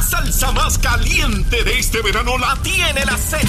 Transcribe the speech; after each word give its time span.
La 0.00 0.06
salsa 0.06 0.50
más 0.52 0.78
caliente 0.78 1.62
de 1.62 1.78
este 1.78 2.00
verano 2.00 2.38
la 2.38 2.56
tiene 2.62 3.04
la 3.04 3.18
Z. 3.18 3.46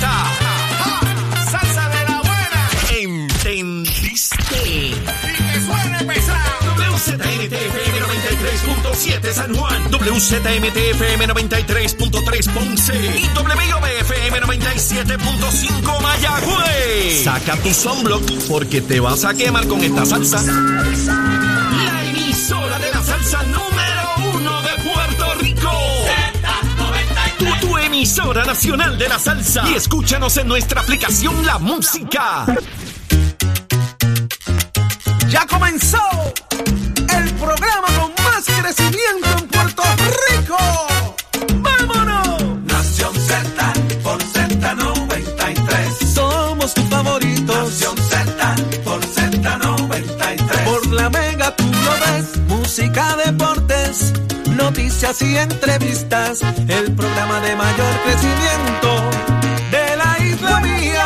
¡Salsa 1.49 1.87
de 1.87 2.03
la 2.09 2.19
buena! 2.19 2.69
¿Entendiste? 2.99 4.35
¡Y 4.67 4.91
que 4.91 5.61
suene 5.61 6.03
pesado! 6.03 6.75
WZMTFM 6.75 8.01
93.7 8.01 9.31
San 9.31 9.55
Juan, 9.55 9.91
WZMTFM 9.93 11.27
93.3 11.29 12.53
Ponce 12.53 12.95
y 12.95 13.29
WIOBFM 13.29 14.41
97.5 14.41 16.01
Mayagüez. 16.01 17.23
Saca 17.23 17.55
tu 17.63 17.73
sunblock 17.73 18.29
porque 18.49 18.81
te 18.81 18.99
vas 18.99 19.23
a 19.23 19.33
quemar 19.33 19.65
con 19.67 19.81
esta 19.81 20.05
salsa. 20.05 20.41
La 20.41 22.03
emisora 22.09 22.77
de 22.77 22.91
la 22.91 23.01
salsa 23.01 23.41
número 23.43 23.90
emisora 28.01 28.43
nacional 28.45 28.97
de 28.97 29.07
la 29.07 29.19
salsa. 29.19 29.63
Y 29.69 29.75
escúchanos 29.75 30.35
en 30.37 30.47
nuestra 30.47 30.81
aplicación 30.81 31.45
La 31.45 31.59
Música. 31.59 32.47
Ya 35.29 35.45
comenzó 35.45 35.99
noticias 55.11 55.29
y 55.29 55.37
entrevistas. 55.37 56.41
El 56.69 56.95
programa 56.95 57.41
de 57.41 57.55
mayor 57.55 57.93
crecimiento 58.05 59.09
de 59.69 59.97
la 59.97 60.25
isla 60.25 60.59
mía. 60.61 61.05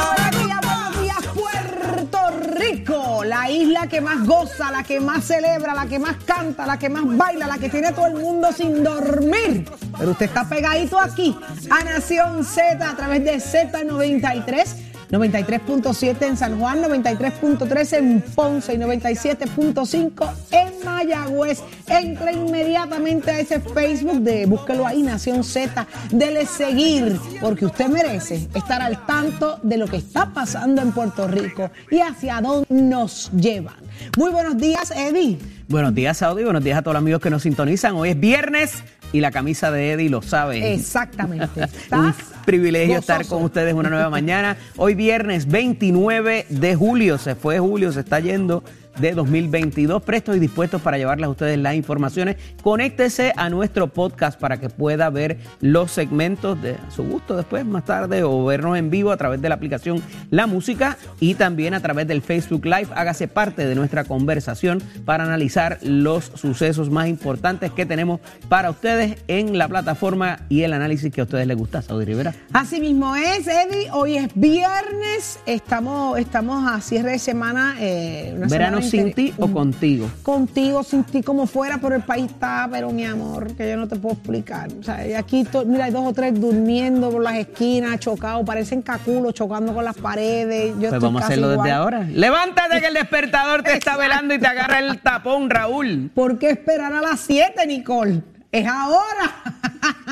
Puerto 1.34 2.20
Rico, 2.54 3.24
la 3.24 3.50
isla 3.50 3.88
que 3.88 4.02
más 4.02 4.26
goza, 4.26 4.72
la 4.72 4.84
que 4.84 5.00
más 5.00 5.24
celebra, 5.24 5.74
la 5.74 5.88
que 5.88 5.98
más 5.98 6.18
canta, 6.24 6.68
la 6.68 6.78
que 6.78 6.88
más 6.88 7.04
baila, 7.18 7.48
la 7.48 7.58
que 7.58 7.70
tiene 7.70 7.94
todo 7.94 8.06
el 8.06 8.16
mundo 8.16 8.52
sin 8.54 8.84
dormir. 8.84 9.68
Pero 9.98 10.12
usted 10.12 10.28
está 10.28 10.48
pegadito 10.48 11.00
aquí 11.00 11.36
a 11.72 11.84
Nación 11.84 12.44
Z 12.44 12.88
a 12.88 12.96
través 12.96 13.24
de 13.24 13.38
Z93. 13.38 14.95
93.7 15.10 16.22
en 16.24 16.38
San 16.38 16.60
Juan, 16.60 16.82
93.3 16.84 17.98
en 17.98 18.22
Ponce 18.22 18.74
y 18.74 18.78
97.5 18.78 20.34
en 20.52 20.86
Mayagüez. 20.86 21.62
Entre 21.88 22.34
inmediatamente 22.34 23.32
a 23.32 23.40
ese 23.40 23.60
Facebook 23.60 24.22
de 24.22 24.46
búsquelo 24.46 24.88
ahí, 24.88 25.02
Nación 25.04 25.44
Z, 25.44 25.86
dele 26.12 26.46
seguir, 26.46 27.20
porque 27.42 27.66
usted 27.66 27.88
merece 27.88 28.48
estar 28.54 28.82
al 28.82 29.06
tanto 29.06 29.60
de 29.62 29.78
lo 29.78 29.88
que 29.88 29.98
está 29.98 30.34
pasando 30.34 30.82
en 30.82 30.92
Puerto 30.92 31.28
Rico 31.28 31.70
y 31.92 32.00
hacia 32.00 32.42
dónde 32.42 32.68
nos 32.70 33.32
llevan. 33.32 33.76
Muy 34.18 34.32
buenos 34.32 34.58
días, 34.58 34.92
Eddie. 34.92 35.38
Buenos 35.68 35.96
días, 35.96 36.18
Saudi. 36.18 36.44
Buenos 36.44 36.64
días 36.64 36.78
a 36.78 36.82
todos 36.84 36.94
los 36.94 37.02
amigos 37.02 37.22
que 37.22 37.30
nos 37.30 37.42
sintonizan. 37.42 37.96
Hoy 37.96 38.10
es 38.10 38.20
viernes 38.20 38.84
y 39.12 39.20
la 39.22 39.32
camisa 39.32 39.72
de 39.72 39.92
Eddie 39.92 40.10
lo 40.10 40.22
sabe. 40.22 40.74
Exactamente. 40.74 41.68
Un 41.92 42.14
privilegio 42.46 42.98
estar 42.98 43.26
con 43.26 43.44
ustedes 43.44 43.74
una 43.74 43.90
nueva 43.90 44.10
mañana. 44.10 44.58
Hoy 44.78 44.94
viernes 44.94 45.48
29 45.48 46.46
de 46.50 46.76
julio. 46.76 47.18
Se 47.18 47.36
fue 47.36 47.60
julio, 47.60 47.92
se 47.92 48.02
está 48.02 48.20
yendo 48.20 48.64
de 49.00 49.12
2022. 49.14 50.02
Prestos 50.04 50.36
y 50.38 50.40
dispuestos 50.40 50.82
para 50.82 50.98
llevarles 50.98 51.28
a 51.28 51.30
ustedes 51.30 51.58
las 51.60 51.76
informaciones. 51.76 52.38
Conéctese 52.62 53.34
a 53.36 53.50
nuestro 53.50 53.88
podcast 53.88 54.40
para 54.40 54.60
que 54.60 54.70
pueda 54.70 55.10
ver 55.10 55.38
los 55.62 55.92
segmentos 55.92 56.62
de 56.62 56.78
su 56.94 57.04
gusto 57.04 57.36
después, 57.36 57.66
más 57.66 57.86
tarde, 57.86 58.24
o 58.24 58.46
vernos 58.46 58.78
en 58.78 58.90
vivo 58.90 59.12
a 59.12 59.18
través 59.18 59.42
de 59.42 59.50
la 59.50 59.56
aplicación 59.56 60.02
La 60.30 60.48
Música 60.48 60.98
y 61.20 61.36
también 61.36 61.74
a 61.74 61.80
través 61.80 62.08
del 62.08 62.22
Facebook 62.22 62.66
Live. 62.66 62.88
Hágase 62.96 63.28
parte 63.28 63.66
de 63.66 63.76
nuestra 63.76 64.04
conversación 64.04 64.82
para 65.06 65.24
analizar 65.24 65.78
los 65.82 66.26
sucesos 66.36 66.90
más 66.90 67.08
importantes 67.08 67.72
que 67.72 67.86
tenemos 67.86 68.20
para 68.50 68.70
ustedes 68.70 69.18
en 69.28 69.58
la 69.58 69.68
plataforma 69.68 70.40
y 70.50 70.62
el 70.62 70.74
análisis 70.74 71.12
que 71.12 71.22
a 71.22 71.24
ustedes 71.26 71.48
les 71.48 71.58
gusta, 71.58 71.82
Saudi 71.82 72.06
Rivera. 72.06 72.34
Así 72.54 72.80
mismo 72.80 73.16
es, 73.16 73.48
Eddie. 73.48 73.90
Hoy 73.92 74.18
es 74.18 74.30
viernes. 74.36 75.40
Estamos, 75.46 76.18
estamos 76.20 76.72
a 76.72 76.82
cierre 76.82 77.12
de 77.12 77.20
semana. 77.20 77.76
eh, 77.80 78.34
una 78.38 78.48
¿Verano 78.48 78.78
semana 78.78 78.85
sin 78.90 79.14
ti 79.14 79.34
o 79.38 79.48
contigo? 79.52 80.10
Contigo, 80.24 80.84
sin 80.84 81.04
ti, 81.04 81.22
como 81.24 81.48
fuera, 81.48 81.78
pero 81.82 81.96
el 81.96 82.04
país 82.04 82.26
está, 82.32 82.68
pero 82.72 82.92
mi 82.92 83.06
amor, 83.06 83.54
que 83.56 83.70
yo 83.70 83.78
no 83.78 83.88
te 83.88 83.96
puedo 83.96 84.16
explicar. 84.16 84.70
O 84.80 84.84
sea, 84.84 85.04
aquí, 85.18 85.44
to- 85.44 85.66
mira, 85.66 85.86
hay 85.86 85.92
dos 85.92 86.06
o 86.06 86.14
tres 86.14 86.40
durmiendo 86.40 87.10
por 87.10 87.22
las 87.22 87.36
esquinas, 87.36 88.00
chocados, 88.00 88.46
parecen 88.46 88.82
caculos, 88.82 89.34
chocando 89.34 89.74
con 89.74 89.84
las 89.84 89.96
paredes. 89.98 90.70
Yo 90.74 90.76
Pues 90.76 90.84
estoy 90.94 91.00
vamos 91.00 91.22
a 91.22 91.26
hacerlo 91.26 91.50
desde 91.50 91.72
ahora. 91.72 92.02
Levántate 92.04 92.80
que 92.82 92.88
el 92.88 92.94
despertador 92.94 93.64
te 93.64 93.74
está 93.74 93.98
velando 93.98 94.34
y 94.34 94.40
te 94.40 94.48
agarra 94.48 94.80
el 94.80 95.00
tapón, 95.02 95.50
Raúl. 95.50 96.12
¿Por 96.14 96.38
qué 96.40 96.50
esperar 96.52 96.94
a 96.94 97.02
las 97.02 97.20
7, 97.22 97.66
Nicole? 97.68 98.22
Es 98.56 98.66
ahora. 98.68 99.36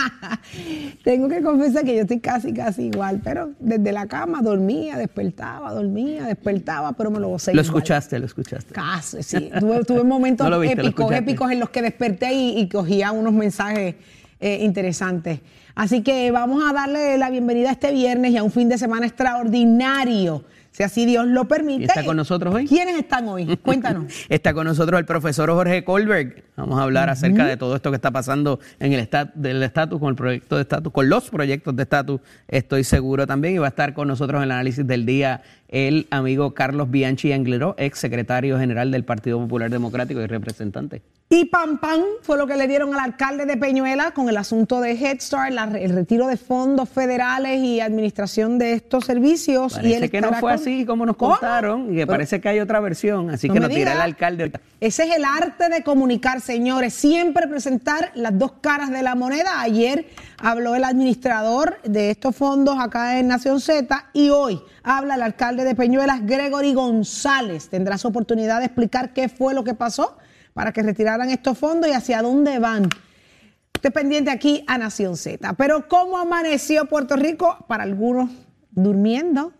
Tengo 1.04 1.30
que 1.30 1.42
confesar 1.42 1.86
que 1.86 1.96
yo 1.96 2.02
estoy 2.02 2.20
casi, 2.20 2.54
casi 2.54 2.84
igual, 2.88 3.22
pero 3.24 3.52
desde 3.60 3.92
la 3.92 4.06
cama 4.08 4.42
dormía, 4.42 4.98
despertaba, 4.98 5.72
dormía, 5.74 6.26
despertaba, 6.26 6.92
pero 6.92 7.10
me 7.10 7.20
lo 7.20 7.30
gocé 7.30 7.54
Lo 7.54 7.62
igual. 7.62 7.66
escuchaste, 7.66 8.20
lo 8.20 8.26
escuchaste. 8.26 8.74
Casi, 8.74 9.24
sí. 9.24 9.50
Tuve, 9.60 9.86
tuve 9.86 10.04
momentos 10.04 10.50
No 10.50 10.60
viste, 10.60 10.82
épicos, 10.82 11.12
épicos 11.14 11.52
en 11.52 11.60
los 11.62 11.70
que 11.70 11.82
desperté 11.82 12.34
y, 12.34 12.60
y 12.60 12.68
cogía 12.68 13.12
unos 13.14 13.34
mensajes 13.34 13.96
eh, 14.42 14.60
interesantes. 14.62 15.40
Así 15.74 16.04
que 16.04 16.30
vamos 16.32 16.62
a 16.70 16.74
darle 16.74 17.18
la 17.18 17.30
bienvenida 17.30 17.72
este 17.72 17.94
viernes 17.94 18.32
y 18.32 18.38
a 18.38 18.44
un 18.44 18.52
fin 18.52 18.68
de 18.68 18.78
semana 18.78 19.06
extraordinario, 19.08 20.44
si 20.74 20.84
así 20.84 21.06
Dios 21.06 21.28
lo 21.28 21.48
permite. 21.48 21.84
¿Y 21.84 21.86
está 21.86 22.04
con 22.04 22.18
nosotros 22.18 22.54
hoy? 22.54 22.68
¿Quiénes 22.68 22.98
están 22.98 23.28
hoy? 23.28 23.58
Cuéntanos. 23.64 24.06
Está 24.28 24.54
con 24.54 24.66
nosotros 24.66 25.00
el 25.00 25.06
profesor 25.06 25.50
Jorge 25.52 25.84
Colberg. 25.84 26.44
Vamos 26.58 26.80
a 26.80 26.84
hablar 26.84 27.10
acerca 27.10 27.46
de 27.46 27.58
todo 27.58 27.76
esto 27.76 27.92
que 27.92 27.96
está 27.96 28.12
pasando 28.12 28.60
en 28.80 28.92
el 28.94 29.00
estatus, 29.64 30.00
con 30.00 30.10
el 30.10 30.16
proyecto 30.16 30.56
de 30.56 30.64
estatus, 30.64 30.92
con 30.92 31.10
los 31.10 31.30
proyectos 31.30 31.76
de 31.76 31.84
estatus, 31.84 32.22
estoy 32.48 32.84
seguro 32.84 33.28
también. 33.28 33.56
Y 33.56 33.58
va 33.60 33.68
a 33.68 33.70
estar 33.70 33.94
con 33.94 34.08
nosotros 34.08 34.40
en 34.40 34.46
el 34.46 34.52
análisis 34.52 34.86
del 34.86 35.06
día 35.06 35.42
el 35.74 36.06
amigo 36.12 36.54
Carlos 36.54 36.92
Bianchi 36.92 37.34
Angleró, 37.34 37.74
ex 37.80 37.98
secretario 37.98 38.60
general 38.60 38.92
del 38.92 39.06
Partido 39.06 39.40
Popular 39.40 39.72
Democrático 39.72 40.22
y 40.22 40.28
representante. 40.28 41.02
Y 41.36 41.46
pam 41.46 41.80
pam 41.80 42.00
fue 42.22 42.38
lo 42.38 42.46
que 42.46 42.56
le 42.56 42.68
dieron 42.68 42.94
al 42.94 43.00
alcalde 43.00 43.48
de 43.48 43.58
Peñuela 43.58 44.12
con 44.12 44.30
el 44.30 44.38
asunto 44.38 44.80
de 44.82 44.92
Head 44.92 45.20
Start, 45.20 45.52
la- 45.52 45.64
el 45.64 45.92
retiro 45.96 46.28
de 46.28 46.38
fondos 46.38 46.88
federales 46.90 47.58
y 47.60 47.80
administración 47.80 48.60
de 48.60 48.74
estos 48.74 49.06
servicios. 49.06 49.74
y 49.74 49.76
Parece 49.78 49.98
él 50.06 50.12
que 50.12 50.22
no 50.22 50.30
fue 50.34 50.40
con- 50.42 50.52
así 50.52 50.86
como 50.86 51.08
nos 51.08 51.16
contaron 51.18 51.92
y 51.92 51.96
que 51.98 52.06
parece 52.06 52.40
que 52.40 52.50
hay 52.50 52.60
otra 52.60 52.80
versión, 52.82 53.32
así 53.32 53.48
No 53.48 53.56
que 53.56 53.60
nos 53.62 53.70
dirá 53.70 53.94
el 53.94 54.02
alcalde. 54.02 54.44
ahorita. 54.44 54.62
Ese 54.80 55.06
es 55.06 55.16
el 55.16 55.26
arte 55.26 55.70
de 55.70 55.82
comunicar, 55.82 56.40
señores. 56.40 56.94
Siempre 56.94 57.48
presentar 57.48 58.12
las 58.14 58.38
dos 58.38 58.52
caras 58.62 58.92
de 58.92 59.02
la 59.02 59.16
moneda. 59.16 59.60
Ayer 59.62 60.06
habló 60.38 60.76
el 60.76 60.84
administrador 60.84 61.80
de 61.84 62.12
estos 62.12 62.36
fondos 62.36 62.78
acá 62.80 63.18
en 63.18 63.28
Nación 63.30 63.60
Z 63.60 64.06
y 64.14 64.30
hoy 64.30 64.62
habla 64.84 65.16
el 65.16 65.24
alcalde 65.24 65.64
de 65.64 65.74
Peñuelas, 65.74 66.24
Gregory 66.28 66.76
González. 66.76 67.70
Tendrá 67.70 67.98
su 67.98 68.08
oportunidad 68.10 68.60
de 68.60 68.66
explicar 68.66 69.14
qué 69.14 69.30
fue 69.30 69.56
lo 69.56 69.64
que 69.64 69.74
pasó 69.74 70.16
para 70.54 70.72
que 70.72 70.84
retiraran 70.84 71.30
estos 71.30 71.58
fondos 71.58 71.90
y 71.90 71.94
hacia 71.94 72.22
dónde 72.22 72.60
van. 72.60 72.90
Esté 73.74 73.92
pendiente 73.92 74.32
aquí 74.32 74.64
a 74.68 74.78
Nación 74.78 75.18
Z. 75.18 75.54
Pero 75.54 75.88
¿cómo 75.88 76.18
amaneció 76.18 76.86
Puerto 76.86 77.16
Rico? 77.16 77.66
Para 77.68 77.84
algunos 77.84 78.30
durmiendo, 78.72 79.54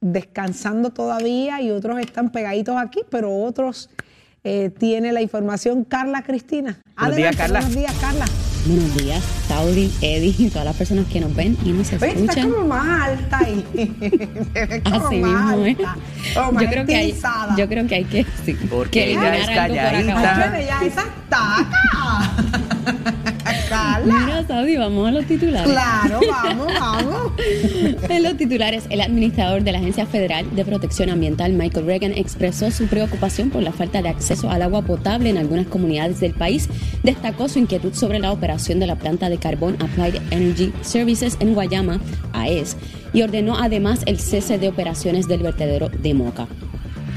descansando 0.00 0.90
todavía 0.90 1.60
y 1.62 1.70
otros 1.70 1.98
están 1.98 2.30
pegaditos 2.30 2.76
aquí, 2.76 3.00
pero 3.10 3.34
otros 3.34 3.90
eh, 4.44 4.70
tiene 4.70 5.12
la 5.12 5.22
información 5.22 5.84
Carla 5.84 6.22
Cristina. 6.22 6.80
Buenos 6.96 7.16
días, 7.16 7.36
Carla. 7.36 7.60
Buenos 7.60 7.76
días, 7.76 7.94
Carla. 8.00 8.24
Buenos 8.66 8.94
días, 8.94 9.22
Saudi, 9.48 9.90
Eddie 10.02 10.34
y 10.38 10.48
todas 10.50 10.66
las 10.66 10.76
personas 10.76 11.06
que 11.06 11.18
nos 11.20 11.34
ven 11.34 11.56
y 11.64 11.70
nos 11.72 11.88
Oye, 11.92 11.96
está 11.96 12.06
escuchan. 12.08 12.50
como 12.50 12.68
más 12.68 13.08
alta 13.08 13.38
ahí. 13.38 13.64
Como 14.84 15.06
Así 15.06 15.16
más 15.18 15.56
mismo, 15.56 15.64
¿eh? 15.66 15.76
alta, 15.80 15.96
más 16.52 16.62
Yo 16.62 16.68
creo, 16.68 16.86
que 16.86 16.96
hay, 16.96 17.18
yo 17.56 17.68
creo 17.68 17.86
que 17.86 17.94
hay 17.94 18.04
que, 18.04 18.26
sí, 18.44 18.56
Porque 18.68 18.90
que 18.90 19.10
ella 19.12 19.36
es 19.36 19.48
algo 19.48 19.74
por 19.74 19.78
acá. 19.80 20.50
calladita. 20.50 20.60
Ya 20.60 20.80
esa 20.86 21.04
taca. 21.30 22.34
Carla. 23.70 24.14
Mira, 24.26 24.46
Saudi, 24.46 24.76
vamos 24.76 25.08
a 25.08 25.12
los 25.12 25.24
titulares. 25.24 25.70
Claro, 25.70 26.20
vamos, 26.28 26.66
vamos. 26.78 27.32
En 28.08 28.22
los 28.24 28.36
titulares, 28.36 28.84
el 28.90 29.00
administrador 29.00 29.62
de 29.62 29.72
la 29.72 29.78
Agencia 29.78 30.04
Federal 30.04 30.44
de 30.54 30.64
Protección 30.64 31.08
Ambiental, 31.08 31.52
Michael 31.52 31.86
Reagan, 31.86 32.12
expresó 32.12 32.70
su 32.70 32.86
preocupación 32.88 33.50
por 33.50 33.62
la 33.62 33.72
falta 33.72 34.02
de 34.02 34.08
acceso 34.08 34.50
al 34.50 34.62
agua 34.62 34.82
potable 34.82 35.30
en 35.30 35.38
algunas 35.38 35.68
comunidades 35.68 36.20
del 36.20 36.34
país. 36.34 36.68
Destacó 37.04 37.48
su 37.48 37.60
inquietud 37.60 37.94
sobre 37.94 38.18
la 38.18 38.32
operación 38.32 38.80
de 38.80 38.88
la 38.88 38.96
planta 38.96 39.30
de 39.30 39.38
carbón 39.38 39.76
Applied 39.80 40.20
Energy 40.30 40.72
Services 40.82 41.36
en 41.40 41.54
Guayama, 41.54 42.00
AES, 42.32 42.76
y 43.12 43.22
ordenó 43.22 43.56
además 43.56 44.00
el 44.06 44.18
cese 44.18 44.58
de 44.58 44.68
operaciones 44.68 45.28
del 45.28 45.42
vertedero 45.42 45.88
de 45.88 46.14
Moca. 46.14 46.48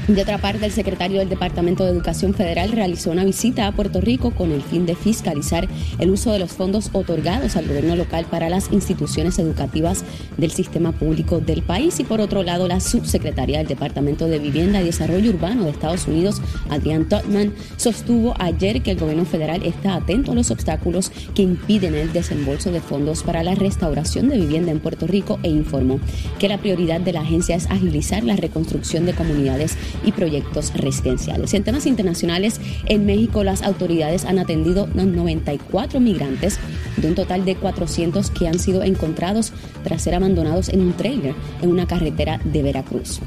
De 0.08 0.20
otra 0.20 0.36
parte, 0.36 0.66
el 0.66 0.72
secretario 0.72 1.18
del 1.18 1.30
Departamento 1.30 1.82
de 1.82 1.90
Educación 1.90 2.34
Federal 2.34 2.72
realizó 2.72 3.10
una 3.10 3.24
visita 3.24 3.66
a 3.66 3.72
Puerto 3.72 4.02
Rico 4.02 4.32
con 4.32 4.52
el 4.52 4.60
fin 4.60 4.84
de 4.84 4.94
fiscalizar 4.94 5.66
el 5.98 6.10
uso 6.10 6.30
de 6.30 6.38
los 6.38 6.52
fondos 6.52 6.90
otorgados 6.92 7.56
al 7.56 7.66
gobierno 7.66 7.96
local 7.96 8.26
para 8.30 8.50
las 8.50 8.70
instituciones 8.70 9.38
educativas 9.38 10.04
del 10.36 10.50
sistema 10.50 10.92
público 10.92 11.40
del 11.40 11.62
país. 11.62 12.00
Y 12.00 12.04
por 12.04 12.20
otro 12.20 12.42
lado, 12.42 12.68
la 12.68 12.80
subsecretaria 12.80 13.56
del 13.56 13.66
Departamento 13.66 14.26
de 14.26 14.38
Vivienda 14.38 14.82
y 14.82 14.84
Desarrollo 14.84 15.30
Urbano 15.30 15.64
de 15.64 15.70
Estados 15.70 16.06
Unidos, 16.06 16.42
Adrian 16.68 17.08
Totman, 17.08 17.54
sostuvo 17.78 18.34
ayer 18.38 18.82
que 18.82 18.90
el 18.90 18.98
gobierno 18.98 19.24
federal 19.24 19.64
está 19.64 19.94
atento 19.94 20.32
a 20.32 20.34
los 20.34 20.50
obstáculos 20.50 21.12
que 21.34 21.40
impiden 21.40 21.94
el 21.94 22.12
desembolso 22.12 22.70
de 22.70 22.82
fondos 22.82 23.22
para 23.22 23.42
la 23.42 23.54
restauración 23.54 24.28
de 24.28 24.36
vivienda 24.36 24.70
en 24.70 24.80
Puerto 24.80 25.06
Rico 25.06 25.38
e 25.42 25.48
informó 25.48 25.98
que 26.38 26.50
la 26.50 26.58
prioridad 26.58 27.00
de 27.00 27.14
la 27.14 27.22
agencia 27.22 27.56
es 27.56 27.70
agilizar 27.70 28.22
la 28.22 28.36
reconstrucción 28.36 29.06
de 29.06 29.14
comunidades 29.14 29.78
y 30.04 30.12
proyectos 30.12 30.72
residenciales. 30.74 31.54
En 31.54 31.64
temas 31.64 31.86
internacionales, 31.86 32.60
en 32.86 33.06
México 33.06 33.44
las 33.44 33.62
autoridades 33.62 34.24
han 34.24 34.38
atendido 34.38 34.84
a 34.84 35.04
94 35.04 36.00
migrantes 36.00 36.58
de 36.96 37.08
un 37.08 37.14
total 37.14 37.44
de 37.44 37.56
400 37.56 38.30
que 38.30 38.48
han 38.48 38.58
sido 38.58 38.82
encontrados 38.82 39.52
tras 39.82 40.02
ser 40.02 40.14
abandonados 40.14 40.68
en 40.68 40.80
un 40.80 40.92
trailer 40.94 41.34
en 41.62 41.70
una 41.70 41.86
carretera 41.86 42.40
de 42.44 42.62
Veracruz. 42.62 43.20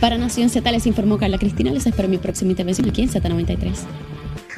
Para 0.00 0.18
Nación 0.18 0.50
Z 0.50 0.70
les 0.70 0.86
informó 0.86 1.18
Carla 1.18 1.38
Cristina. 1.38 1.70
Les 1.70 1.86
espero 1.86 2.08
mi 2.08 2.18
próxima 2.18 2.50
intervención 2.50 2.88
aquí 2.88 3.02
en 3.02 3.10
Z93. 3.10 3.72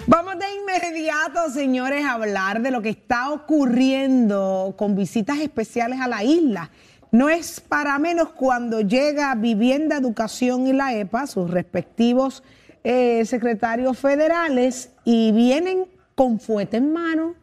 Vamos 0.08 0.34
de 0.38 0.44
inmediato, 0.54 1.50
señores, 1.52 2.04
a 2.04 2.12
hablar 2.12 2.62
de 2.62 2.70
lo 2.70 2.80
que 2.82 2.90
está 2.90 3.30
ocurriendo 3.30 4.74
con 4.76 4.94
visitas 4.94 5.38
especiales 5.38 6.00
a 6.00 6.08
la 6.08 6.22
isla. 6.22 6.70
No 7.10 7.28
es 7.28 7.60
para 7.60 7.98
menos 7.98 8.30
cuando 8.30 8.80
llega 8.80 9.34
Vivienda, 9.34 9.96
Educación 9.96 10.66
y 10.66 10.72
la 10.72 10.94
EPA, 10.94 11.26
sus 11.26 11.50
respectivos 11.50 12.42
eh, 12.84 13.24
secretarios 13.24 13.98
federales, 13.98 14.90
y 15.04 15.32
vienen 15.32 15.86
con 16.14 16.40
fuete 16.40 16.78
en 16.78 16.92
mano 16.92 17.34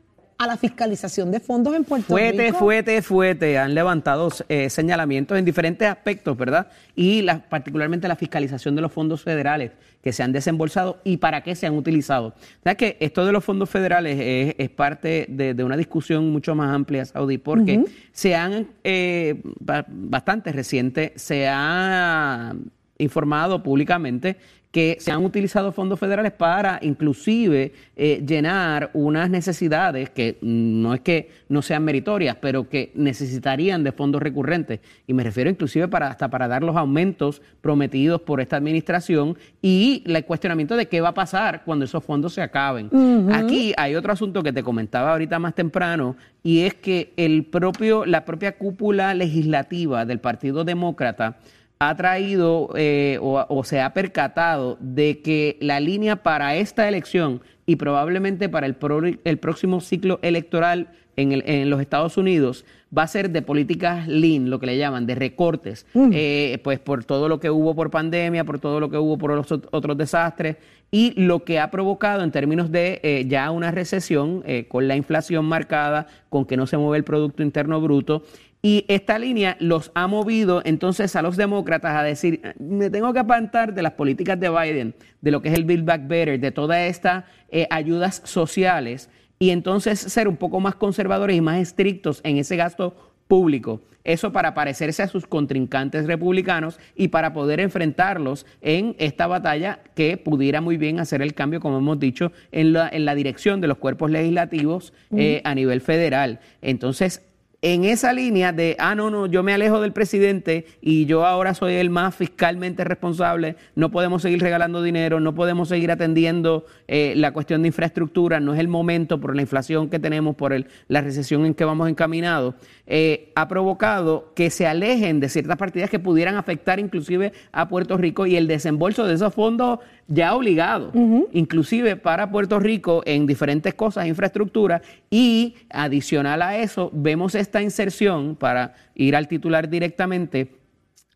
a 0.43 0.47
la 0.47 0.57
fiscalización 0.57 1.31
de 1.31 1.39
fondos 1.39 1.75
en 1.75 1.83
Puerto 1.83 2.07
Fuete, 2.07 2.47
Rico. 2.47 2.59
fuete, 2.59 3.01
fuete. 3.01 3.57
Han 3.57 3.73
levantado 3.73 4.29
eh, 4.49 4.69
señalamientos 4.69 5.37
en 5.37 5.45
diferentes 5.45 5.87
aspectos, 5.87 6.37
¿verdad? 6.37 6.67
Y 6.95 7.21
la- 7.21 7.39
particularmente 7.39 8.07
la 8.07 8.15
fiscalización 8.15 8.75
de 8.75 8.81
los 8.81 8.91
fondos 8.91 9.21
federales 9.23 9.71
que 10.01 10.11
se 10.11 10.21
han 10.21 10.33
desembolsado 10.33 10.99
y 11.05 11.17
para 11.17 11.41
qué 11.43 11.55
se 11.55 11.65
han 11.65 11.75
utilizado. 11.75 12.33
¿Sabes 12.63 12.77
que 12.77 12.97
esto 12.99 13.25
de 13.25 13.31
los 13.31 13.43
fondos 13.43 13.69
federales 13.69 14.19
es, 14.19 14.55
es 14.57 14.69
parte 14.69 15.25
de, 15.29 15.53
de 15.53 15.63
una 15.63 15.77
discusión 15.77 16.29
mucho 16.31 16.55
más 16.55 16.73
amplia, 16.75 17.05
Saudi? 17.05 17.37
Porque 17.37 17.85
se 18.11 18.35
han, 18.35 18.67
eh, 18.83 19.41
ba- 19.59 19.85
bastante 19.87 20.51
reciente, 20.51 21.13
se 21.15 21.47
ha 21.49 22.53
informado 22.97 23.63
públicamente 23.63 24.37
que 24.73 24.97
se 24.99 25.11
han 25.11 25.23
utilizado 25.23 25.71
fondos 25.71 25.99
federales 25.99 26.31
para 26.31 26.79
inclusive 26.81 27.73
eh, 27.95 28.23
llenar 28.27 28.89
unas 28.95 29.29
necesidades 29.29 30.09
que 30.09 30.39
no 30.41 30.95
es 30.95 31.01
que 31.01 31.29
no 31.47 31.61
sean 31.61 31.83
meritorias, 31.83 32.37
pero 32.41 32.67
que 32.67 32.91
necesitarían 32.95 33.83
de 33.83 33.91
fondos 33.91 34.19
recurrentes. 34.19 34.79
Y 35.05 35.13
me 35.13 35.23
refiero 35.23 35.51
inclusive 35.51 35.87
para 35.87 36.07
hasta 36.07 36.27
para 36.27 36.47
dar 36.47 36.63
los 36.63 36.75
aumentos 36.75 37.43
prometidos 37.61 38.21
por 38.21 38.41
esta 38.41 38.57
administración 38.57 39.37
y 39.61 40.03
el 40.07 40.25
cuestionamiento 40.25 40.75
de 40.75 40.87
qué 40.87 41.01
va 41.01 41.09
a 41.09 41.13
pasar 41.13 41.61
cuando 41.65 41.85
esos 41.85 42.03
fondos 42.03 42.33
se 42.33 42.41
acaben. 42.41 42.89
Aquí 43.31 43.73
hay 43.77 43.93
otro 43.93 44.11
asunto 44.11 44.41
que 44.41 44.53
te 44.53 44.63
comentaba 44.63 45.11
ahorita 45.11 45.37
más 45.37 45.53
temprano 45.53 46.15
y 46.41 46.61
es 46.61 46.73
que 46.73 47.13
el 47.15 47.45
propio, 47.45 48.07
la 48.07 48.25
propia 48.25 48.57
cúpula 48.57 49.13
legislativa 49.13 50.03
del 50.03 50.19
Partido 50.19 50.63
Demócrata 50.63 51.37
ha 51.79 51.95
traído 51.95 52.69
eh, 52.75 53.17
o, 53.21 53.45
o 53.49 53.63
se 53.63 53.81
ha 53.81 53.93
percatado 53.93 54.77
de 54.79 55.21
que 55.21 55.57
la 55.59 55.79
línea 55.79 56.17
para 56.23 56.55
esta 56.55 56.87
elección 56.87 57.41
y 57.65 57.75
probablemente 57.75 58.47
para 58.49 58.65
el, 58.67 58.75
pro- 58.75 59.01
el 59.03 59.37
próximo 59.37 59.81
ciclo 59.81 60.19
electoral 60.21 60.89
en, 61.15 61.31
el- 61.31 61.43
en 61.45 61.69
los 61.69 61.81
Estados 61.81 62.17
Unidos 62.17 62.65
va 62.95 63.03
a 63.03 63.07
ser 63.07 63.31
de 63.31 63.41
políticas 63.41 64.07
lean, 64.07 64.49
lo 64.49 64.59
que 64.59 64.67
le 64.67 64.77
llaman, 64.77 65.05
de 65.07 65.15
recortes, 65.15 65.85
eh, 66.13 66.59
pues 66.63 66.79
por 66.79 67.03
todo 67.05 67.27
lo 67.27 67.39
que 67.39 67.49
hubo 67.49 67.75
por 67.75 67.89
pandemia, 67.89 68.43
por 68.43 68.59
todo 68.59 68.79
lo 68.79 68.89
que 68.89 68.97
hubo 68.97 69.17
por 69.17 69.31
los 69.35 69.51
ot- 69.51 69.67
otros 69.71 69.97
desastres 69.97 70.57
y 70.91 71.19
lo 71.19 71.43
que 71.43 71.59
ha 71.59 71.71
provocado 71.71 72.23
en 72.23 72.31
términos 72.31 72.71
de 72.71 72.99
eh, 73.03 73.25
ya 73.27 73.49
una 73.51 73.71
recesión 73.71 74.43
eh, 74.45 74.67
con 74.67 74.87
la 74.87 74.95
inflación 74.95 75.43
marcada, 75.45 76.05
con 76.29 76.45
que 76.45 76.55
no 76.55 76.67
se 76.67 76.77
mueve 76.77 76.97
el 76.97 77.03
Producto 77.03 77.41
Interno 77.41 77.81
Bruto 77.81 78.23
y 78.65 78.85
esta 78.87 79.19
línea 79.19 79.57
los 79.59 79.91
ha 79.93 80.07
movido 80.07 80.61
entonces 80.63 81.17
a 81.17 81.21
los 81.21 81.35
demócratas 81.35 81.97
a 81.97 82.01
decir, 82.01 82.41
me 82.57 82.89
tengo 82.89 83.11
que 83.11 83.19
apartar 83.19 83.73
de 83.73 83.81
las 83.81 83.91
políticas 83.91 84.39
de 84.39 84.49
Biden, 84.49 84.95
de 85.19 85.31
lo 85.31 85.41
que 85.41 85.49
es 85.49 85.55
el 85.55 85.65
Build 85.65 85.83
Back 85.83 86.07
Better, 86.07 86.39
de 86.39 86.51
todas 86.51 86.79
estas 86.79 87.25
eh, 87.49 87.67
ayudas 87.69 88.21
sociales, 88.23 89.09
y 89.37 89.49
entonces 89.49 89.99
ser 89.99 90.29
un 90.29 90.37
poco 90.37 90.61
más 90.61 90.75
conservadores 90.75 91.35
y 91.35 91.41
más 91.41 91.59
estrictos 91.59 92.21
en 92.23 92.37
ese 92.37 92.55
gasto 92.55 92.95
público. 93.27 93.81
Eso 94.05 94.31
para 94.31 94.53
parecerse 94.53 95.03
a 95.03 95.07
sus 95.07 95.27
contrincantes 95.27 96.07
republicanos 96.07 96.79
y 96.95 97.09
para 97.09 97.33
poder 97.33 97.59
enfrentarlos 97.59 98.45
en 98.61 98.95
esta 98.97 99.27
batalla 99.27 99.79
que 99.93 100.15
pudiera 100.15 100.61
muy 100.61 100.77
bien 100.77 101.01
hacer 101.01 101.21
el 101.21 101.33
cambio, 101.33 101.59
como 101.59 101.79
hemos 101.79 101.99
dicho, 101.99 102.31
en 102.53 102.71
la, 102.71 102.87
en 102.87 103.03
la 103.03 103.13
dirección 103.13 103.59
de 103.59 103.67
los 103.67 103.77
cuerpos 103.77 104.09
legislativos 104.09 104.93
eh, 105.15 105.41
a 105.43 105.53
nivel 105.53 105.81
federal. 105.81 106.39
Entonces, 106.61 107.23
en 107.65 107.85
esa 107.85 108.11
línea 108.11 108.51
de, 108.51 108.75
ah, 108.77 108.93
no, 108.93 109.09
no, 109.09 109.25
yo 109.25 109.41
me 109.41 109.53
alejo 109.53 109.79
del 109.79 109.93
presidente 109.93 110.65
y 110.81 111.05
yo 111.05 111.25
ahora 111.25 111.53
soy 111.53 111.75
el 111.75 111.89
más 111.89 112.13
fiscalmente 112.13 112.83
responsable, 112.83 113.55
no 113.75 113.89
podemos 113.89 114.21
seguir 114.21 114.41
regalando 114.41 114.83
dinero, 114.83 115.21
no 115.21 115.33
podemos 115.33 115.69
seguir 115.69 115.89
atendiendo 115.89 116.65
eh, 116.89 117.13
la 117.15 117.31
cuestión 117.31 117.61
de 117.61 117.69
infraestructura, 117.69 118.41
no 118.41 118.53
es 118.53 118.59
el 118.59 118.67
momento 118.67 119.21
por 119.21 119.33
la 119.33 119.41
inflación 119.43 119.89
que 119.89 119.97
tenemos, 119.97 120.35
por 120.35 120.51
el- 120.51 120.67
la 120.89 120.99
recesión 120.99 121.45
en 121.45 121.53
que 121.53 121.63
vamos 121.63 121.87
encaminados, 121.89 122.55
eh, 122.85 123.31
ha 123.35 123.47
provocado 123.47 124.33
que 124.35 124.49
se 124.49 124.67
alejen 124.67 125.21
de 125.21 125.29
ciertas 125.29 125.55
partidas 125.55 125.89
que 125.89 125.99
pudieran 125.99 126.35
afectar 126.35 126.79
inclusive 126.81 127.31
a 127.53 127.69
Puerto 127.69 127.95
Rico 127.95 128.25
y 128.25 128.35
el 128.35 128.45
desembolso 128.45 129.07
de 129.07 129.13
esos 129.13 129.33
fondos 129.33 129.79
ya 130.07 130.35
obligado, 130.35 130.91
inclusive 131.31 131.95
para 131.95 132.29
Puerto 132.29 132.59
Rico 132.59 133.01
en 133.05 133.25
diferentes 133.25 133.73
cosas, 133.73 134.07
infraestructura, 134.07 134.81
y 135.09 135.55
adicional 135.69 136.41
a 136.41 136.57
eso, 136.57 136.89
vemos 136.93 137.35
esta 137.35 137.61
inserción 137.61 138.35
para 138.35 138.75
ir 138.95 139.15
al 139.15 139.27
titular 139.27 139.69
directamente 139.69 140.55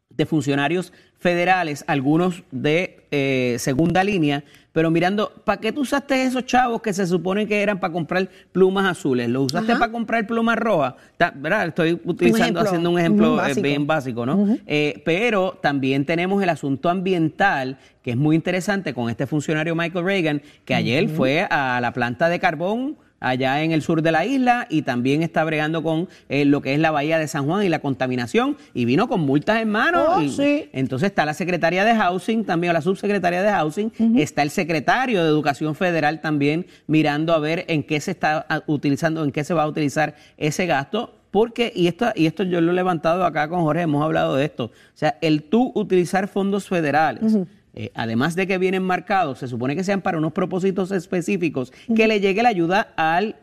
de 0.10 0.26
funcionarios 0.26 0.94
federales, 1.20 1.84
algunos 1.88 2.44
de 2.52 3.06
eh, 3.12 3.58
segunda 3.60 4.04
línea, 4.04 4.44
pero 4.78 4.92
mirando, 4.92 5.32
¿para 5.44 5.60
qué 5.60 5.72
tú 5.72 5.82
usaste 5.82 6.22
esos 6.22 6.46
chavos 6.46 6.84
que 6.84 6.94
se 6.94 7.08
supone 7.08 7.48
que 7.48 7.64
eran 7.64 7.80
para 7.80 7.92
comprar 7.92 8.30
plumas 8.52 8.86
azules? 8.86 9.28
¿Los 9.28 9.46
usaste 9.46 9.74
para 9.76 9.92
comprar 9.92 10.28
plumas 10.28 10.56
rojas? 10.56 10.94
¿Verdad? 11.18 11.70
Estoy 11.70 12.00
utilizando, 12.06 12.60
haciendo 12.60 12.92
un 12.92 13.00
ejemplo 13.00 13.34
eh, 13.34 13.38
básico. 13.38 13.62
bien 13.64 13.88
básico, 13.88 14.24
¿no? 14.28 14.56
Eh, 14.68 15.02
pero 15.04 15.58
también 15.64 16.06
tenemos 16.06 16.44
el 16.44 16.50
asunto 16.50 16.92
ambiental, 16.92 17.80
que 18.04 18.12
es 18.12 18.18
muy 18.18 18.36
interesante 18.36 18.94
con 18.94 19.10
este 19.10 19.26
funcionario 19.26 19.74
Michael 19.74 20.06
Reagan, 20.06 20.42
que 20.64 20.76
ayer 20.76 21.10
fue 21.10 21.48
a 21.50 21.82
la 21.82 21.92
planta 21.92 22.30
de 22.30 22.40
carbón 22.40 22.98
allá 23.20 23.64
en 23.64 23.72
el 23.72 23.82
sur 23.82 24.02
de 24.02 24.12
la 24.12 24.26
isla 24.26 24.68
y 24.70 24.84
también 24.84 25.24
está 25.24 25.44
bregando 25.44 25.82
con 25.84 26.08
eh, 26.30 26.46
lo 26.46 26.62
que 26.62 26.74
es 26.74 26.80
la 26.80 26.92
bahía 26.92 27.18
de 27.18 27.28
San 27.28 27.46
Juan 27.46 27.64
y 27.66 27.70
la 27.70 27.80
contaminación 27.80 28.58
y 28.74 28.86
vino 28.86 29.08
con 29.08 29.22
multas 29.22 29.62
en 29.62 29.70
mano. 29.70 30.04
Oh, 30.08 30.22
y- 30.22 30.30
sí. 30.30 30.70
Entonces 30.74 31.08
está 31.10 31.26
la 31.26 31.34
secretaria 31.34 31.84
de 31.86 31.96
Housing 31.96 32.46
también, 32.46 32.72
o 32.72 32.74
la 32.74 32.82
subsecretaria 32.82 33.42
de 33.42 33.50
Housing, 33.50 33.92
está 34.18 34.44
el 34.44 34.50
secretario 34.50 35.24
de 35.24 35.30
Educación 35.30 35.76
Federal 35.76 36.22
también 36.22 36.68
mirando 36.88 37.34
a 37.34 37.40
ver 37.40 37.66
en 37.68 37.84
qué 37.84 38.00
se 38.00 38.12
está 38.12 38.46
ah, 38.50 38.62
utilizando, 38.68 39.24
en 39.24 39.32
qué 39.32 39.44
se 39.44 39.54
va 39.54 39.64
a 39.64 39.68
utilizar 39.68 40.16
ese 40.38 40.66
gasto. 40.66 41.14
Porque, 41.30 41.74
y 41.76 41.88
esto, 41.88 42.08
y 42.16 42.26
esto 42.26 42.44
yo 42.44 42.62
lo 42.62 42.72
he 42.72 42.74
levantado 42.74 43.26
acá 43.26 43.50
con 43.50 43.62
Jorge, 43.62 43.82
hemos 43.82 44.02
hablado 44.04 44.38
de 44.38 44.46
esto. 44.46 44.66
O 44.66 44.72
sea, 44.94 45.18
el 45.22 45.44
tú 45.44 45.72
utilizar 45.76 46.28
fondos 46.30 46.68
federales, 46.68 47.38
eh, 47.80 47.92
además 47.94 48.36
de 48.36 48.48
que 48.48 48.58
vienen 48.58 48.82
marcados, 48.82 49.38
se 49.38 49.48
supone 49.48 49.76
que 49.76 49.84
sean 49.84 50.02
para 50.02 50.18
unos 50.18 50.34
propósitos 50.34 50.92
específicos, 50.92 51.72
que 51.96 52.08
le 52.08 52.20
llegue 52.20 52.42
la 52.42 52.50
ayuda 52.50 52.88
al, 52.96 53.36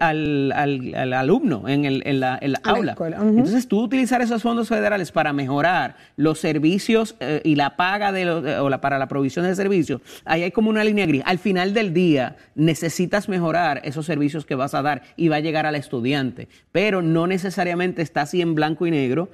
al, 0.00 0.52
al- 0.54 0.94
al 0.94 1.12
alumno 1.12 1.68
en, 1.68 1.84
el, 1.84 2.02
en 2.06 2.20
la, 2.20 2.38
en 2.40 2.52
la 2.52 2.58
A 2.64 2.72
la 2.72 2.78
aula. 2.78 2.94
Entonces, 3.38 3.68
tú 3.68 3.82
utilizar 3.82 4.22
esos 4.22 4.40
fondos 4.42 4.68
federales 4.68 5.12
para 5.12 5.34
mejorar 5.34 5.96
los 6.16 6.38
servicios 6.40 7.16
eh, 7.20 7.42
y 7.44 7.54
la 7.54 7.76
paga 7.76 8.12
de 8.12 8.24
los- 8.24 8.44
eh, 8.46 8.58
o 8.58 8.70
la, 8.70 8.80
para 8.80 8.98
la 8.98 9.08
provisión 9.08 9.44
de 9.44 9.54
servicios, 9.54 10.00
ahí 10.24 10.42
hay 10.42 10.52
como 10.52 10.70
una 10.70 10.84
línea 10.84 11.04
gris. 11.04 11.22
Al 11.26 11.38
final 11.38 11.74
del 11.74 11.92
día, 11.92 12.36
necesitas 12.54 13.28
mejorar 13.28 13.82
esos 13.84 14.06
servicios 14.06 14.46
que 14.46 14.54
vas 14.54 14.72
a 14.72 14.80
dar 14.80 15.02
y 15.16 15.28
va 15.28 15.36
a 15.36 15.40
llegar 15.40 15.66
al 15.66 15.74
estudiante, 15.74 16.48
pero 16.72 17.02
no 17.02 17.26
necesariamente 17.26 18.00
está 18.00 18.22
así 18.22 18.40
en 18.40 18.54
blanco 18.54 18.86
y 18.86 18.90
negro 18.90 19.28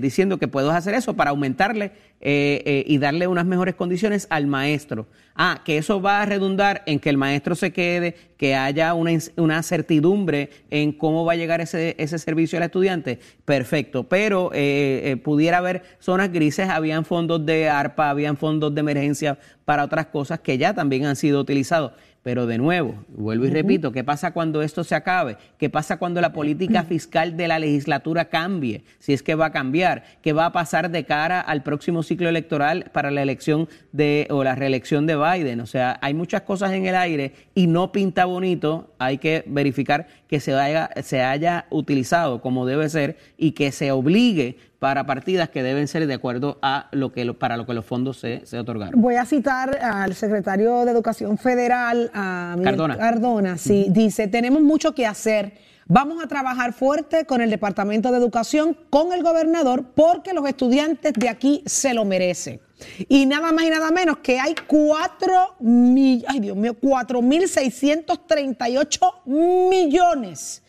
diciendo 0.00 0.38
que 0.38 0.46
puedes 0.48 0.70
hacer 0.70 0.94
eso 0.94 1.14
para 1.14 1.30
aumentarle 1.30 1.92
eh, 2.20 2.62
eh, 2.66 2.84
y 2.86 2.98
darle 2.98 3.26
unas 3.26 3.46
mejores 3.46 3.74
condiciones 3.74 4.26
al 4.30 4.46
maestro. 4.46 5.06
Ah, 5.34 5.62
que 5.64 5.78
eso 5.78 6.02
va 6.02 6.20
a 6.20 6.26
redundar 6.26 6.82
en 6.84 6.98
que 6.98 7.08
el 7.08 7.16
maestro 7.16 7.54
se 7.54 7.72
quede, 7.72 8.14
que 8.36 8.54
haya 8.54 8.92
una, 8.92 9.12
una 9.36 9.62
certidumbre 9.62 10.50
en 10.68 10.92
cómo 10.92 11.24
va 11.24 11.32
a 11.32 11.36
llegar 11.36 11.62
ese, 11.62 11.94
ese 11.98 12.18
servicio 12.18 12.58
al 12.58 12.64
estudiante. 12.64 13.18
Perfecto, 13.46 14.04
pero 14.04 14.50
eh, 14.52 15.02
eh, 15.04 15.16
pudiera 15.16 15.58
haber 15.58 15.82
zonas 15.98 16.30
grises, 16.30 16.68
habían 16.68 17.06
fondos 17.06 17.46
de 17.46 17.70
ARPA, 17.70 18.10
habían 18.10 18.36
fondos 18.36 18.74
de 18.74 18.80
emergencia 18.80 19.38
para 19.64 19.84
otras 19.84 20.06
cosas 20.06 20.40
que 20.40 20.58
ya 20.58 20.74
también 20.74 21.06
han 21.06 21.16
sido 21.16 21.40
utilizados. 21.40 21.92
Pero 22.22 22.46
de 22.46 22.58
nuevo, 22.58 22.96
vuelvo 23.08 23.46
y 23.46 23.50
repito, 23.50 23.92
¿qué 23.92 24.04
pasa 24.04 24.32
cuando 24.32 24.60
esto 24.60 24.84
se 24.84 24.94
acabe? 24.94 25.38
¿Qué 25.56 25.70
pasa 25.70 25.96
cuando 25.96 26.20
la 26.20 26.34
política 26.34 26.82
fiscal 26.88 27.34
de 27.34 27.48
la 27.48 27.58
legislatura 27.58 28.26
cambie? 28.26 28.84
Si 28.98 29.14
es 29.14 29.22
que 29.22 29.34
va 29.34 29.46
a 29.46 29.52
cambiar, 29.52 30.04
¿qué 30.20 30.34
va 30.34 30.44
a 30.44 30.52
pasar 30.52 30.90
de 30.90 31.04
cara 31.04 31.40
al 31.40 31.62
próximo 31.62 32.02
ciclo 32.02 32.28
electoral 32.28 32.90
para 32.92 33.10
la 33.10 33.22
elección 33.22 33.70
de 33.92 34.26
o 34.28 34.44
la 34.44 34.54
reelección 34.54 35.06
de 35.06 35.16
Biden? 35.16 35.60
O 35.60 35.66
sea, 35.66 35.98
hay 36.02 36.12
muchas 36.12 36.42
cosas 36.42 36.72
en 36.72 36.84
el 36.84 36.94
aire 36.94 37.32
y 37.54 37.66
no 37.66 37.90
pinta 37.90 38.26
bonito. 38.26 38.92
Hay 38.98 39.16
que 39.16 39.42
verificar 39.46 40.06
que 40.28 40.40
se 40.40 40.52
haya, 40.52 40.90
se 41.02 41.22
haya 41.22 41.66
utilizado 41.70 42.42
como 42.42 42.66
debe 42.66 42.90
ser 42.90 43.16
y 43.38 43.52
que 43.52 43.72
se 43.72 43.92
obligue 43.92 44.58
para 44.80 45.04
partidas 45.06 45.50
que 45.50 45.62
deben 45.62 45.86
ser 45.86 46.06
de 46.06 46.14
acuerdo 46.14 46.58
a 46.62 46.88
lo 46.90 47.12
que 47.12 47.24
lo- 47.24 47.38
para 47.38 47.56
lo 47.56 47.66
que 47.66 47.74
los 47.74 47.84
fondos 47.84 48.18
se, 48.18 48.44
se 48.46 48.58
otorgaron. 48.58 49.00
Voy 49.00 49.14
a 49.14 49.24
citar 49.26 49.78
al 49.80 50.14
secretario 50.14 50.84
de 50.86 50.90
Educación 50.90 51.36
Federal, 51.38 52.10
a 52.14 52.56
Cardona. 52.64 52.96
Cardona, 52.96 53.58
sí, 53.58 53.86
dice, 53.90 54.26
tenemos 54.26 54.62
mucho 54.62 54.94
que 54.94 55.06
hacer. 55.06 55.52
Vamos 55.86 56.22
a 56.24 56.28
trabajar 56.28 56.72
fuerte 56.72 57.26
con 57.26 57.40
el 57.42 57.50
Departamento 57.50 58.10
de 58.10 58.16
Educación, 58.18 58.76
con 58.90 59.12
el 59.12 59.22
gobernador, 59.22 59.84
porque 59.94 60.32
los 60.32 60.46
estudiantes 60.48 61.12
de 61.12 61.28
aquí 61.28 61.62
se 61.66 61.92
lo 61.92 62.04
merecen. 62.04 62.60
Y 63.08 63.26
nada 63.26 63.52
más 63.52 63.64
y 63.64 63.70
nada 63.70 63.90
menos 63.90 64.18
que 64.18 64.40
hay 64.40 64.54
cuatro 64.66 65.56
mil, 65.60 66.24
ay 66.26 66.40
Dios 66.40 66.56
mío, 66.56 66.74
cuatro 66.80 67.20
mil 67.20 67.46
seiscientos 67.48 68.26
treinta 68.26 68.68
y 68.70 68.78
ocho 68.78 69.12
millones 69.26 70.62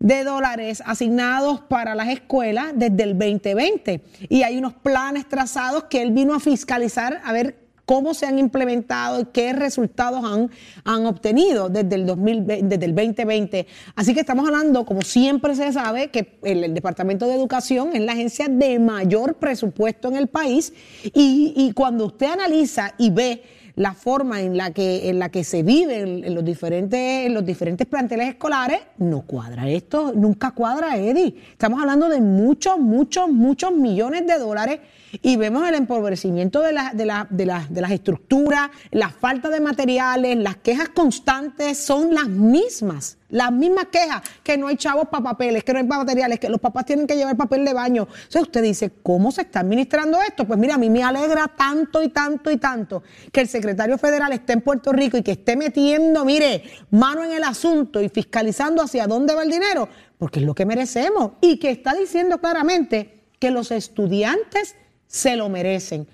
de 0.00 0.24
dólares 0.24 0.82
asignados 0.84 1.60
para 1.60 1.94
las 1.94 2.08
escuelas 2.08 2.72
desde 2.74 3.02
el 3.04 3.18
2020. 3.18 4.02
Y 4.28 4.42
hay 4.42 4.56
unos 4.56 4.72
planes 4.72 5.28
trazados 5.28 5.84
que 5.84 6.02
él 6.02 6.10
vino 6.10 6.34
a 6.34 6.40
fiscalizar 6.40 7.20
a 7.22 7.32
ver 7.32 7.60
cómo 7.84 8.14
se 8.14 8.24
han 8.24 8.38
implementado 8.38 9.20
y 9.20 9.24
qué 9.26 9.52
resultados 9.52 10.24
han, 10.24 10.50
han 10.84 11.06
obtenido 11.06 11.68
desde 11.68 11.96
el, 11.96 12.06
2020, 12.06 12.66
desde 12.66 12.84
el 12.86 12.94
2020. 12.94 13.66
Así 13.94 14.14
que 14.14 14.20
estamos 14.20 14.46
hablando, 14.46 14.86
como 14.86 15.02
siempre 15.02 15.54
se 15.54 15.72
sabe, 15.72 16.08
que 16.08 16.38
el, 16.44 16.72
Departamento 16.72 17.26
de 17.26 17.34
Educación 17.34 17.90
es 17.94 18.00
la 18.00 18.12
agencia 18.12 18.48
de 18.48 18.78
mayor 18.78 19.34
presupuesto 19.34 20.08
en 20.08 20.16
el 20.16 20.28
país 20.28 20.72
y 21.12 21.72
cuando 21.74 22.06
usted 22.06 22.30
analiza 22.30 22.94
y 22.96 23.10
ve 23.10 23.42
la 23.80 23.94
forma 23.94 24.42
en 24.42 24.58
la 24.58 24.72
que, 24.72 25.08
en 25.08 25.18
la 25.18 25.30
que 25.30 25.42
se 25.42 25.62
vive 25.62 26.00
en, 26.00 26.34
los 26.34 26.44
diferentes, 26.44 27.26
en 27.26 27.32
los 27.32 27.46
diferentes 27.46 27.86
planteles 27.86 28.28
escolares, 28.28 28.78
no 28.98 29.22
cuadra 29.22 29.70
esto, 29.70 30.12
nunca 30.14 30.50
cuadra, 30.50 30.98
Eddie. 30.98 31.34
Estamos 31.52 31.80
hablando 31.80 32.10
de 32.10 32.20
muchos, 32.20 32.78
muchos, 32.78 33.30
muchos 33.30 33.72
millones 33.72 34.26
de 34.26 34.38
dólares 34.38 34.80
y 35.22 35.36
vemos 35.36 35.66
el 35.66 35.74
empobrecimiento 35.76 36.60
de, 36.60 36.74
la- 36.74 36.92
de, 36.92 37.06
la- 37.06 37.26
de, 37.30 37.46
la- 37.46 37.66
de 37.70 37.80
las 37.80 37.90
estructuras, 37.92 38.68
la 38.90 39.08
falta 39.08 39.48
de 39.48 39.60
materiales, 39.60 40.36
las 40.36 40.56
quejas 40.56 40.90
constantes 40.90 41.78
son 41.78 42.12
las 42.14 42.28
mismas. 42.28 43.16
Las 43.30 43.52
mismas 43.52 43.86
quejas, 43.86 44.22
que 44.42 44.56
no 44.56 44.68
hay 44.68 44.76
chavos 44.76 45.08
para 45.08 45.22
papeles, 45.22 45.64
que 45.64 45.72
no 45.72 45.78
hay 45.78 45.86
para 45.86 46.00
materiales, 46.00 46.38
que 46.38 46.48
los 46.48 46.60
papás 46.60 46.84
tienen 46.84 47.06
que 47.06 47.16
llevar 47.16 47.36
papel 47.36 47.64
de 47.64 47.72
baño. 47.72 48.08
Entonces 48.10 48.42
usted 48.42 48.62
dice, 48.62 48.92
¿cómo 49.02 49.32
se 49.32 49.42
está 49.42 49.60
administrando 49.60 50.20
esto? 50.20 50.46
Pues 50.46 50.58
mira, 50.58 50.74
a 50.74 50.78
mí 50.78 50.90
me 50.90 51.02
alegra 51.02 51.48
tanto 51.48 52.02
y 52.02 52.08
tanto 52.08 52.50
y 52.50 52.56
tanto 52.56 53.02
que 53.32 53.40
el 53.40 53.48
secretario 53.48 53.98
federal 53.98 54.32
esté 54.32 54.52
en 54.54 54.60
Puerto 54.60 54.92
Rico 54.92 55.16
y 55.16 55.22
que 55.22 55.32
esté 55.32 55.56
metiendo, 55.56 56.24
mire, 56.24 56.64
mano 56.90 57.24
en 57.24 57.32
el 57.32 57.44
asunto 57.44 58.00
y 58.00 58.08
fiscalizando 58.08 58.82
hacia 58.82 59.06
dónde 59.06 59.34
va 59.34 59.42
el 59.42 59.50
dinero, 59.50 59.88
porque 60.18 60.40
es 60.40 60.46
lo 60.46 60.54
que 60.54 60.66
merecemos. 60.66 61.32
Y 61.40 61.58
que 61.58 61.70
está 61.70 61.94
diciendo 61.94 62.38
claramente 62.38 63.20
que 63.38 63.50
los 63.50 63.70
estudiantes 63.70 64.76
se 65.06 65.36
lo 65.36 65.48
merecen. 65.48 66.06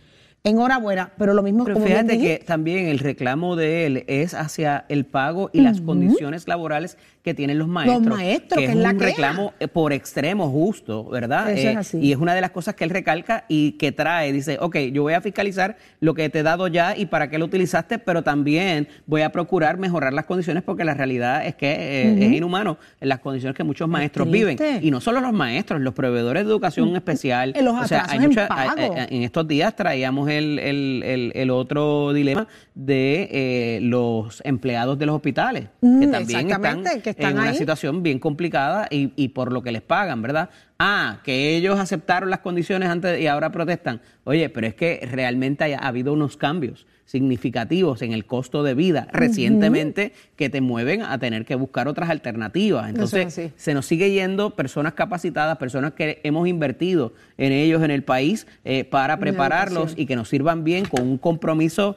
Enhorabuena, 0.46 1.10
pero 1.18 1.34
lo 1.34 1.42
mismo 1.42 1.64
Pero 1.64 1.74
como 1.74 1.86
fíjate 1.86 2.20
que 2.20 2.38
también 2.38 2.86
el 2.86 3.00
reclamo 3.00 3.56
de 3.56 3.84
él 3.84 4.04
es 4.06 4.32
hacia 4.32 4.84
el 4.88 5.04
pago 5.04 5.50
y 5.52 5.60
las 5.60 5.80
condiciones 5.80 6.46
laborales 6.46 6.96
que 7.26 7.34
tienen 7.34 7.58
los 7.58 7.66
maestros. 7.66 8.06
maestros, 8.06 8.56
que 8.56 8.66
es 8.66 8.70
es 8.70 8.76
la 8.76 8.90
un 8.90 8.98
queja. 8.98 9.10
reclamo 9.10 9.52
eh, 9.58 9.66
por 9.66 9.92
extremo 9.92 10.48
justo, 10.48 11.04
¿verdad? 11.08 11.50
Eso 11.50 11.70
es 11.70 11.76
así. 11.76 11.98
Y 11.98 12.12
es 12.12 12.18
una 12.18 12.36
de 12.36 12.40
las 12.40 12.52
cosas 12.52 12.76
que 12.76 12.84
él 12.84 12.90
recalca 12.90 13.44
y 13.48 13.72
que 13.72 13.90
trae. 13.90 14.32
Dice, 14.32 14.58
ok, 14.60 14.76
yo 14.92 15.02
voy 15.02 15.14
a 15.14 15.20
fiscalizar 15.20 15.76
lo 15.98 16.14
que 16.14 16.28
te 16.28 16.38
he 16.38 16.42
dado 16.44 16.68
ya 16.68 16.96
y 16.96 17.06
para 17.06 17.28
qué 17.28 17.38
lo 17.38 17.46
utilizaste, 17.46 17.98
pero 17.98 18.22
también 18.22 18.86
voy 19.06 19.22
a 19.22 19.32
procurar 19.32 19.76
mejorar 19.76 20.12
las 20.12 20.24
condiciones 20.24 20.62
porque 20.62 20.84
la 20.84 20.94
realidad 20.94 21.44
es 21.44 21.56
que 21.56 21.66
eh, 21.72 22.26
es 22.26 22.32
inhumano 22.32 22.78
en 23.00 23.08
las 23.08 23.18
condiciones 23.18 23.56
que 23.56 23.64
muchos 23.64 23.88
maestros 23.88 24.30
viven. 24.30 24.56
Y 24.80 24.92
no 24.92 25.00
solo 25.00 25.20
los 25.20 25.32
maestros, 25.32 25.80
los 25.80 25.94
proveedores 25.94 26.44
de 26.44 26.48
educación 26.50 26.94
especial. 26.94 27.52
En 27.56 27.64
los 27.64 27.74
o 27.74 27.88
sea, 27.88 28.06
hay 28.08 28.18
en 28.18 28.26
mucha- 28.28 28.46
pago. 28.46 28.70
hay- 28.76 29.00
hay- 29.00 29.16
en 29.16 29.22
estos 29.24 29.48
días 29.48 29.74
traíamos 29.74 30.30
el, 30.30 30.60
el- 30.60 31.02
el- 31.04 31.32
el 31.34 31.50
otro 31.50 32.12
dilema 32.12 32.46
de 32.76 33.28
eh, 33.32 33.78
los 33.82 34.40
empleados 34.44 34.96
de 34.96 35.06
los 35.06 35.16
hospitales, 35.16 35.64
que 35.80 35.86
Mm, 35.88 36.10
también 36.12 36.50
están 36.50 36.84
que 37.02 37.15
están 37.16 37.32
en 37.32 37.42
una 37.42 37.54
situación 37.54 38.02
bien 38.02 38.18
complicada 38.18 38.86
y, 38.90 39.12
y 39.16 39.28
por 39.28 39.52
lo 39.52 39.62
que 39.62 39.72
les 39.72 39.82
pagan, 39.82 40.22
¿verdad? 40.22 40.50
Ah, 40.78 41.20
que 41.24 41.56
ellos 41.56 41.78
aceptaron 41.78 42.28
las 42.28 42.40
condiciones 42.40 42.88
antes 42.88 43.20
y 43.20 43.26
ahora 43.26 43.50
protestan. 43.50 44.00
Oye, 44.24 44.48
pero 44.50 44.66
es 44.66 44.74
que 44.74 45.00
realmente 45.10 45.74
ha 45.74 45.78
habido 45.78 46.12
unos 46.12 46.36
cambios 46.36 46.86
significativos 47.06 48.02
en 48.02 48.12
el 48.12 48.26
costo 48.26 48.62
de 48.62 48.74
vida 48.74 49.08
recientemente 49.12 50.12
que 50.34 50.50
te 50.50 50.60
mueven 50.60 51.02
a 51.02 51.18
tener 51.18 51.44
que 51.44 51.54
buscar 51.54 51.88
otras 51.88 52.10
alternativas. 52.10 52.90
Entonces, 52.90 53.52
se 53.56 53.74
nos 53.74 53.86
sigue 53.86 54.10
yendo 54.10 54.50
personas 54.50 54.94
capacitadas, 54.94 55.56
personas 55.56 55.92
que 55.92 56.20
hemos 56.24 56.48
invertido 56.48 57.14
en 57.38 57.52
ellos 57.52 57.82
en 57.82 57.92
el 57.92 58.02
país 58.02 58.46
eh, 58.64 58.84
para 58.84 59.18
prepararlos 59.18 59.94
y 59.96 60.06
que 60.06 60.16
nos 60.16 60.28
sirvan 60.28 60.64
bien 60.64 60.84
con 60.84 61.02
un 61.02 61.16
compromiso 61.16 61.96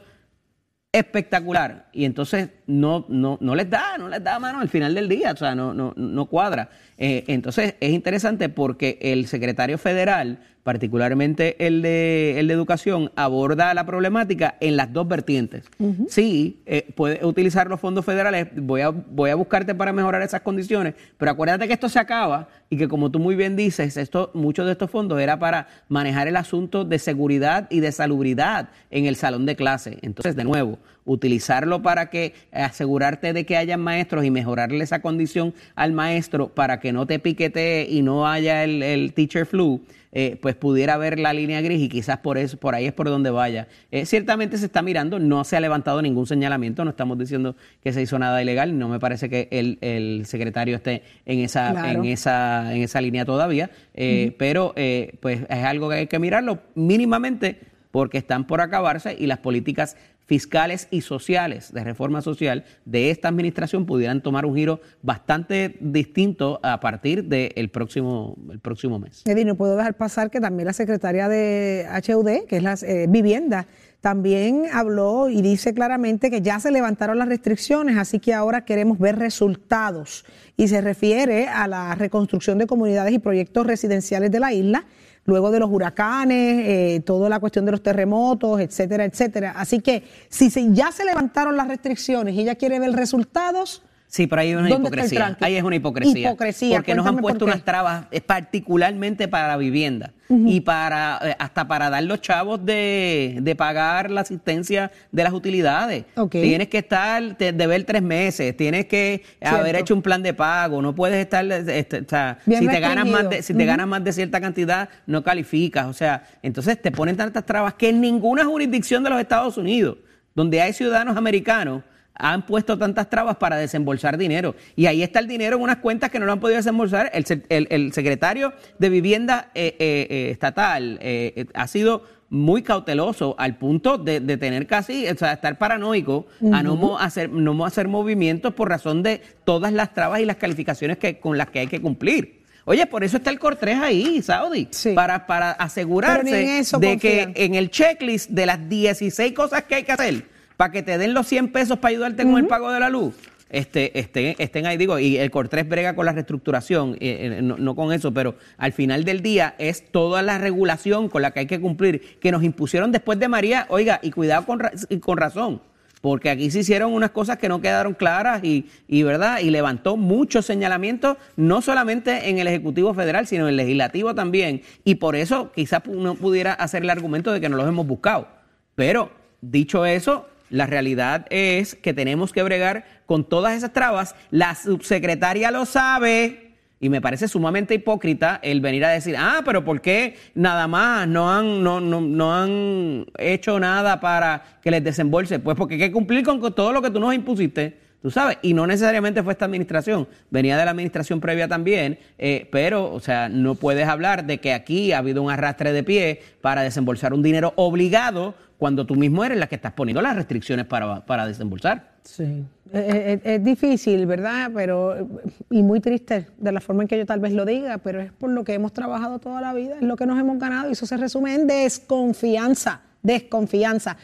espectacular. 0.91 1.87
Y 1.93 2.05
entonces 2.05 2.49
no, 2.65 3.05
no, 3.09 3.37
no 3.41 3.55
les 3.55 3.69
da, 3.69 3.97
no 3.97 4.09
les 4.09 4.23
da 4.23 4.39
mano 4.39 4.59
al 4.59 4.69
final 4.69 4.95
del 4.95 5.07
día, 5.07 5.31
o 5.31 5.35
sea, 5.35 5.53
no, 5.53 5.73
no, 5.73 5.93
no 5.95 6.25
cuadra. 6.25 6.69
Eh, 6.97 7.23
entonces 7.27 7.75
es 7.79 7.91
interesante 7.91 8.49
porque 8.49 8.97
el 9.01 9.27
secretario 9.27 9.77
federal, 9.77 10.39
particularmente 10.63 11.65
el 11.65 11.81
de, 11.81 12.39
el 12.39 12.47
de 12.47 12.53
Educación, 12.53 13.11
aborda 13.15 13.73
la 13.73 13.85
problemática 13.85 14.55
en 14.59 14.77
las 14.77 14.91
dos 14.91 15.07
vertientes. 15.07 15.65
Sí, 16.07 16.61
eh, 16.65 16.87
puede 16.95 17.25
utilizar 17.25 17.67
los 17.67 17.79
fondos 17.79 18.05
federales, 18.05 18.47
voy 18.55 18.81
a, 18.81 18.89
voy 18.89 19.29
a 19.29 19.35
buscarte 19.35 19.73
para 19.73 19.93
mejorar 19.93 20.21
esas 20.21 20.41
condiciones, 20.41 20.95
pero 21.17 21.31
acuérdate 21.31 21.67
que 21.67 21.73
esto 21.73 21.89
se 21.89 21.99
acaba 21.99 22.49
y 22.69 22.77
que 22.77 22.87
como 22.87 23.09
tú 23.09 23.19
muy 23.19 23.35
bien 23.35 23.55
dices, 23.55 23.97
esto, 23.97 24.31
muchos 24.33 24.65
de 24.65 24.73
estos 24.73 24.91
fondos 24.91 25.19
era 25.19 25.39
para 25.39 25.67
manejar 25.87 26.27
el 26.27 26.35
asunto 26.35 26.85
de 26.85 26.99
seguridad 26.99 27.67
y 27.69 27.79
de 27.79 27.91
salubridad 27.91 28.69
en 28.91 29.05
el 29.05 29.15
salón 29.15 29.45
de 29.45 29.55
clase. 29.55 29.97
Entonces, 30.01 30.35
de 30.35 30.43
nuevo, 30.43 30.77
utilizarlo 31.05 31.81
para 31.81 32.09
que 32.09 32.33
asegurarte 32.51 33.33
de 33.33 33.45
que 33.45 33.57
hayan 33.57 33.81
maestros 33.81 34.25
y 34.25 34.31
mejorarle 34.31 34.83
esa 34.83 35.01
condición 35.01 35.53
al 35.75 35.93
maestro 35.93 36.49
para 36.49 36.79
que 36.79 36.93
no 36.93 37.07
te 37.07 37.17
piquetee 37.17 37.87
y 37.89 38.01
no 38.01 38.27
haya 38.27 38.63
el, 38.63 38.83
el 38.83 39.13
teacher 39.13 39.45
flu, 39.45 39.81
eh, 40.11 40.37
pues 40.41 40.55
pudiera 40.55 40.97
ver 40.97 41.19
la 41.19 41.33
línea 41.33 41.61
gris 41.61 41.81
y 41.81 41.89
quizás 41.89 42.17
por 42.17 42.37
eso, 42.37 42.57
por 42.57 42.73
ahí 42.75 42.85
es 42.85 42.93
por 42.93 43.09
donde 43.09 43.29
vaya. 43.29 43.67
Eh, 43.91 44.05
ciertamente 44.05 44.57
se 44.57 44.65
está 44.65 44.81
mirando, 44.81 45.19
no 45.19 45.43
se 45.43 45.55
ha 45.55 45.59
levantado 45.59 46.01
ningún 46.01 46.25
señalamiento, 46.25 46.83
no 46.83 46.91
estamos 46.91 47.17
diciendo 47.17 47.55
que 47.83 47.93
se 47.93 48.01
hizo 48.01 48.17
nada 48.17 48.41
ilegal, 48.41 48.77
no 48.79 48.89
me 48.89 48.99
parece 48.99 49.29
que 49.29 49.47
el, 49.51 49.77
el 49.81 50.25
secretario 50.25 50.75
esté 50.75 51.03
en 51.25 51.39
esa, 51.39 51.71
Claro. 51.71 51.99
en 52.03 52.05
esa, 52.05 52.73
en 52.75 52.81
esa 52.81 53.01
línea 53.01 53.25
todavía, 53.25 53.69
eh, 53.93 54.35
pero 54.37 54.73
eh, 54.75 55.13
pues 55.19 55.41
es 55.49 55.63
algo 55.63 55.89
que 55.89 55.95
hay 55.95 56.07
que 56.07 56.19
mirarlo 56.19 56.59
mínimamente 56.75 57.59
porque 57.91 58.17
están 58.19 58.45
por 58.45 58.61
acabarse 58.61 59.15
y 59.17 59.27
las 59.27 59.39
políticas 59.39 59.97
fiscales 60.29 60.87
y 60.91 61.01
sociales 61.01 61.73
de 61.73 61.83
reforma 61.83 62.21
social 62.21 62.63
de 62.85 63.09
esta 63.09 63.29
administración 63.29 63.87
pudieran 63.87 64.21
tomar 64.21 64.45
un 64.45 64.55
giro 64.55 64.79
bastante 65.01 65.75
distinto 65.81 66.59
a 66.61 66.79
partir 66.79 67.23
del 67.23 67.69
próximo, 67.71 68.37
el 68.51 68.59
próximo 68.59 68.99
mes. 68.99 69.23
Eddie, 69.25 69.43
no 69.43 69.55
puedo 69.55 69.75
dejar 69.75 69.97
pasar 69.97 70.29
que 70.29 70.39
también 70.39 70.67
la 70.67 70.73
secretaria 70.73 71.27
de 71.27 71.87
HUD, 72.07 72.45
que 72.47 72.57
es 72.57 72.63
la 72.63 72.75
eh, 72.83 73.07
vivienda, 73.09 73.65
también 74.01 74.65
habló 74.71 75.29
y 75.29 75.41
dice 75.41 75.73
claramente 75.73 76.29
que 76.29 76.43
ya 76.43 76.59
se 76.59 76.69
levantaron 76.69 77.17
las 77.17 77.27
restricciones, 77.27 77.97
así 77.97 78.19
que 78.19 78.35
ahora 78.35 78.65
queremos 78.65 78.99
ver 78.99 79.17
resultados. 79.17 80.25
Y 80.55 80.67
se 80.67 80.79
refiere 80.81 81.47
a 81.47 81.67
la 81.67 81.95
reconstrucción 81.95 82.59
de 82.59 82.67
comunidades 82.67 83.13
y 83.13 83.19
proyectos 83.19 83.65
residenciales 83.65 84.29
de 84.29 84.39
la 84.39 84.53
isla, 84.53 84.85
luego 85.29 85.51
de 85.51 85.59
los 85.59 85.69
huracanes, 85.71 86.65
eh, 86.67 87.01
toda 87.05 87.29
la 87.29 87.39
cuestión 87.39 87.65
de 87.65 87.71
los 87.71 87.81
terremotos, 87.83 88.59
etcétera, 88.59 89.05
etcétera. 89.05 89.53
Así 89.55 89.79
que 89.79 90.03
si 90.27 90.49
se- 90.49 90.73
ya 90.73 90.91
se 90.91 91.05
levantaron 91.05 91.55
las 91.55 91.67
restricciones 91.69 92.35
y 92.35 92.41
ella 92.41 92.55
quiere 92.55 92.79
ver 92.79 92.91
resultados, 92.91 93.81
Sí, 94.11 94.25
pero 94.25 94.41
ahí 94.41 94.49
es 94.49 94.57
una 94.57 94.69
¿Dónde 94.69 94.87
está 94.89 95.01
el 95.01 95.05
hipocresía. 95.05 95.37
Ahí 95.39 95.55
es 95.55 95.63
una 95.63 95.75
hipocresía. 95.75 96.29
Hipocresía, 96.29 96.77
Porque 96.77 96.95
nos 96.95 97.05
han 97.05 97.17
puesto 97.17 97.45
unas 97.45 97.63
trabas 97.63 98.05
eh, 98.09 98.19
particularmente 98.21 99.27
para 99.27 99.47
la 99.47 99.55
vivienda 99.57 100.13
y 100.29 100.61
para 100.61 101.19
eh, 101.23 101.35
hasta 101.39 101.67
para 101.67 101.89
dar 101.91 102.03
los 102.03 102.19
chavos 102.21 102.63
de, 102.65 103.37
de 103.41 103.55
pagar 103.55 104.09
la 104.11 104.21
asistencia 104.21 104.91
de 105.11 105.23
las 105.23 105.31
utilidades. 105.33 106.05
Ok. 106.15 106.31
Tienes 106.31 106.69
que 106.69 106.79
estar, 106.79 107.35
te- 107.35 107.51
deber 107.51 107.83
tres 107.83 108.01
meses, 108.01 108.57
tienes 108.57 108.85
que 108.87 109.23
haber 109.41 109.75
hecho 109.75 109.93
un 109.93 110.01
plan 110.01 110.21
de 110.23 110.33
pago, 110.33 110.81
no 110.81 110.93
puedes 110.95 111.17
estar, 111.19 111.45
este, 111.51 111.99
o 112.01 112.09
sea, 112.09 112.39
si 112.45 112.67
te 112.67 112.79
ganas 112.79 113.07
más 113.07 113.29
de, 113.29 113.41
si 113.43 113.53
te 113.53 113.65
ganas 113.65 113.87
más 113.87 114.03
de 114.03 114.11
cierta 114.13 114.41
cantidad, 114.41 114.89
no 115.05 115.23
calificas. 115.23 115.85
O 115.87 115.93
sea, 115.93 116.23
entonces 116.41 116.81
te 116.81 116.91
ponen 116.91 117.15
tantas 117.15 117.45
trabas 117.45 117.75
que 117.75 117.89
en 117.89 118.01
ninguna 118.01 118.43
jurisdicción 118.45 119.03
de 119.03 119.09
los 119.11 119.19
Estados 119.19 119.57
Unidos, 119.57 119.97
donde 120.35 120.61
hay 120.61 120.73
ciudadanos 120.73 121.15
americanos, 121.17 121.83
han 122.19 122.45
puesto 122.45 122.77
tantas 122.77 123.09
trabas 123.09 123.37
para 123.37 123.55
desembolsar 123.57 124.17
dinero. 124.17 124.55
Y 124.75 124.85
ahí 124.85 125.01
está 125.01 125.19
el 125.19 125.27
dinero 125.27 125.55
en 125.57 125.63
unas 125.63 125.77
cuentas 125.77 126.09
que 126.11 126.19
no 126.19 126.25
lo 126.25 126.33
han 126.33 126.39
podido 126.39 126.57
desembolsar. 126.57 127.09
El, 127.13 127.25
se- 127.25 127.43
el- 127.49 127.67
el 127.71 127.93
secretario 127.93 128.53
de 128.77 128.89
Vivienda 128.89 129.49
eh, 129.55 129.75
eh, 129.79 130.07
eh, 130.09 130.29
Estatal 130.31 130.99
eh, 131.01 131.45
ha 131.53 131.67
sido 131.67 132.03
muy 132.29 132.61
cauteloso 132.61 133.33
al 133.39 133.55
punto 133.57 133.97
de, 133.97 134.19
de 134.19 134.37
tener 134.37 134.67
casi, 134.67 135.07
o 135.07 135.17
sea, 135.17 135.33
estar 135.33 135.57
paranoico 135.57 136.27
a 136.53 136.61
no 136.61 136.99
hacer, 136.99 137.29
no 137.31 137.65
hacer 137.65 137.87
movimientos 137.87 138.53
por 138.53 138.69
razón 138.69 139.01
de 139.01 139.21
todas 139.45 139.73
las 139.73 139.95
trabas 139.95 140.19
y 140.19 140.25
las 140.25 140.35
calificaciones 140.35 140.97
que, 140.99 141.19
con 141.19 141.39
las 141.39 141.47
que 141.49 141.59
hay 141.59 141.67
que 141.67 141.81
cumplir. 141.81 142.43
Oye, 142.65 142.85
por 142.85 143.03
eso 143.03 143.17
está 143.17 143.31
el 143.31 143.39
Cortés 143.39 143.79
ahí, 143.79 144.21
Saudi, 144.21 144.67
Sí. 144.69 144.91
para, 144.93 145.25
para 145.25 145.51
asegurarse 145.53 146.29
de 146.35 146.63
confían. 146.71 146.99
que 146.99 147.31
en 147.45 147.55
el 147.55 147.71
checklist 147.71 148.29
de 148.29 148.45
las 148.45 148.69
16 148.69 149.33
cosas 149.33 149.63
que 149.63 149.73
hay 149.75 149.83
que 149.83 149.91
hacer 149.93 150.25
para 150.59 150.73
que 150.73 150.83
te 150.83 150.97
den 150.97 151.13
los 151.13 151.25
100 151.25 151.53
pesos 151.53 151.77
para 151.77 151.91
ayudarte 151.91 152.25
con 152.25 152.37
el 152.37 152.45
pago 152.45 152.69
de 152.69 152.81
la 152.81 152.89
luz, 152.89 153.15
este, 153.49 153.97
estén, 153.97 154.35
estén 154.39 154.65
ahí, 154.65 154.75
digo, 154.75 154.99
y 154.99 155.15
el 155.15 155.31
Cortés 155.31 155.65
brega 155.69 155.95
con 155.95 156.05
la 156.05 156.11
reestructuración, 156.11 156.95
eh, 156.99 157.37
eh, 157.37 157.41
no, 157.41 157.55
no 157.55 157.75
con 157.77 157.93
eso, 157.93 158.13
pero 158.13 158.35
al 158.57 158.73
final 158.73 159.05
del 159.05 159.21
día 159.21 159.55
es 159.57 159.89
toda 159.89 160.21
la 160.21 160.37
regulación 160.37 161.07
con 161.07 161.21
la 161.21 161.31
que 161.31 161.39
hay 161.39 161.45
que 161.47 161.61
cumplir, 161.61 162.19
que 162.19 162.33
nos 162.33 162.43
impusieron 162.43 162.91
después 162.91 163.17
de 163.19 163.29
María, 163.29 163.67
oiga, 163.69 164.01
y 164.03 164.11
cuidado 164.11 164.45
con, 164.45 164.59
ra- 164.59 164.73
y 164.89 164.97
con 164.97 165.15
razón. 165.17 165.61
Porque 166.01 166.29
aquí 166.29 166.51
se 166.51 166.59
hicieron 166.59 166.91
unas 166.91 167.11
cosas 167.11 167.37
que 167.37 167.47
no 167.47 167.61
quedaron 167.61 167.93
claras 167.93 168.43
y, 168.43 168.67
y 168.89 169.03
verdad 169.03 169.39
y 169.39 169.51
levantó 169.51 169.95
muchos 169.95 170.45
señalamientos, 170.45 171.15
no 171.37 171.61
solamente 171.61 172.27
en 172.29 172.37
el 172.37 172.47
Ejecutivo 172.47 172.93
Federal, 172.93 173.27
sino 173.27 173.43
en 173.45 173.49
el 173.51 173.55
Legislativo 173.55 174.13
también. 174.13 174.61
Y 174.83 174.95
por 174.95 175.15
eso 175.15 175.53
quizás 175.55 175.83
uno 175.87 176.15
pudiera 176.15 176.51
hacer 176.51 176.83
el 176.83 176.89
argumento 176.89 177.31
de 177.31 177.39
que 177.39 177.47
no 177.47 177.55
los 177.55 177.65
hemos 177.67 177.87
buscado. 177.87 178.27
Pero, 178.75 179.09
dicho 179.41 179.85
eso, 179.85 180.27
la 180.49 180.65
realidad 180.65 181.25
es 181.29 181.75
que 181.75 181.93
tenemos 181.93 182.33
que 182.33 182.43
bregar 182.43 182.85
con 183.05 183.23
todas 183.23 183.55
esas 183.55 183.73
trabas. 183.73 184.15
La 184.31 184.55
subsecretaria 184.55 185.51
lo 185.51 185.65
sabe. 185.65 186.49
Y 186.81 186.87
me 186.87 187.01
parece 187.01 187.27
sumamente 187.27 187.73
hipócrita 187.73 188.39
el 188.41 188.61
venir 188.61 188.85
a 188.85 188.89
decir, 188.89 189.15
ah, 189.17 189.41
pero 189.43 189.65
¿por 189.65 189.81
qué 189.81 190.15
nada 190.33 190.65
más 190.67 191.07
no 191.09 191.29
han, 191.29 191.61
no, 191.61 191.81
no, 191.81 191.99
no 191.99 192.33
han 192.33 193.05
hecho 193.17 193.59
nada 193.59 193.99
para 193.99 194.59
que 194.61 194.71
les 194.71 194.81
desembolse? 194.81 195.39
Pues 195.39 195.57
porque 195.57 195.73
hay 195.73 195.81
que 195.81 195.91
cumplir 195.91 196.23
con, 196.23 196.39
todo 196.53 196.71
lo 196.71 196.81
que 196.81 196.89
tú 196.89 197.01
nos 197.01 197.13
impusiste, 197.13 197.77
tú 198.01 198.09
sabes. 198.09 198.37
Y 198.43 198.53
no 198.53 198.65
necesariamente 198.65 199.21
fue 199.23 199.33
esta 199.33 199.43
administración, 199.43 200.07
venía 200.29 200.57
de 200.57 200.63
la 200.63 200.71
administración 200.71 201.19
previa 201.19 201.49
también, 201.49 201.99
eh, 202.17 202.47
pero, 202.49 202.93
o 202.93 203.01
sea, 203.01 203.27
no 203.27 203.55
puedes 203.55 203.85
hablar 203.85 204.25
de 204.25 204.37
que 204.37 204.53
aquí 204.53 204.93
ha 204.93 204.99
habido 204.99 205.21
un 205.21 205.31
arrastre 205.31 205.73
de 205.73 205.83
pie 205.83 206.21
para 206.39 206.61
desembolsar 206.61 207.13
un 207.13 207.23
dinero 207.23 207.51
obligado 207.57 208.35
cuando 208.59 208.85
tú 208.85 208.95
mismo 208.95 209.23
eres 209.23 209.39
la 209.39 209.47
que 209.47 209.55
estás 209.55 209.71
poniendo 209.71 210.01
las 210.01 210.15
restricciones 210.15 210.65
para, 210.65 211.03
para 211.05 211.25
desembolsar. 211.25 211.93
Sí. 212.03 212.45
Es, 212.71 212.95
es- 212.95 213.21
es 213.23 213.43
difícil, 213.43 214.05
¿verdad? 214.05 214.51
Pero, 214.53 215.07
y 215.49 215.63
muy 215.63 215.79
triste 215.79 216.27
de 216.37 216.51
la 216.51 216.59
forma 216.61 216.83
en 216.83 216.87
que 216.89 216.97
yo 216.97 217.05
tal 217.05 217.19
vez 217.21 217.31
lo 217.33 217.45
diga, 217.45 217.77
pero 217.79 218.01
es 218.01 218.11
por 218.11 218.29
lo 218.29 218.43
que 218.43 218.53
hemos 218.53 218.73
trabajado 218.73 219.17
toda 219.19 219.39
la 219.41 219.53
vida, 219.53 219.77
es 219.77 219.81
lo 219.81 219.95
que 219.95 220.05
nos 220.05 220.19
hemos 220.19 220.37
ganado 220.37 220.69
y 220.69 220.73
eso 220.73 220.85
se 220.85 220.97
resume 220.97 221.33
en 221.35 221.47
desconfianza, 221.47 222.81
desconfianza. 223.01 223.95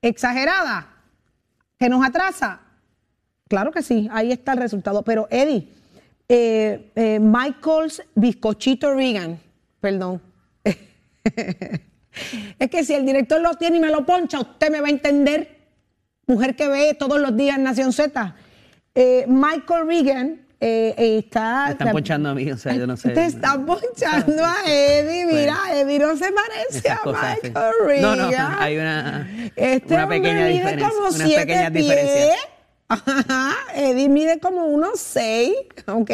Exagerada, 0.00 0.86
que 1.78 1.88
nos 1.88 2.06
atrasa. 2.06 2.60
Claro 3.48 3.72
que 3.72 3.82
sí, 3.82 4.08
ahí 4.12 4.30
está 4.30 4.52
el 4.52 4.58
resultado. 4.58 5.02
Pero 5.02 5.26
Eddie, 5.30 5.68
eh, 6.28 6.92
eh, 6.94 7.18
Michael's 7.20 8.02
bizcochito 8.14 8.94
Reagan, 8.94 9.38
perdón. 9.80 10.22
es 12.58 12.70
que 12.70 12.84
si 12.84 12.94
el 12.94 13.04
director 13.04 13.40
lo 13.40 13.54
tiene 13.54 13.76
y 13.78 13.80
me 13.80 13.90
lo 13.90 14.04
poncha, 14.04 14.40
usted 14.40 14.70
me 14.70 14.80
va 14.80 14.88
a 14.88 14.90
entender 14.90 15.56
mujer 16.26 16.56
que 16.56 16.68
ve 16.68 16.94
todos 16.94 17.20
los 17.20 17.36
días 17.36 17.58
Nación 17.58 17.92
Z. 17.92 18.34
Eh, 18.94 19.24
Michael 19.28 19.86
Reagan 19.86 20.46
eh, 20.58 20.94
eh, 20.96 21.18
está. 21.18 21.66
Me 21.66 21.72
están 21.72 21.92
ponchando 21.92 22.30
a 22.30 22.34
mí, 22.34 22.50
o 22.50 22.56
sea, 22.56 22.74
yo 22.74 22.86
no 22.86 22.96
sé. 22.96 23.10
Te 23.10 23.26
están 23.26 23.66
ponchando 23.66 24.44
a 24.44 24.56
Eddie. 24.66 25.26
Mira, 25.26 25.58
Eddie 25.74 25.98
no 25.98 26.16
se 26.16 26.32
parece 26.32 26.90
a. 26.90 27.00
Michael 27.04 27.74
Reagan. 27.84 28.02
No, 28.02 28.30
no, 28.30 28.56
hay 28.58 28.76
una, 28.78 29.50
Este 29.54 29.94
una 29.94 30.08
pequeña 30.08 30.46
mide 30.46 30.52
diferencia. 30.52 30.88
como 30.88 31.00
unas 31.00 31.14
siete 31.14 31.40
pequeñas 31.42 31.72
diferencias. 31.72 32.38
Ajá, 32.88 33.56
Eddie 33.74 34.08
mide 34.08 34.38
como 34.38 34.66
unos 34.66 35.00
seis, 35.00 35.54
¿ok? 35.86 36.10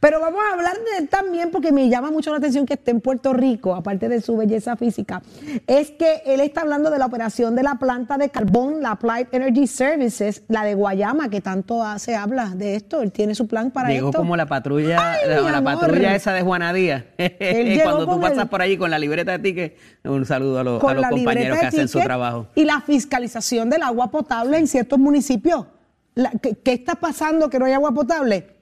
Pero 0.00 0.20
vamos 0.20 0.40
a 0.48 0.54
hablar 0.54 0.74
de 0.74 0.98
él 1.02 1.08
también 1.08 1.50
porque 1.50 1.72
me 1.72 1.88
llama 1.88 2.10
mucho 2.10 2.30
la 2.30 2.38
atención 2.38 2.66
que 2.66 2.74
esté 2.74 2.90
en 2.90 3.00
Puerto 3.00 3.32
Rico, 3.32 3.74
aparte 3.74 4.08
de 4.08 4.20
su 4.20 4.36
belleza 4.36 4.76
física. 4.76 5.22
Es 5.66 5.90
que 5.90 6.22
él 6.26 6.40
está 6.40 6.62
hablando 6.62 6.90
de 6.90 6.98
la 6.98 7.06
operación 7.06 7.54
de 7.54 7.62
la 7.62 7.76
planta 7.76 8.18
de 8.18 8.28
carbón, 8.30 8.82
la 8.82 8.92
Applied 8.92 9.28
Energy 9.32 9.66
Services, 9.66 10.42
la 10.48 10.64
de 10.64 10.74
Guayama, 10.74 11.28
que 11.28 11.40
tanto 11.40 11.82
se 11.98 12.14
habla 12.16 12.50
de 12.54 12.76
esto. 12.76 13.02
Él 13.02 13.12
tiene 13.12 13.34
su 13.34 13.46
plan 13.46 13.70
para 13.70 13.88
Llegó 13.88 14.08
esto. 14.08 14.18
como 14.18 14.36
la 14.36 14.46
patrulla, 14.46 15.12
Ay, 15.12 15.28
la, 15.52 15.62
patrulla 15.62 16.14
esa 16.14 16.32
de 16.32 16.42
Juana 16.42 16.72
Díaz. 16.72 17.04
Cuando 17.82 18.06
tú 18.06 18.20
pasas 18.20 18.38
el- 18.38 18.48
por 18.48 18.62
allí 18.62 18.76
con 18.76 18.90
la 18.90 18.98
libreta 18.98 19.32
de 19.32 19.38
ticket, 19.38 19.76
un 20.04 20.24
saludo 20.26 20.58
a 20.60 20.64
los, 20.64 20.82
a 20.82 21.08
compañeros 21.10 21.58
que 21.58 21.66
hacen 21.66 21.88
su 21.88 22.00
trabajo. 22.00 22.46
Y 22.54 22.64
la 22.64 22.80
fiscalización 22.80 23.70
del 23.70 23.82
agua 23.82 24.10
potable 24.10 24.58
en 24.58 24.66
ciertos 24.66 24.98
municipios. 24.98 25.66
La- 26.14 26.30
¿qué, 26.40 26.54
qué 26.56 26.72
está 26.72 26.94
pasando 26.94 27.50
que 27.50 27.58
no 27.58 27.64
hay 27.66 27.72
agua 27.72 27.92
potable? 27.92 28.53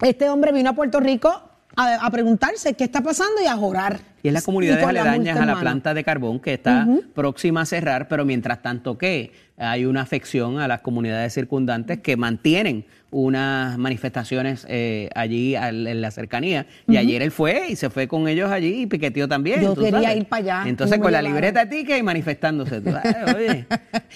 Este 0.00 0.28
hombre 0.28 0.52
vino 0.52 0.70
a 0.70 0.72
Puerto 0.74 1.00
Rico 1.00 1.50
a, 1.76 2.06
a 2.06 2.10
preguntarse 2.10 2.74
qué 2.74 2.84
está 2.84 3.00
pasando 3.00 3.40
y 3.42 3.46
a 3.46 3.56
jorar. 3.56 4.00
Y 4.22 4.28
es 4.28 4.34
las 4.34 4.44
comunidades 4.44 4.82
la 4.82 4.88
aledañas 4.88 5.38
a 5.38 5.44
la 5.44 5.60
planta 5.60 5.92
de 5.92 6.02
carbón 6.02 6.40
que 6.40 6.54
está 6.54 6.86
próxima 7.14 7.60
a 7.60 7.66
cerrar, 7.66 8.08
pero 8.08 8.24
mientras 8.24 8.62
tanto 8.62 8.96
que 8.96 9.32
hay 9.58 9.84
una 9.84 10.00
afección 10.00 10.58
a 10.60 10.66
las 10.66 10.80
comunidades 10.80 11.34
circundantes 11.34 12.00
que 12.00 12.16
mantienen 12.16 12.86
unas 13.16 13.78
manifestaciones 13.78 14.66
eh, 14.68 15.08
allí 15.14 15.54
al- 15.54 15.86
en 15.86 16.00
la 16.00 16.10
cercanía. 16.10 16.66
Y 16.88 16.96
ayer 16.96 17.22
él 17.22 17.30
fue 17.30 17.68
y 17.70 17.76
se 17.76 17.88
fue 17.88 18.08
con 18.08 18.26
ellos 18.26 18.50
allí 18.50 18.82
y 18.82 18.86
piqueteó 18.86 19.28
también. 19.28 19.62
Yo 19.62 19.76
quería 19.76 20.02
sabes. 20.02 20.16
ir 20.16 20.24
para 20.26 20.42
allá, 20.42 20.62
Entonces 20.68 20.98
con 20.98 21.12
la 21.12 21.18
llevaron. 21.22 21.34
libreta 21.42 21.64
de 21.64 21.76
ticket 21.76 21.98
y 21.98 22.02
manifestándose. 22.02 22.80
tú 22.80 22.90
sabes, 22.90 23.34
oye. 23.36 23.66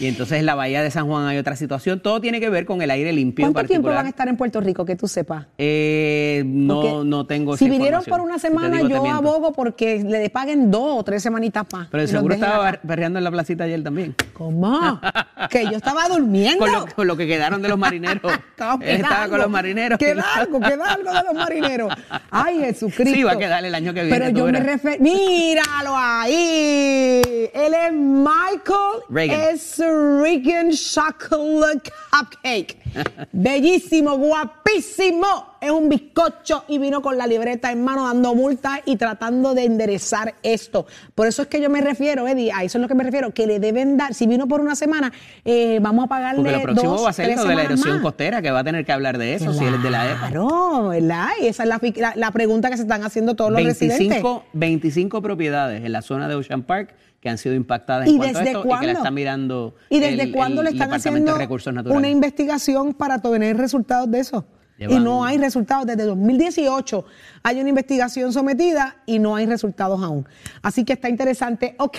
Y 0.00 0.06
entonces 0.06 0.40
en 0.40 0.46
la 0.46 0.56
bahía 0.56 0.82
de 0.82 0.90
San 0.90 1.06
Juan 1.06 1.26
hay 1.28 1.38
otra 1.38 1.54
situación. 1.54 2.00
Todo 2.00 2.20
tiene 2.20 2.40
que 2.40 2.50
ver 2.50 2.66
con 2.66 2.82
el 2.82 2.90
aire 2.90 3.12
limpio 3.12 3.46
en 3.46 3.52
¿Cuánto 3.52 3.68
tiempo 3.68 3.88
van 3.88 4.06
a 4.06 4.08
estar 4.08 4.26
en 4.26 4.36
Puerto 4.36 4.60
Rico, 4.60 4.84
que 4.84 4.96
tú 4.96 5.06
sepas? 5.06 5.46
Eh, 5.58 6.42
no, 6.44 6.80
Porque 6.82 7.08
no 7.08 7.24
tengo 7.26 7.56
Si 7.56 7.70
vinieron 7.70 8.02
por 8.04 8.20
una 8.20 8.34
Si 8.34 8.48
semana, 8.48 8.78
digo, 8.82 8.88
yo 9.06 9.12
abogo 9.12 9.52
porque 9.52 10.02
le 10.02 10.28
paguen 10.30 10.72
dos 10.72 10.98
o 10.98 11.04
tres 11.04 11.22
semanitas 11.22 11.64
más. 11.72 11.86
Pero 11.88 12.02
los 12.02 12.10
seguro 12.10 12.34
estaba 12.34 12.80
berreando 12.82 13.18
en 13.18 13.24
la 13.24 13.30
placita 13.30 13.62
ayer 13.64 13.82
también. 13.84 14.16
¿Cómo? 14.32 15.00
que 15.50 15.64
yo 15.64 15.76
estaba 15.76 16.08
durmiendo. 16.08 16.58
Con 16.58 16.72
lo, 16.72 16.86
con 16.86 17.06
lo 17.06 17.16
que 17.16 17.26
quedaron 17.28 17.62
de 17.62 17.68
los 17.68 17.78
marineros. 17.78 18.32
Estaba 18.96 19.22
algo, 19.22 19.30
con 19.32 19.40
los 19.40 19.50
marineros. 19.50 19.98
Queda 19.98 20.24
algo, 20.34 20.60
queda 20.60 20.92
algo 20.92 21.12
de 21.12 21.22
los 21.22 21.34
marineros. 21.34 21.92
Ay, 22.30 22.60
Jesucristo. 22.60 23.14
Sí, 23.14 23.22
va 23.22 23.32
a 23.32 23.38
quedar 23.38 23.64
el 23.64 23.74
año 23.74 23.94
que 23.94 24.02
viene, 24.02 24.18
Pero 24.18 24.30
yo 24.30 24.46
me 24.46 24.60
refiero. 24.60 25.02
Míralo 25.02 25.94
ahí. 25.96 27.22
Él 27.54 27.74
es 27.74 27.92
Michael 27.92 29.02
Reagan. 29.08 29.40
S. 29.54 29.84
Reagan 29.84 30.70
Chocolate 30.72 31.90
Cupcake. 32.10 32.76
Bellísimo, 33.32 34.16
guapísimo. 34.16 35.47
Es 35.60 35.70
un 35.70 35.88
bizcocho 35.88 36.64
y 36.68 36.78
vino 36.78 37.02
con 37.02 37.18
la 37.18 37.26
libreta 37.26 37.72
en 37.72 37.82
mano 37.82 38.06
dando 38.06 38.34
multas 38.34 38.80
y 38.86 38.96
tratando 38.96 39.54
de 39.54 39.64
enderezar 39.64 40.34
esto. 40.42 40.86
Por 41.14 41.26
eso 41.26 41.42
es 41.42 41.48
que 41.48 41.60
yo 41.60 41.68
me 41.70 41.80
refiero, 41.80 42.26
Eddie, 42.28 42.52
a 42.52 42.64
eso 42.64 42.78
es 42.78 42.82
lo 42.82 42.88
que 42.88 42.94
me 42.94 43.04
refiero, 43.04 43.32
que 43.32 43.46
le 43.46 43.58
deben 43.58 43.96
dar, 43.96 44.14
si 44.14 44.26
vino 44.26 44.46
por 44.46 44.60
una 44.60 44.76
semana, 44.76 45.12
eh, 45.44 45.78
vamos 45.82 46.04
a 46.04 46.08
pagarle 46.08 46.42
Porque 46.42 46.56
lo 46.56 46.62
próximo 46.62 46.92
dos, 46.92 47.04
va 47.06 47.10
a 47.10 47.12
ser 47.12 47.26
tres 47.26 47.36
lo 47.42 47.44
de 47.48 47.54
la 47.56 47.62
erosión 47.64 47.94
más. 47.94 48.02
costera, 48.02 48.40
que 48.42 48.50
va 48.50 48.60
a 48.60 48.64
tener 48.64 48.84
que 48.84 48.92
hablar 48.92 49.18
de 49.18 49.34
eso, 49.34 49.52
si 49.52 49.64
él 49.64 49.74
es 49.74 49.82
de 49.82 49.90
la 49.90 50.10
EPA. 50.12 50.18
Claro, 50.28 50.88
¿verdad? 50.88 51.28
Y 51.42 51.46
esa 51.46 51.62
es 51.64 51.68
la, 51.68 51.78
fi- 51.78 51.92
la- 51.96 52.12
la 52.16 52.30
pregunta 52.30 52.70
que 52.70 52.76
se 52.76 52.82
están 52.82 53.02
haciendo 53.02 53.34
todos 53.34 53.50
los 53.50 53.62
residentes. 53.62 53.98
25, 54.08 54.44
25 54.52 55.22
propiedades 55.22 55.84
en 55.84 55.92
la 55.92 56.02
zona 56.02 56.28
de 56.28 56.34
Ocean 56.36 56.62
Park 56.62 56.94
que 57.20 57.28
han 57.28 57.36
sido 57.38 57.54
impactadas 57.56 58.06
en 58.06 58.14
¿Y 58.14 58.16
cuanto 58.18 58.38
a 58.38 58.40
desde 58.42 58.52
esto 58.52 58.60
y 58.60 58.62
que 58.62 58.68
la 58.68 58.76
cuándo? 58.78 58.98
está 58.98 59.10
mirando 59.10 59.74
¿Y 59.90 59.98
desde 59.98 60.22
el, 60.22 60.32
cuándo 60.32 60.60
el 60.60 60.66
le 60.66 60.70
están 60.70 60.92
haciendo 60.92 61.32
de 61.32 61.38
Recursos 61.38 61.74
Naturales. 61.74 61.98
una 61.98 62.08
investigación 62.08 62.94
para 62.94 63.18
tener 63.20 63.56
resultados 63.56 64.08
de 64.08 64.20
eso? 64.20 64.44
Y 64.78 64.98
no 65.00 65.24
hay 65.24 65.38
resultados. 65.38 65.86
Desde 65.86 66.04
2018 66.04 67.04
hay 67.42 67.60
una 67.60 67.68
investigación 67.68 68.32
sometida 68.32 68.96
y 69.06 69.18
no 69.18 69.34
hay 69.34 69.46
resultados 69.46 70.02
aún. 70.02 70.26
Así 70.62 70.84
que 70.84 70.92
está 70.94 71.08
interesante. 71.08 71.74
Ok, 71.78 71.98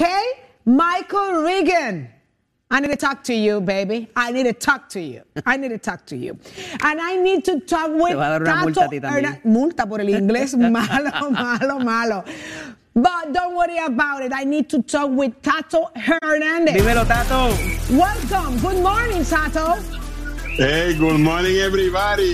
Michael 0.66 1.44
Reagan. 1.44 2.16
I 2.72 2.80
need 2.82 2.92
to 2.92 2.98
talk 2.98 3.24
to 3.24 3.34
you, 3.34 3.60
baby. 3.62 4.08
I 4.16 4.32
need 4.32 4.44
to 4.46 4.54
talk 4.54 4.88
to 4.90 5.00
you. 5.00 5.24
I 5.44 5.58
need 5.58 5.70
to 5.70 5.80
talk 5.80 6.06
to 6.06 6.16
you. 6.16 6.38
And 6.84 7.02
I 7.02 7.18
need 7.18 7.44
to 7.46 7.60
talk 7.62 7.90
with 7.92 8.10
Te 8.12 8.16
va 8.16 8.28
a 8.28 8.30
dar 8.40 8.42
una 8.44 8.52
Tato 8.54 8.66
multa 8.70 8.86
a 8.86 8.90
ti 8.90 9.00
también. 9.00 9.26
Herna- 9.26 9.42
multa 9.44 9.86
por 9.88 10.02
el 10.02 10.10
inglés 10.10 10.56
malo, 10.58 11.32
malo, 11.32 11.80
malo. 11.80 12.24
But 12.94 13.34
don't 13.34 13.56
worry 13.56 13.78
about 13.80 14.22
it. 14.24 14.32
I 14.36 14.44
need 14.46 14.70
to 14.70 14.84
talk 14.84 15.10
with 15.10 15.42
Tato 15.42 15.90
Hernandez. 15.96 16.76
Dímelo, 16.76 17.08
Tato. 17.08 17.50
Welcome. 17.98 18.60
Good 18.60 18.84
morning, 18.84 19.26
Tato. 19.26 19.99
Hey, 20.60 20.94
good 21.00 21.20
morning 21.20 21.56
everybody. 21.60 22.34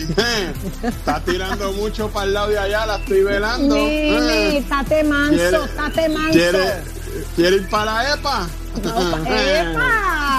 Está 0.82 1.20
tirando 1.24 1.72
mucho 1.74 2.10
para 2.10 2.26
el 2.26 2.34
lado 2.34 2.50
de 2.50 2.58
allá, 2.58 2.86
la 2.88 2.96
estoy 2.98 3.22
velando. 3.24 3.76
Eh, 3.78 4.58
estate 4.58 5.04
manso, 5.04 5.36
¿Quiere- 5.38 5.66
estate 5.66 6.10
manso. 6.10 6.32
¿Quiere, 6.32 6.74
quiere 7.36 7.56
ir 7.58 7.70
para 7.70 7.86
la 8.04 8.14
EPA? 8.16 8.48
¡Epa! 8.78 9.20
¡Epa! 9.30 10.35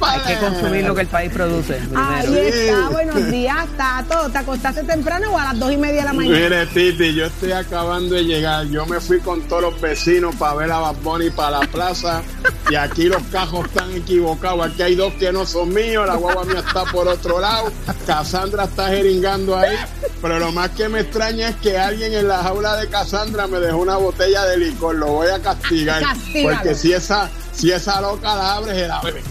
Hay 0.00 0.20
que 0.26 0.40
consumir 0.40 0.84
lo 0.84 0.94
que 0.94 1.02
el 1.02 1.06
país 1.08 1.32
produce 1.32 1.74
primero. 1.74 2.08
Ahí 2.08 2.36
está, 2.36 2.88
buenos 2.88 3.30
días, 3.30 3.66
Tato. 3.76 4.30
¿Te 4.30 4.38
acostaste 4.38 4.82
temprano 4.84 5.32
o 5.32 5.38
a 5.38 5.44
las 5.44 5.58
dos 5.58 5.72
y 5.72 5.76
media 5.76 6.00
de 6.00 6.04
la 6.04 6.12
mañana? 6.12 6.38
Mire, 6.38 6.66
Titi, 6.66 7.14
yo 7.14 7.26
estoy 7.26 7.52
acabando 7.52 8.14
de 8.14 8.24
llegar. 8.24 8.66
Yo 8.66 8.86
me 8.86 9.00
fui 9.00 9.20
con 9.20 9.42
todos 9.42 9.62
los 9.62 9.80
vecinos 9.80 10.34
para 10.36 10.54
ver 10.54 10.72
a 10.72 10.78
Bad 10.78 10.96
Bunny 11.02 11.30
para 11.30 11.60
la 11.60 11.66
plaza. 11.66 12.22
Y 12.70 12.74
aquí 12.74 13.04
los 13.04 13.22
cajos 13.24 13.66
están 13.66 13.90
equivocados. 13.92 14.66
Aquí 14.66 14.82
hay 14.82 14.94
dos 14.94 15.12
que 15.14 15.32
no 15.32 15.46
son 15.46 15.72
míos. 15.72 16.06
La 16.06 16.16
guagua 16.16 16.44
mía 16.44 16.62
está 16.66 16.84
por 16.84 17.08
otro 17.08 17.40
lado. 17.40 17.72
Cassandra 18.06 18.64
está 18.64 18.88
jeringando 18.88 19.56
ahí. 19.56 19.76
Pero 20.20 20.38
lo 20.38 20.52
más 20.52 20.70
que 20.70 20.88
me 20.88 21.00
extraña 21.00 21.48
es 21.50 21.56
que 21.56 21.78
alguien 21.78 22.12
en 22.12 22.28
la 22.28 22.42
jaula 22.42 22.76
de 22.76 22.88
Cassandra 22.88 23.46
me 23.46 23.60
dejó 23.60 23.78
una 23.78 23.96
botella 23.96 24.44
de 24.44 24.58
licor. 24.58 24.96
Lo 24.96 25.06
voy 25.08 25.28
a 25.28 25.40
castigar. 25.40 26.02
Castígalo. 26.02 26.56
Porque 26.56 26.74
si 26.74 26.92
esa, 26.92 27.30
si 27.60 27.72
esa 27.72 28.00
loca 28.00 28.34
la 28.34 28.54
abre, 28.56 28.74
se 28.74 28.88
la 28.88 29.00
bebe. 29.00 29.22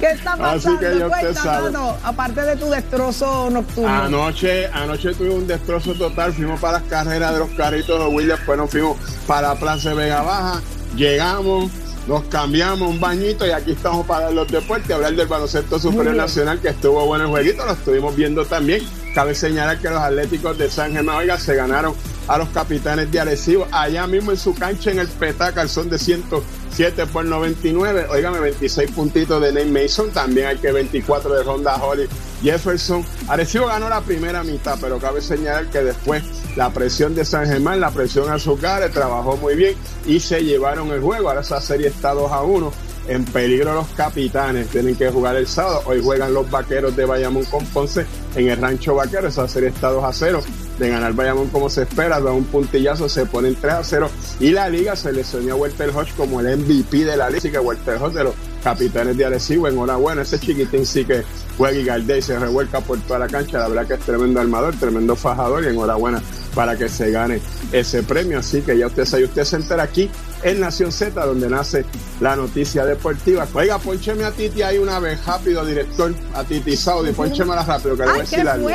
¿Qué 0.00 0.10
está 0.12 0.32
Así 0.32 0.40
pasando? 0.40 0.80
que 0.80 0.86
ya 0.98 1.06
usted 1.06 1.08
Cuenta, 1.08 1.42
sabe. 1.42 1.72
Tato, 1.72 1.98
aparte 2.04 2.40
de 2.42 2.56
tu 2.56 2.70
destrozo 2.70 3.50
nocturno. 3.50 3.88
Anoche, 3.88 4.66
anoche 4.68 5.12
tuve 5.14 5.30
un 5.30 5.46
destrozo 5.46 5.94
total, 5.94 6.32
fuimos 6.32 6.58
para 6.60 6.80
las 6.80 6.88
carreras 6.88 7.34
de 7.34 7.40
los 7.40 7.50
carritos 7.50 7.98
de 7.98 8.06
Williams, 8.06 8.38
después 8.38 8.58
nos 8.58 8.70
fuimos 8.70 8.96
para 9.26 9.48
la 9.48 9.54
Plaza 9.56 9.90
de 9.90 9.94
Vega 9.96 10.22
Baja, 10.22 10.62
llegamos, 10.96 11.70
nos 12.06 12.24
cambiamos 12.24 12.88
un 12.88 12.98
bañito 12.98 13.46
y 13.46 13.50
aquí 13.50 13.72
estamos 13.72 14.06
para 14.06 14.30
los 14.30 14.48
deportes, 14.48 14.90
hablar 14.90 15.14
del 15.14 15.26
baloncesto 15.28 15.78
superior 15.78 16.14
nacional 16.14 16.58
que 16.60 16.68
estuvo 16.68 17.04
bueno 17.04 17.24
el 17.24 17.30
jueguito, 17.30 17.66
lo 17.66 17.72
estuvimos 17.72 18.16
viendo 18.16 18.44
también. 18.46 18.82
Cabe 19.14 19.34
señalar 19.34 19.78
que 19.80 19.88
los 19.88 19.98
Atléticos 19.98 20.56
de 20.56 20.70
San 20.70 20.92
Germán, 20.92 21.16
oiga, 21.16 21.38
se 21.38 21.54
ganaron 21.56 21.94
a 22.28 22.38
los 22.38 22.48
capitanes 22.50 23.10
de 23.10 23.18
Arecibo, 23.18 23.66
allá 23.72 24.06
mismo 24.06 24.30
en 24.30 24.36
su 24.36 24.54
cancha 24.54 24.92
en 24.92 25.00
el 25.00 25.08
Petaca, 25.08 25.66
son 25.66 25.90
de 25.90 25.98
107 25.98 27.06
por 27.06 27.24
99, 27.24 28.06
oígame, 28.08 28.38
26 28.38 28.92
puntitos 28.92 29.42
de 29.42 29.52
Nate 29.52 29.66
Mason, 29.66 30.10
también 30.10 30.46
hay 30.46 30.58
que 30.58 30.70
24 30.70 31.34
de 31.34 31.42
Ronda 31.42 31.74
Holly 31.74 32.08
Jefferson. 32.40 33.04
Arecibo 33.26 33.66
ganó 33.66 33.88
la 33.88 34.00
primera 34.00 34.44
mitad, 34.44 34.78
pero 34.80 34.98
cabe 34.98 35.20
señalar 35.20 35.66
que 35.66 35.82
después 35.82 36.22
la 36.56 36.70
presión 36.70 37.14
de 37.16 37.24
San 37.24 37.46
Germán, 37.46 37.80
la 37.80 37.90
presión 37.90 38.30
a 38.30 38.38
sus 38.38 38.60
gares, 38.60 38.92
trabajó 38.92 39.36
muy 39.36 39.56
bien 39.56 39.74
y 40.06 40.20
se 40.20 40.44
llevaron 40.44 40.90
el 40.92 41.00
juego. 41.00 41.28
Ahora 41.28 41.40
esa 41.40 41.60
serie 41.60 41.88
está 41.88 42.14
2 42.14 42.30
a 42.30 42.42
1. 42.42 42.72
En 43.08 43.24
peligro 43.24 43.74
los 43.74 43.88
capitanes, 43.88 44.68
tienen 44.68 44.94
que 44.94 45.10
jugar 45.10 45.36
el 45.36 45.46
sábado. 45.46 45.82
Hoy 45.86 46.00
juegan 46.02 46.32
los 46.34 46.50
vaqueros 46.50 46.94
de 46.94 47.04
Bayamón 47.04 47.44
con 47.44 47.64
Ponce 47.66 48.06
en 48.36 48.48
el 48.48 48.60
rancho 48.60 48.94
vaquero. 48.94 49.28
Esa 49.28 49.48
serie 49.48 49.70
está 49.70 49.88
2 49.90 50.04
a 50.04 50.12
0. 50.12 50.42
De 50.78 50.88
ganar 50.88 51.12
Bayamón 51.14 51.48
como 51.48 51.68
se 51.68 51.82
espera, 51.82 52.20
da 52.20 52.32
un 52.32 52.44
puntillazo, 52.44 53.08
se 53.08 53.26
ponen 53.26 53.56
3 53.60 53.74
a 53.74 53.84
0. 53.84 54.10
Y 54.38 54.50
la 54.50 54.68
liga 54.68 54.94
seleccionó 54.96 55.54
a 55.54 55.56
Walter 55.56 55.90
Hodge 55.90 56.14
como 56.16 56.40
el 56.40 56.58
MVP 56.58 57.04
de 57.04 57.16
la 57.16 57.28
liga. 57.28 57.38
Así 57.38 57.50
que 57.50 57.58
Walter 57.58 57.96
Hodge 58.00 58.14
de 58.14 58.24
los 58.24 58.34
capitanes 58.62 59.16
de 59.16 59.24
Arecibo, 59.24 59.66
enhorabuena. 59.66 60.22
Ese 60.22 60.38
chiquitín 60.38 60.86
sí 60.86 61.04
que 61.04 61.22
juega 61.56 61.78
y 61.78 61.84
galdea 61.84 62.18
y 62.18 62.22
se 62.22 62.38
revuelca 62.38 62.80
por 62.80 63.00
toda 63.00 63.18
la 63.18 63.28
cancha. 63.28 63.58
La 63.58 63.68
verdad 63.68 63.86
que 63.86 63.94
es 63.94 64.00
tremendo 64.00 64.40
armador, 64.40 64.74
tremendo 64.78 65.16
fajador 65.16 65.64
y 65.64 65.68
enhorabuena 65.68 66.22
para 66.54 66.76
que 66.76 66.88
se 66.88 67.10
gane 67.10 67.40
ese 67.72 68.02
premio. 68.02 68.38
Así 68.38 68.62
que 68.62 68.76
ya 68.76 68.86
usted 68.86 69.04
sabe, 69.04 69.24
usted 69.24 69.44
se 69.44 69.56
entera 69.56 69.84
aquí 69.84 70.10
en 70.42 70.60
Nación 70.60 70.92
Z, 70.92 71.24
donde 71.24 71.48
nace 71.48 71.84
la 72.20 72.36
noticia 72.36 72.84
deportiva. 72.84 73.46
Oiga, 73.52 73.78
poncheme 73.78 74.24
a 74.24 74.30
Titi 74.30 74.62
ahí 74.62 74.78
una 74.78 74.98
vez, 74.98 75.24
rápido, 75.24 75.64
director, 75.64 76.14
a 76.34 76.44
Titi 76.44 76.76
Saudi, 76.76 77.12
ponchemela 77.12 77.62
rápido, 77.64 77.96
que 77.96 78.02
le 78.04 78.10
voy 78.10 78.20
a 78.20 78.22
Ay, 78.22 78.28
¿qué 78.28 78.36
decir 78.36 78.48
algo. 78.48 78.68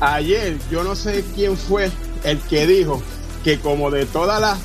Ayer, 0.00 0.58
yo 0.70 0.82
no 0.82 0.96
sé 0.96 1.24
quién 1.34 1.56
fue 1.56 1.90
el 2.24 2.38
que 2.40 2.66
dijo 2.66 3.00
que 3.44 3.60
como 3.60 3.90
de 3.90 4.04
todas 4.06 4.40
las 4.40 4.58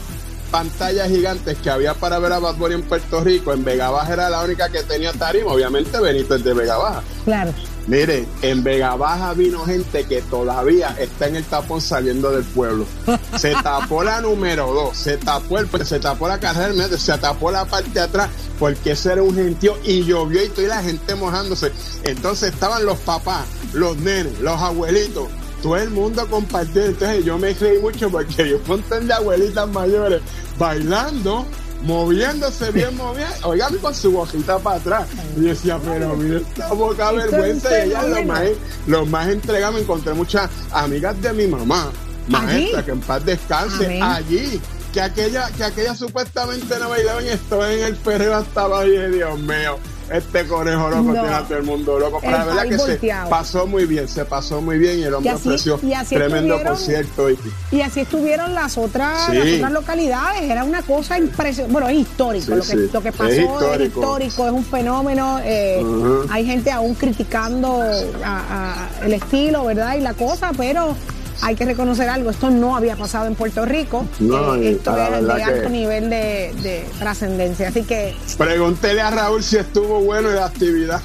pantallas 0.52 1.10
gigantes 1.10 1.58
que 1.58 1.70
había 1.70 1.94
para 1.94 2.20
ver 2.20 2.34
a 2.34 2.40
Bad 2.40 2.56
Bunny 2.56 2.76
en 2.76 2.84
Puerto 2.84 3.24
Rico, 3.24 3.54
en 3.54 3.64
Vega 3.64 3.90
Baja 3.90 4.14
era 4.14 4.30
la 4.30 4.44
única 4.44 4.70
que 4.70 4.84
tenía 4.84 5.12
tarima. 5.14 5.52
Obviamente 5.52 6.00
Benito 6.00 6.36
es 6.36 6.44
de 6.44 6.54
Vega 6.54 6.78
Baja. 6.78 7.04
Claro. 7.26 7.54
Mire, 7.88 8.28
en 8.42 8.66
Vega 8.66 8.96
Baja 8.96 9.34
vino 9.34 9.64
gente 9.64 10.04
que 10.04 10.22
todavía 10.22 10.94
está 11.00 11.28
en 11.28 11.38
el 11.38 11.46
tapón 11.46 11.80
saliendo 11.80 12.32
del 12.32 12.44
pueblo. 12.44 12.86
Se 13.38 13.54
tapó 13.64 14.04
la 14.04 14.20
número 14.20 14.74
dos, 14.74 14.98
se 14.98 15.18
tapó 15.18 15.60
el, 15.60 15.70
se 15.86 16.00
tapó 16.00 16.28
la 16.28 16.40
carrera, 16.40 16.74
mira, 16.74 16.98
se 16.98 17.18
tapó 17.18 17.50
la 17.50 17.66
parte 17.66 17.92
de 17.92 18.02
atrás, 18.02 18.30
porque 18.60 18.92
ese 18.92 19.14
era 19.14 19.24
un 19.24 19.36
gentío 19.36 19.78
y 19.84 20.04
llovió 20.04 20.44
y 20.44 20.50
toda 20.50 20.68
la 20.68 20.84
gente 20.84 21.16
mojándose. 21.16 21.72
Entonces 22.04 22.54
estaban 22.54 22.86
los 22.86 22.98
papás, 23.00 23.46
los 23.74 23.96
nenes, 23.98 24.40
los 24.42 24.60
abuelitos, 24.60 25.30
todo 25.62 25.78
el 25.78 25.90
mundo 25.90 26.28
compartiendo. 26.30 26.90
Entonces 26.90 27.24
yo 27.24 27.38
me 27.38 27.56
creí 27.56 27.80
mucho 27.80 28.10
porque 28.10 28.50
yo 28.50 28.58
un 28.58 28.68
montón 28.68 29.08
de 29.08 29.14
abuelitas 29.14 29.70
mayores 29.70 30.22
bailando 30.58 31.46
moviéndose 31.84 32.72
bien 32.72 32.96
movida, 32.96 33.30
oigan 33.44 33.78
con 33.78 33.94
su 33.94 34.12
bojita 34.12 34.58
para 34.60 34.78
atrás. 34.78 35.08
Y 35.36 35.42
yo 35.42 35.50
decía, 35.50 35.80
pero 35.84 36.16
mira 36.16 36.40
esta 36.40 36.74
boca 36.74 37.12
vergüenza. 37.12 37.70
Y 37.86 37.90
ellas 37.90 38.08
los 38.08 38.26
más, 38.26 38.44
los 38.88 39.08
más 39.08 39.28
entregados, 39.30 39.76
me 39.76 39.82
encontré 39.82 40.14
muchas 40.14 40.50
amigas 40.72 41.22
de 41.22 41.34
mi 41.34 41.48
mamá, 41.48 41.92
maestra, 42.28 42.84
que 42.84 42.92
en 42.92 43.02
paz 43.02 43.26
descanse, 43.26 43.86
Amén. 43.86 44.04
allí. 44.04 44.62
Que 44.94 45.02
aquella, 45.02 45.52
que 45.52 45.64
aquella 45.64 45.94
supuestamente 45.94 46.80
no 46.80 46.90
bailaba 46.90 47.22
en 47.22 47.28
esto 47.28 47.64
en 47.68 47.84
el 47.84 47.96
perreo 47.98 48.36
hasta 48.36 48.62
abajo 48.62 48.86
Dios 48.86 49.40
mío, 49.40 49.78
este 50.12 50.46
conejo 50.48 50.90
loco 50.90 51.04
No. 51.04 51.12
tiene 51.14 51.30
a 51.36 51.42
todo 51.44 51.58
el 51.58 51.64
mundo 51.64 52.00
loco. 52.00 52.20
Pero 52.22 52.32
la 52.38 52.46
verdad 52.46 52.64
que 52.68 52.78
volteado. 52.78 53.26
se 53.26 53.30
pasó 53.30 53.68
muy 53.68 53.86
bien, 53.86 54.08
se 54.08 54.26
pasó 54.26 54.62
muy 54.62 54.78
bien 54.78 55.00
y 55.00 55.04
el 55.04 55.14
hombre 55.14 55.32
Y 55.32 55.36
así- 55.36 55.48
ofreció 55.50 55.80
y 55.84 55.94
así 55.94 56.16
tremendo 56.16 56.62
concierto. 56.64 57.30
Y, 57.30 57.38
Y 57.72 57.82
así 57.82 58.00
estuvieron 58.02 58.54
las 58.56 58.78
otras, 58.78 59.28
Sí. 59.32 59.38
las 59.38 59.56
otras 59.58 59.72
localidades. 59.72 60.44
Era 60.44 60.64
una 60.64 60.82
cosa 60.82 61.18
impresionante. 61.18 61.72
Bueno, 61.74 61.88
es 61.90 61.98
histórico. 62.00 62.46
Sí, 62.46 62.52
lo, 62.52 62.62
que, 62.62 62.68
sí. 62.88 62.90
lo 62.94 63.02
que 63.02 63.12
pasó 63.12 63.30
es 63.30 63.40
histórico. 63.40 64.00
histórico. 64.02 64.46
es 64.48 64.52
un 64.52 64.66
fenómeno. 64.66 65.40
eh. 65.44 65.84
Hay 66.30 66.46
gente 66.46 66.72
aún 66.72 66.94
criticando 66.96 67.82
a- 68.24 68.90
a 69.02 69.06
el 69.06 69.14
estilo, 69.14 69.66
¿verdad? 69.66 69.96
Y 69.98 70.02
la 70.02 70.14
cosa, 70.14 70.52
pero 70.58 70.96
hay 71.42 71.56
que 71.56 71.66
reconocer 71.66 72.10
algo. 72.10 72.30
Esto 72.30 72.50
no 72.50 72.76
había 72.76 72.96
pasado 72.96 73.26
en 73.28 73.36
Puerto 73.36 73.66
Rico. 73.66 74.06
No, 74.20 74.56
Eh, 74.56 74.72
esto 74.72 74.92
a 74.92 75.10
la 75.10 75.18
es 75.20 75.26
de 75.28 75.44
alto 75.44 75.70
nivel 75.70 76.10
de, 76.10 76.54
de 76.62 76.86
trascendencia. 77.00 77.70
Así 77.70 77.84
que 77.84 78.16
Pregúntele 78.38 79.02
a 79.02 79.12
Raúl 79.12 79.44
si 79.44 79.58
estuvo 79.58 80.00
bueno 80.02 80.30
la 80.30 80.46
actividad. 80.46 81.02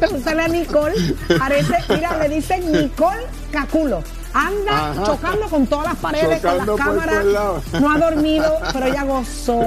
pregúntale 0.00 0.42
a 0.42 0.48
Nicole. 0.48 0.94
Parece, 1.38 1.74
mira, 1.88 2.18
le 2.18 2.34
dicen 2.34 2.70
Nicole 2.72 3.22
Caculo. 3.50 4.02
Anda 4.34 4.90
Ajá. 4.90 5.04
chocando 5.04 5.48
con 5.48 5.66
todas 5.66 5.86
las 5.86 5.96
paredes, 5.96 6.42
Chocando 6.42 6.76
con 6.76 6.96
las 6.96 7.06
cámaras. 7.06 7.24
No 7.80 7.90
ha 7.90 7.98
dormido, 7.98 8.52
pero 8.74 8.86
ella 8.86 9.02
gozó. 9.04 9.62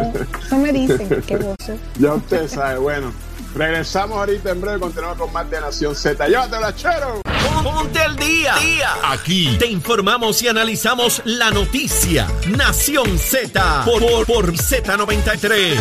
Eso 0.46 0.58
me 0.58 0.72
dicen, 0.72 1.10
que 1.26 1.36
gozó. 1.38 1.74
Ya 1.98 2.13
usted 2.13 2.48
sabe, 2.48 2.78
bueno. 2.78 3.12
Regresamos 3.56 4.17
ahorita 4.20 4.52
en 4.52 4.62
breve, 4.62 4.80
continuamos 4.80 5.17
con 5.17 5.34
más 5.34 5.50
de 5.50 5.60
Nación 5.60 5.94
Z. 5.96 6.26
¡Llévatela, 6.28 6.74
chero! 6.76 7.22
Ponte 7.64 8.00
al 8.00 8.16
día. 8.16 8.56
Aquí 9.04 9.56
te 9.60 9.68
informamos 9.68 10.42
y 10.42 10.48
analizamos 10.48 11.22
la 11.26 11.52
noticia. 11.52 12.28
Nación 12.58 13.18
Z 13.18 13.84
por, 13.86 14.02
por, 14.02 14.26
por 14.26 14.54
Z93. 14.54 15.78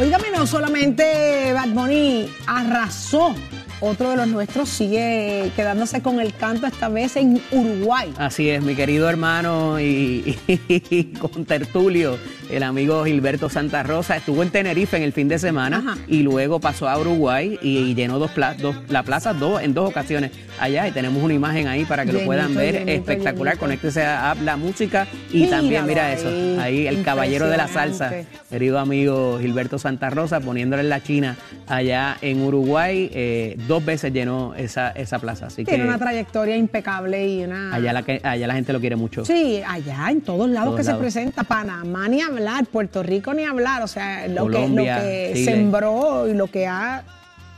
Óigame, 0.00 0.30
no 0.30 0.46
solamente 0.46 1.52
Bad 1.52 1.68
Bunny 1.68 2.34
arrasó, 2.46 3.34
otro 3.80 4.10
de 4.10 4.16
los 4.16 4.28
nuestros 4.28 4.68
sigue 4.68 5.50
quedándose 5.56 6.02
con 6.02 6.20
el 6.20 6.34
canto, 6.34 6.66
esta 6.66 6.88
vez 6.88 7.16
en 7.16 7.40
Uruguay. 7.50 8.12
Así 8.18 8.50
es, 8.50 8.62
mi 8.62 8.74
querido 8.74 9.08
hermano 9.08 9.80
y, 9.80 10.36
y 10.68 11.04
con 11.18 11.44
Tertulio, 11.44 12.18
el 12.50 12.62
amigo 12.62 13.04
Gilberto 13.04 13.48
Santa 13.48 13.82
Rosa, 13.82 14.16
estuvo 14.16 14.42
en 14.42 14.50
Tenerife 14.50 14.96
en 14.96 15.02
el 15.04 15.12
fin 15.12 15.28
de 15.28 15.38
semana 15.38 15.78
Ajá. 15.78 15.98
y 16.08 16.22
luego 16.22 16.60
pasó 16.60 16.88
a 16.88 16.98
Uruguay 16.98 17.58
y, 17.62 17.94
llenó 17.94 18.18
dos, 18.18 18.30
pla- 18.32 18.54
dos- 18.54 18.76
la 18.88 19.02
plaza 19.02 19.32
dos, 19.32 19.62
en 19.62 19.72
dos 19.72 19.88
ocasiones 19.88 20.32
allá 20.58 20.86
y 20.88 20.92
tenemos 20.92 21.22
una 21.22 21.32
imagen 21.34 21.68
ahí 21.68 21.84
para 21.84 22.04
que 22.04 22.12
lo 22.12 22.20
puedan 22.24 22.54
ver, 22.54 22.74
llenito, 22.74 22.90
espectacular, 22.92 23.54
llenito. 23.54 23.60
conéctese 23.64 24.02
a 24.04 24.34
La 24.42 24.56
Música 24.56 25.06
y 25.32 25.38
Míralo 25.44 25.56
también 25.56 25.86
mira 25.86 26.12
eso, 26.12 26.28
ahí 26.60 26.86
el 26.86 27.02
caballero 27.02 27.48
de 27.48 27.56
la 27.56 27.68
salsa, 27.68 28.12
querido 28.50 28.78
amigo 28.78 29.38
Gilberto 29.40 29.78
Santa 29.78 30.10
Rosa, 30.10 30.40
poniéndole 30.40 30.82
en 30.82 30.88
la 30.90 31.02
china 31.02 31.36
allá 31.66 32.18
en 32.20 32.42
Uruguay. 32.42 33.10
eh, 33.14 33.56
dos 33.70 33.84
veces 33.84 34.12
llenó 34.12 34.52
esa, 34.54 34.90
esa 34.90 35.18
plaza. 35.20 35.46
Así 35.46 35.64
Tiene 35.64 35.84
que 35.84 35.88
una 35.88 35.96
trayectoria 35.98 36.56
impecable 36.56 37.26
y 37.26 37.44
una... 37.44 37.72
allá 37.74 37.92
la, 37.92 38.02
que- 38.02 38.20
allá 38.22 38.46
la 38.48 38.54
gente 38.54 38.72
lo 38.72 38.80
quiere 38.80 38.96
mucho. 38.96 39.24
Sí, 39.24 39.62
allá 39.66 40.10
en 40.10 40.20
todos 40.20 40.50
lados 40.50 40.70
Todos 40.74 40.80
que 40.80 40.86
lados. 40.86 40.98
se 40.98 41.02
presenta, 41.02 41.44
Panamá 41.44 42.08
ni 42.08 42.20
hablar, 42.20 42.66
Puerto 42.66 43.02
Rico 43.04 43.32
ni 43.32 43.44
hablar, 43.44 43.82
o 43.82 43.86
sea, 43.86 44.26
lo 44.28 44.48
que, 44.48 44.68
lo 44.68 44.82
que 44.84 45.30
Chile. 45.34 45.44
sembró 45.44 46.26
y 46.28 46.34
lo 46.34 46.48
que 46.48 46.66
ha 46.66 47.04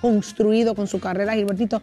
construido 0.03 0.75
con 0.75 0.87
su 0.87 1.01
carrera 1.01 1.33
Gilbertito 1.35 1.81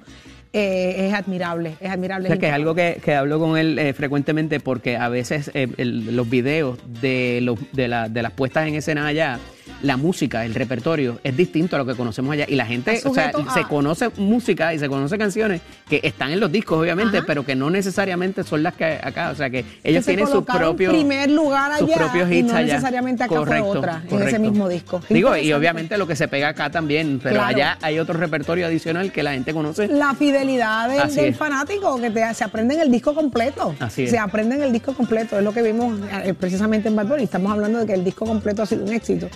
eh, 0.52 1.08
es 1.08 1.14
admirable, 1.14 1.76
es 1.80 1.90
admirable. 1.90 2.28
O 2.28 2.32
sea, 2.32 2.38
que 2.40 2.48
es 2.48 2.54
algo 2.54 2.74
que, 2.76 3.00
que 3.04 3.16
hablo 3.16 3.40
con 3.40 3.58
él 3.58 3.78
eh, 3.80 3.94
frecuentemente 3.94 4.60
porque 4.60 4.98
a 4.98 5.08
veces 5.10 5.52
eh, 5.54 5.68
el- 5.78 6.16
los 6.16 6.30
videos 6.30 6.80
de, 7.02 7.40
los, 7.42 7.58
de, 7.72 7.88
la- 7.88 8.10
de 8.10 8.22
las 8.24 8.32
puestas 8.34 8.68
en 8.68 8.76
escena 8.76 9.08
allá, 9.08 9.40
la 9.82 9.98
música, 9.98 10.46
el 10.46 10.54
repertorio 10.54 11.20
es 11.24 11.36
distinto 11.36 11.76
a 11.76 11.80
lo 11.80 11.86
que 11.86 11.96
conocemos 11.96 12.34
allá. 12.34 12.46
Y 12.48 12.56
la 12.56 12.66
gente, 12.66 13.02
o 13.06 13.14
sea, 13.14 13.32
a- 13.34 13.54
se 13.54 13.64
conoce 13.64 14.10
música 14.18 14.74
y 14.74 14.80
se 14.80 14.88
conoce 14.90 15.18
canciones 15.18 15.62
que 15.90 16.00
están 16.04 16.32
en 16.32 16.40
los 16.40 16.52
discos, 16.52 16.80
obviamente, 16.80 17.18
Ajá. 17.18 17.26
pero 17.28 17.46
que 17.46 17.56
no 17.56 17.70
necesariamente 17.70 18.44
son 18.44 18.64
las 18.64 18.74
que 18.76 19.00
acá. 19.02 19.30
O 19.32 19.36
sea, 19.36 19.50
que 19.50 19.66
ellos 19.84 20.06
tienen 20.06 20.28
sus 20.28 20.44
propios. 20.44 20.94
primer 20.94 21.30
lugar 21.32 21.78
sus 21.80 21.88
allá 21.90 21.98
propios 21.98 22.30
y 22.32 22.36
hits 22.40 22.52
no 22.52 22.58
allá. 22.58 22.74
necesariamente 22.74 23.24
acá 23.24 23.44
fue 23.46 23.62
otra, 23.62 24.04
en 24.10 24.22
ese 24.24 24.40
mismo 24.40 24.68
disco. 24.70 25.02
Digo, 25.10 25.36
y 25.38 25.52
obviamente 25.54 25.98
lo 25.98 26.08
que 26.08 26.16
se 26.16 26.28
pega 26.28 26.50
acá 26.50 26.70
también, 26.70 27.20
pero 27.22 27.36
Claro. 27.36 27.56
allá 27.56 27.78
hay 27.82 28.00
otro 28.00 28.18
repertorio 28.20 28.66
adicional 28.68 29.12
que 29.12 29.24
la 29.24 29.34
gente 29.34 29.54
conoce. 29.54 29.88
La 29.88 30.14
fidelidad 30.14 30.90
del, 30.90 31.34
fanático, 31.36 32.00
que 32.00 32.10
te- 32.12 32.34
se 32.34 32.44
aprende 32.44 32.76
en 32.76 32.82
el 32.82 32.92
disco 32.92 33.14
completo. 33.14 33.76
Así 33.80 34.04
es. 34.04 34.12
Se 34.12 34.18
aprende 34.18 34.56
en 34.56 34.62
el 34.64 34.72
disco 34.74 34.94
completo, 34.94 35.38
es 35.38 35.44
lo 35.44 35.54
que 35.54 35.62
vimos 35.62 36.00
eh, 36.24 36.34
precisamente 36.34 36.88
en 36.90 36.96
Bad 36.96 37.08
Bunny. 37.08 37.24
Estamos 37.24 37.52
hablando 37.52 37.80
de 37.80 37.86
que 37.86 37.94
el 37.94 38.04
disco 38.04 38.26
completo 38.26 38.64
ha 38.64 38.66
sido 38.66 38.84
un 38.84 38.94
éxito. 38.94 39.28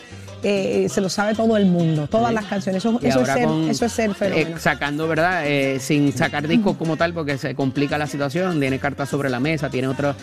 Eh, 0.46 0.88
se 0.90 1.00
lo 1.00 1.08
sabe 1.08 1.34
todo 1.36 1.56
el 1.56 1.66
mundo, 1.66 2.06
todas 2.08 2.34
las 2.34 2.44
canciones. 2.46 2.84
Eso, 2.84 3.00
es 3.02 3.28
ser, 3.28 3.46
con, 3.46 3.70
eso 3.70 3.86
es 3.86 3.92
ser 3.94 4.12
eh, 4.22 4.54
sacando, 4.60 5.08
¿verdad? 5.08 5.48
Eh, 5.48 5.80
sin 5.80 6.12
sacar 6.12 6.48
discos 6.50 6.76
como 6.76 6.98
tal, 6.98 7.14
porque 7.14 7.38
se 7.38 7.56
complica 7.56 7.98
la 7.98 8.08
situación. 8.08 8.60
Tiene 8.60 8.78
cartas 8.78 9.08
sobre 9.08 9.30
la 9.30 9.40
mesa, 9.40 9.70
tiene 9.70 9.88
otros 9.88 10.16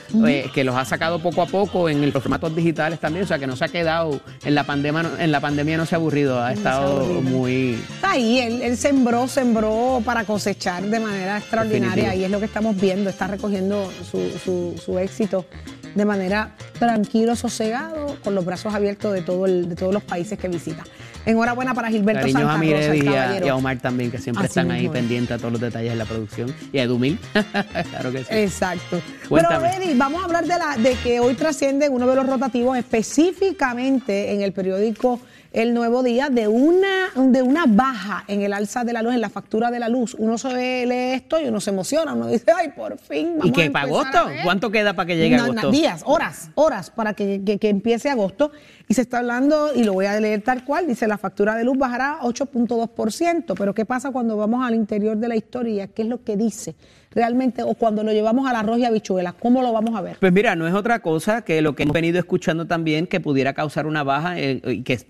que 0.53 0.63
los 0.63 0.77
ha 0.77 0.85
sacado 0.85 1.21
poco 1.21 1.41
a 1.43 1.47
poco 1.47 1.89
en 1.89 2.03
el- 2.05 2.11
los 2.11 2.23
formatos 2.23 2.55
digitales 2.55 2.99
también. 3.01 3.25
O 3.25 3.29
sea, 3.29 3.39
que 3.39 3.47
no 3.47 3.57
se 3.57 3.65
ha 3.65 3.69
quedado 3.69 4.21
en 4.45 4.55
la 4.55 4.65
pandemia, 4.65 5.03
no- 5.05 5.19
en 5.19 5.33
la 5.33 5.41
pandemia 5.41 5.79
no 5.79 5.87
se 5.87 5.95
ha 5.95 5.99
aburrido, 5.99 6.39
ha 6.43 6.53
estado 6.53 7.05
muy. 7.23 7.79
Está 7.95 8.11
ahí, 8.13 8.41
él, 8.41 8.61
él 8.63 8.77
sembró, 8.77 9.27
sembró 9.27 10.03
para 10.05 10.25
cosechar 10.25 10.83
de 10.83 11.01
manera 11.01 11.39
extraordinaria 11.39 11.95
Definitivo. 11.95 12.21
y 12.21 12.25
es 12.25 12.31
lo 12.31 12.39
que 12.41 12.45
estamos 12.47 12.77
viendo, 12.79 13.09
está 13.09 13.27
recogiendo 13.27 13.91
su, 14.11 14.31
su- 14.45 14.75
su 14.85 14.99
éxito 14.99 15.47
de 15.95 16.05
manera 16.05 16.55
tranquilo, 16.79 17.37
sosegado, 17.37 18.17
con 18.23 18.35
los 18.35 18.45
brazos 18.45 18.75
abiertos 18.75 19.13
de, 19.13 19.23
todo 19.23 19.47
el- 19.47 19.69
de 19.69 19.77
todos 19.77 19.93
los 19.93 20.03
países 20.03 20.39
que 20.39 20.49
visita. 20.49 20.85
Enhorabuena 21.27 21.75
para 21.75 21.89
Gilberto 21.91 22.21
Cariños 22.23 22.41
Santa 22.43 22.55
a 22.55 22.57
Rosa, 22.57 22.97
y 22.97 23.09
a, 23.09 23.45
y 23.45 23.49
a 23.49 23.55
Omar 23.55 23.79
también, 23.79 24.11
que 24.11 24.17
siempre 24.19 24.45
Así 24.45 24.49
están 24.59 24.71
ahí 24.71 24.89
pendientes 24.89 25.33
a 25.37 25.39
todos 25.39 25.53
los 25.53 25.61
detalles 25.61 25.91
de 25.91 25.97
la 25.97 26.07
producción. 26.07 26.55
Y 26.73 26.79
a 26.79 26.85
Edumil, 26.85 27.19
claro 27.91 28.11
que 28.11 28.21
sí. 28.21 28.27
Exacto. 28.31 29.03
Cuéntame. 29.29 29.69
Pero 29.71 29.83
Eddie, 29.85 29.95
vamos 29.97 30.23
a 30.23 30.25
hablar 30.25 30.45
de, 30.47 30.59
la, 30.59 30.77
de 30.79 30.95
que 31.03 31.21
hoy 31.21 31.35
trasciende 31.35 31.91
uno 31.91 32.07
de 32.07 32.17
los 32.17 32.27
rotativos 32.27 32.79
específicamente 32.79 34.33
en 34.33 34.41
el 34.43 34.53
periódico 34.53 35.21
El 35.53 35.75
Nuevo 35.75 36.05
Día 36.05 36.29
de 36.31 36.47
una, 36.47 37.09
de 37.17 37.43
una 37.43 37.65
baja 37.67 38.23
en 38.29 38.43
el 38.43 38.53
alza 38.53 38.85
de 38.85 38.93
la 38.93 39.03
luz, 39.03 39.15
en 39.15 39.21
la 39.21 39.31
factura 39.31 39.73
de 39.73 39.81
la 39.81 39.89
luz. 39.89 40.15
Uno 40.17 40.39
se 40.39 40.47
ve, 40.55 40.85
lee 40.87 41.15
esto 41.17 41.41
y 41.41 41.47
uno 41.49 41.61
se 41.61 41.71
emociona, 41.71 42.15
uno 42.15 42.29
dice, 42.29 42.53
ay, 42.57 42.69
por 42.69 42.97
fin. 42.99 43.31
Vamos 43.37 43.47
¿Y 43.47 43.49
a 43.61 43.65
qué, 43.65 43.71
para 43.71 43.87
agosto? 43.87 44.19
a 44.19 44.25
ver". 44.27 44.45
¿Cuánto 44.45 44.71
queda 44.71 44.93
para 44.95 45.07
que 45.09 45.17
llegue 45.17 45.37
No, 45.37 45.47
no, 45.47 45.51
agosto? 45.53 45.71
días, 45.73 46.03
horas, 46.07 46.51
horas 46.55 46.91
para 46.91 47.15
que, 47.15 47.43
que- 47.45 47.59
que 47.59 47.69
empiece 47.69 48.09
agosto. 48.09 48.53
Y 48.87 48.95
se 48.95 49.01
está 49.03 49.19
hablando, 49.19 49.71
y 49.75 49.83
lo 49.83 49.93
voy 49.93 50.07
a 50.07 50.19
leer 50.21 50.43
tal 50.43 50.65
cual, 50.65 50.87
dice 50.87 51.09
la 51.09 51.19
factura 51.19 51.57
de 51.57 51.65
luz 51.65 51.77
bajará 51.77 52.19
8.2%. 52.23 53.55
Pero 53.57 53.75
¿qué 53.75 53.85
pasa 53.85 54.11
cuando 54.13 54.37
vamos 54.37 54.65
al 54.65 54.75
interior 54.75 55.17
de 55.17 55.29
la 55.29 55.37
historia? 55.37 55.89
¿Qué 55.89 56.03
es 56.03 56.09
lo 56.09 56.23
que 56.23 56.37
dice 56.37 56.75
realmente? 57.13 57.63
O 57.65 57.75
cuando 57.75 58.05
lo 58.05 58.13
llevamos 58.13 58.49
al 58.49 58.57
arroz 58.57 58.79
y 58.79 58.85
habichuelas, 58.85 59.35
¿cómo 59.35 59.63
lo 59.63 59.73
vamos 59.73 59.97
a 59.97 60.01
ver? 60.01 60.17
Pues 60.21 60.33
mira, 60.33 60.55
no 60.55 60.67
es 60.69 60.75
otra 60.75 61.01
cosa 61.01 61.43
que 61.43 61.61
lo 61.61 61.75
que 61.75 61.83
hemos 61.85 61.95
venido 61.95 62.19
escuchando 62.19 62.67
también 62.67 63.07
que 63.07 63.19
pudiera 63.21 63.53
causar 63.53 63.87
una 63.87 64.03
baja 64.05 64.39
eh, 64.39 64.61
y 64.65 64.83
que 64.83 65.01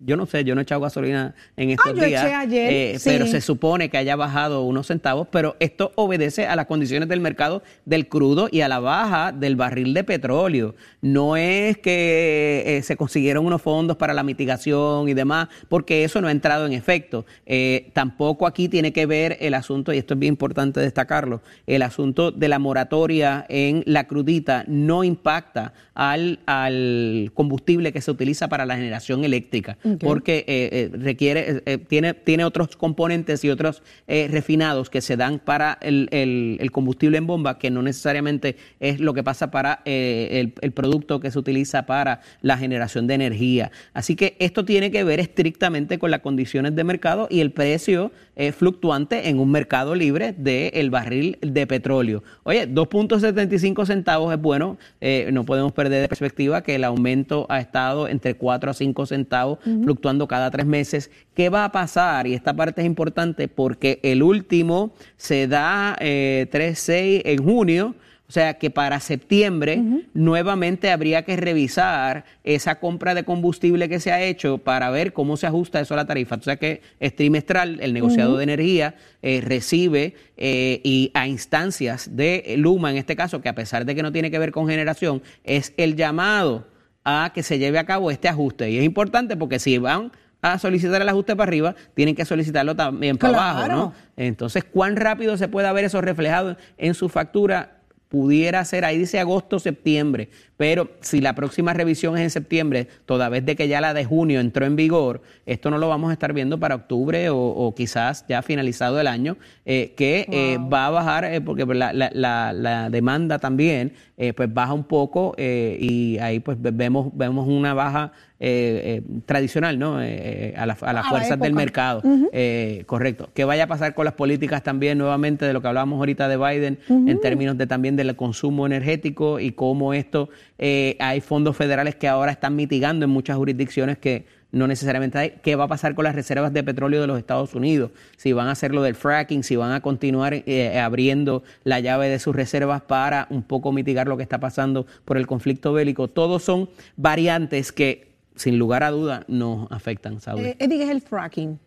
yo 0.00 0.16
no 0.16 0.26
sé, 0.26 0.44
yo 0.44 0.54
no 0.54 0.60
he 0.60 0.64
echado 0.64 0.80
gasolina 0.80 1.34
en 1.56 1.70
estos 1.70 1.86
Ah, 1.88 1.94
yo 1.94 2.04
días, 2.06 2.24
eché 2.24 2.34
ayer, 2.34 2.72
eh, 2.72 2.98
sí. 2.98 3.10
pero 3.10 3.26
se 3.26 3.40
supone 3.40 3.90
que 3.90 3.98
haya 3.98 4.16
bajado 4.16 4.62
unos 4.64 4.86
centavos, 4.86 5.28
pero 5.30 5.56
esto 5.60 5.92
obedece 5.94 6.46
a 6.46 6.56
las 6.56 6.66
condiciones 6.66 7.08
del 7.08 7.20
mercado 7.20 7.62
del 7.84 8.08
crudo 8.08 8.48
y 8.50 8.62
a 8.62 8.68
la 8.68 8.80
baja 8.80 9.32
del 9.32 9.56
barril 9.56 9.92
de 9.94 10.02
petróleo. 10.04 10.74
No 11.02 11.36
es 11.36 11.76
que 11.78 12.62
eh, 12.66 12.82
se 12.82 12.96
consiguieron 12.96 13.44
unos 13.44 13.60
fondos 13.62 13.96
para 13.96 14.14
la 14.14 14.22
mitigación 14.22 15.08
y 15.08 15.14
demás, 15.14 15.48
porque 15.68 16.02
eso 16.04 16.20
no 16.20 16.28
ha 16.28 16.32
entrado 16.32 16.66
en 16.66 16.72
efecto. 16.72 17.26
Eh, 17.46 17.90
tampoco 17.92 18.46
aquí 18.46 18.68
tiene 18.68 18.92
que 18.92 19.04
ver 19.06 19.36
el 19.40 19.54
asunto, 19.54 19.92
y 19.92 19.98
esto 19.98 20.14
es 20.14 20.20
bien 20.20 20.32
importante 20.32 20.80
destacarlo, 20.80 21.42
el 21.66 21.82
asunto 21.82 22.30
de 22.30 22.48
la 22.48 22.58
moratoria 22.58 23.44
en 23.48 23.82
la 23.86 24.04
crudita 24.06 24.64
no 24.66 25.04
impacta 25.04 25.74
al, 25.94 26.38
al 26.46 27.30
combustible 27.34 27.92
que 27.92 28.00
se 28.00 28.10
utiliza 28.10 28.48
para 28.48 28.64
la 28.64 28.76
generación 28.76 29.24
eléctrica, 29.24 29.76
porque 29.98 30.38
eh, 30.46 30.68
eh, 30.72 30.90
requiere, 30.92 31.50
eh, 31.50 31.62
eh, 31.66 31.78
tiene, 31.78 32.14
tiene 32.14 32.44
otros 32.44 32.76
componentes 32.76 33.44
y 33.44 33.50
otros 33.50 33.82
eh, 34.08 34.28
refinados 34.30 34.90
que 34.90 35.00
se 35.00 35.16
dan 35.16 35.38
para 35.38 35.78
el, 35.82 36.08
el- 36.12 36.58
el 36.60 36.70
combustible 36.70 37.18
en 37.18 37.26
bomba, 37.26 37.58
que 37.58 37.70
no 37.70 37.82
necesariamente 37.82 38.56
es 38.80 39.00
lo 39.00 39.14
que 39.14 39.22
pasa 39.22 39.50
para 39.50 39.80
eh, 39.84 40.28
el, 40.40 40.54
el 40.60 40.72
producto 40.72 41.20
que 41.20 41.30
se 41.30 41.38
utiliza 41.38 41.86
para 41.86 42.20
la 42.42 42.56
generación 42.58 43.06
de 43.06 43.14
energía. 43.14 43.70
Así 43.92 44.16
que 44.16 44.36
esto 44.38 44.64
tiene 44.64 44.90
que 44.90 45.04
ver 45.04 45.20
estrictamente 45.20 45.98
con 45.98 46.10
las 46.10 46.20
condiciones 46.20 46.74
de 46.76 46.84
mercado 46.84 47.26
y 47.30 47.40
el 47.40 47.50
precio 47.52 48.12
fluctuante 48.56 49.28
en 49.28 49.38
un 49.38 49.50
mercado 49.50 49.94
libre 49.94 50.32
del 50.32 50.88
barril 50.90 51.36
de 51.42 51.66
petróleo. 51.66 52.22
Oye, 52.44 52.66
2.75 52.66 53.86
centavos 53.86 54.32
es 54.32 54.40
bueno, 54.40 54.78
eh, 55.00 55.28
no 55.32 55.44
podemos 55.44 55.72
perder 55.72 56.02
de 56.02 56.08
perspectiva 56.08 56.62
que 56.62 56.74
el 56.76 56.84
aumento 56.84 57.46
ha 57.48 57.60
estado 57.60 58.08
entre 58.08 58.34
4 58.34 58.70
a 58.70 58.74
5 58.74 59.06
centavos, 59.06 59.58
fluctuando 59.82 60.26
cada 60.28 60.50
tres 60.50 60.66
meses. 60.66 61.10
¿Qué 61.34 61.48
va 61.48 61.64
a 61.64 61.72
pasar? 61.72 62.26
Y 62.26 62.34
esta 62.34 62.54
parte 62.54 62.80
es 62.80 62.86
importante 62.86 63.48
porque 63.48 64.00
el 64.02 64.22
último 64.22 64.92
se 65.16 65.46
da 65.46 65.96
eh, 66.00 66.48
3.6 66.50 67.22
en 67.24 67.44
junio. 67.44 67.94
O 68.30 68.32
sea 68.32 68.58
que 68.58 68.70
para 68.70 69.00
septiembre 69.00 69.82
nuevamente 70.14 70.92
habría 70.92 71.24
que 71.24 71.36
revisar 71.36 72.24
esa 72.44 72.78
compra 72.78 73.12
de 73.12 73.24
combustible 73.24 73.88
que 73.88 73.98
se 73.98 74.12
ha 74.12 74.22
hecho 74.22 74.58
para 74.58 74.88
ver 74.90 75.12
cómo 75.12 75.36
se 75.36 75.48
ajusta 75.48 75.80
eso 75.80 75.94
a 75.94 75.96
la 75.96 76.06
tarifa. 76.06 76.36
O 76.36 76.40
sea 76.40 76.54
que 76.54 76.80
es 77.00 77.16
trimestral, 77.16 77.80
el 77.80 77.92
negociado 77.92 78.36
de 78.36 78.44
energía 78.44 78.94
eh, 79.20 79.40
recibe 79.40 80.14
eh, 80.36 80.80
y 80.84 81.10
a 81.12 81.26
instancias 81.26 82.16
de 82.16 82.54
Luma, 82.56 82.92
en 82.92 82.98
este 82.98 83.16
caso, 83.16 83.40
que 83.40 83.48
a 83.48 83.56
pesar 83.56 83.84
de 83.84 83.96
que 83.96 84.02
no 84.04 84.12
tiene 84.12 84.30
que 84.30 84.38
ver 84.38 84.52
con 84.52 84.68
generación, 84.68 85.24
es 85.42 85.74
el 85.76 85.96
llamado 85.96 86.68
a 87.04 87.30
que 87.34 87.42
se 87.42 87.58
lleve 87.58 87.78
a 87.78 87.86
cabo 87.86 88.10
este 88.10 88.28
ajuste. 88.28 88.70
Y 88.70 88.78
es 88.78 88.84
importante 88.84 89.36
porque 89.36 89.58
si 89.58 89.78
van 89.78 90.12
a 90.42 90.58
solicitar 90.58 91.00
el 91.02 91.08
ajuste 91.08 91.36
para 91.36 91.48
arriba, 91.48 91.74
tienen 91.94 92.14
que 92.14 92.24
solicitarlo 92.24 92.74
también 92.74 93.18
para 93.18 93.32
Claro. 93.34 93.58
abajo, 93.58 93.68
¿no? 93.68 93.94
Entonces, 94.16 94.64
¿cuán 94.64 94.96
rápido 94.96 95.36
se 95.36 95.48
puede 95.48 95.70
ver 95.72 95.84
eso 95.84 96.00
reflejado 96.00 96.56
en 96.78 96.94
su 96.94 97.08
factura? 97.08 97.79
Pudiera 98.10 98.64
ser, 98.64 98.84
ahí 98.84 98.98
dice 98.98 99.20
agosto, 99.20 99.60
septiembre, 99.60 100.30
pero 100.56 100.90
si 101.00 101.20
la 101.20 101.36
próxima 101.36 101.72
revisión 101.74 102.16
es 102.18 102.24
en 102.24 102.30
septiembre, 102.30 102.88
toda 103.06 103.28
vez 103.28 103.46
de 103.46 103.54
que 103.54 103.68
ya 103.68 103.80
la 103.80 103.94
de 103.94 104.04
junio 104.04 104.40
entró 104.40 104.66
en 104.66 104.74
vigor, 104.74 105.22
esto 105.46 105.70
no 105.70 105.78
lo 105.78 105.88
vamos 105.88 106.10
a 106.10 106.14
estar 106.14 106.32
viendo 106.32 106.58
para 106.58 106.74
octubre 106.74 107.30
o, 107.30 107.38
o 107.38 107.72
quizás 107.72 108.24
ya 108.28 108.42
finalizado 108.42 109.00
el 109.00 109.06
año, 109.06 109.36
eh, 109.64 109.94
que 109.96 110.26
eh, 110.32 110.58
va 110.58 110.86
a 110.86 110.90
bajar, 110.90 111.24
eh, 111.24 111.40
porque 111.40 111.64
la, 111.66 111.92
la- 111.92 112.10
la- 112.12 112.52
la 112.52 112.90
demanda 112.90 113.38
también 113.38 113.92
pues 114.36 114.52
baja 114.52 114.72
un 114.74 114.84
poco 114.84 115.34
y 115.38 116.18
ahí 116.18 116.40
pues 116.40 116.60
ve- 116.60 116.72
vemos, 116.72 117.08
vemos 117.14 117.46
una 117.48 117.72
baja 117.74 118.12
eh, 118.42 119.02
eh, 119.06 119.20
tradicional, 119.26 119.78
¿no? 119.78 120.00
Eh, 120.00 120.06
eh, 120.08 120.54
a, 120.56 120.64
la- 120.66 120.72
a 120.72 120.76
las 120.76 120.82
A 120.82 120.92
la 120.94 121.02
fuerzas 121.04 121.38
del 121.38 121.52
mercado. 121.52 122.02
Eh, 122.32 122.84
correcto. 122.86 123.28
¿Qué 123.34 123.44
vaya 123.44 123.64
a 123.64 123.66
pasar 123.66 123.94
con 123.94 124.06
las 124.06 124.14
políticas 124.14 124.62
también 124.62 124.96
nuevamente 124.96 125.44
de 125.44 125.52
lo 125.52 125.60
que 125.60 125.68
hablábamos 125.68 125.98
ahorita 125.98 126.26
de 126.26 126.36
Biden 126.38 126.78
en 126.88 127.20
términos 127.20 127.58
de 127.58 127.66
también 127.66 127.96
del 127.96 128.16
consumo 128.16 128.64
energético 128.66 129.38
y 129.40 129.52
cómo 129.52 129.92
esto 129.92 130.30
eh, 130.58 130.96
hay 131.00 131.20
fondos 131.20 131.54
federales 131.56 131.96
que 131.96 132.08
ahora 132.08 132.32
están 132.32 132.56
mitigando 132.56 133.04
en 133.04 133.10
muchas 133.10 133.36
jurisdicciones 133.36 133.98
que 133.98 134.24
no 134.52 134.66
necesariamente 134.66 135.16
hay. 135.16 135.34
¿Qué 135.44 135.54
va 135.54 135.64
a 135.64 135.68
pasar 135.68 135.94
con 135.94 136.04
las 136.04 136.14
reservas 136.14 136.52
de 136.52 136.64
petróleo 136.64 137.00
de 137.00 137.06
los 137.06 137.18
Estados 137.18 137.54
Unidos? 137.54 137.92
Si 138.16 138.32
van 138.32 138.48
a 138.48 138.52
hacer 138.52 138.74
lo 138.74 138.82
del 138.82 138.96
fracking, 138.96 139.44
si 139.44 139.54
van 139.54 139.70
a 139.70 139.80
continuar 139.80 140.34
eh, 140.34 140.78
abriendo 140.80 141.44
la 141.62 141.78
llave 141.78 142.08
de 142.08 142.18
sus 142.18 142.34
reservas 142.34 142.82
para 142.82 143.28
un 143.30 143.42
poco 143.44 143.70
mitigar 143.70 144.08
lo 144.08 144.16
que 144.16 144.24
está 144.24 144.40
pasando 144.40 144.86
por 145.04 145.18
el 145.18 145.28
conflicto 145.28 145.72
bélico. 145.72 146.08
Todos 146.08 146.42
son 146.42 146.68
variantes 146.96 147.70
que, 147.70 148.09
sin 148.40 148.58
lugar 148.58 148.82
a 148.82 148.90
duda, 148.90 149.24
nos 149.28 149.70
afectan, 149.70 150.20
Saudi. 150.20 150.44
Eh, 150.44 150.56
Eddie, 150.58 150.78
¿qué 150.78 150.84
es 150.84 150.90
el 150.90 151.02
fracking? 151.02 151.58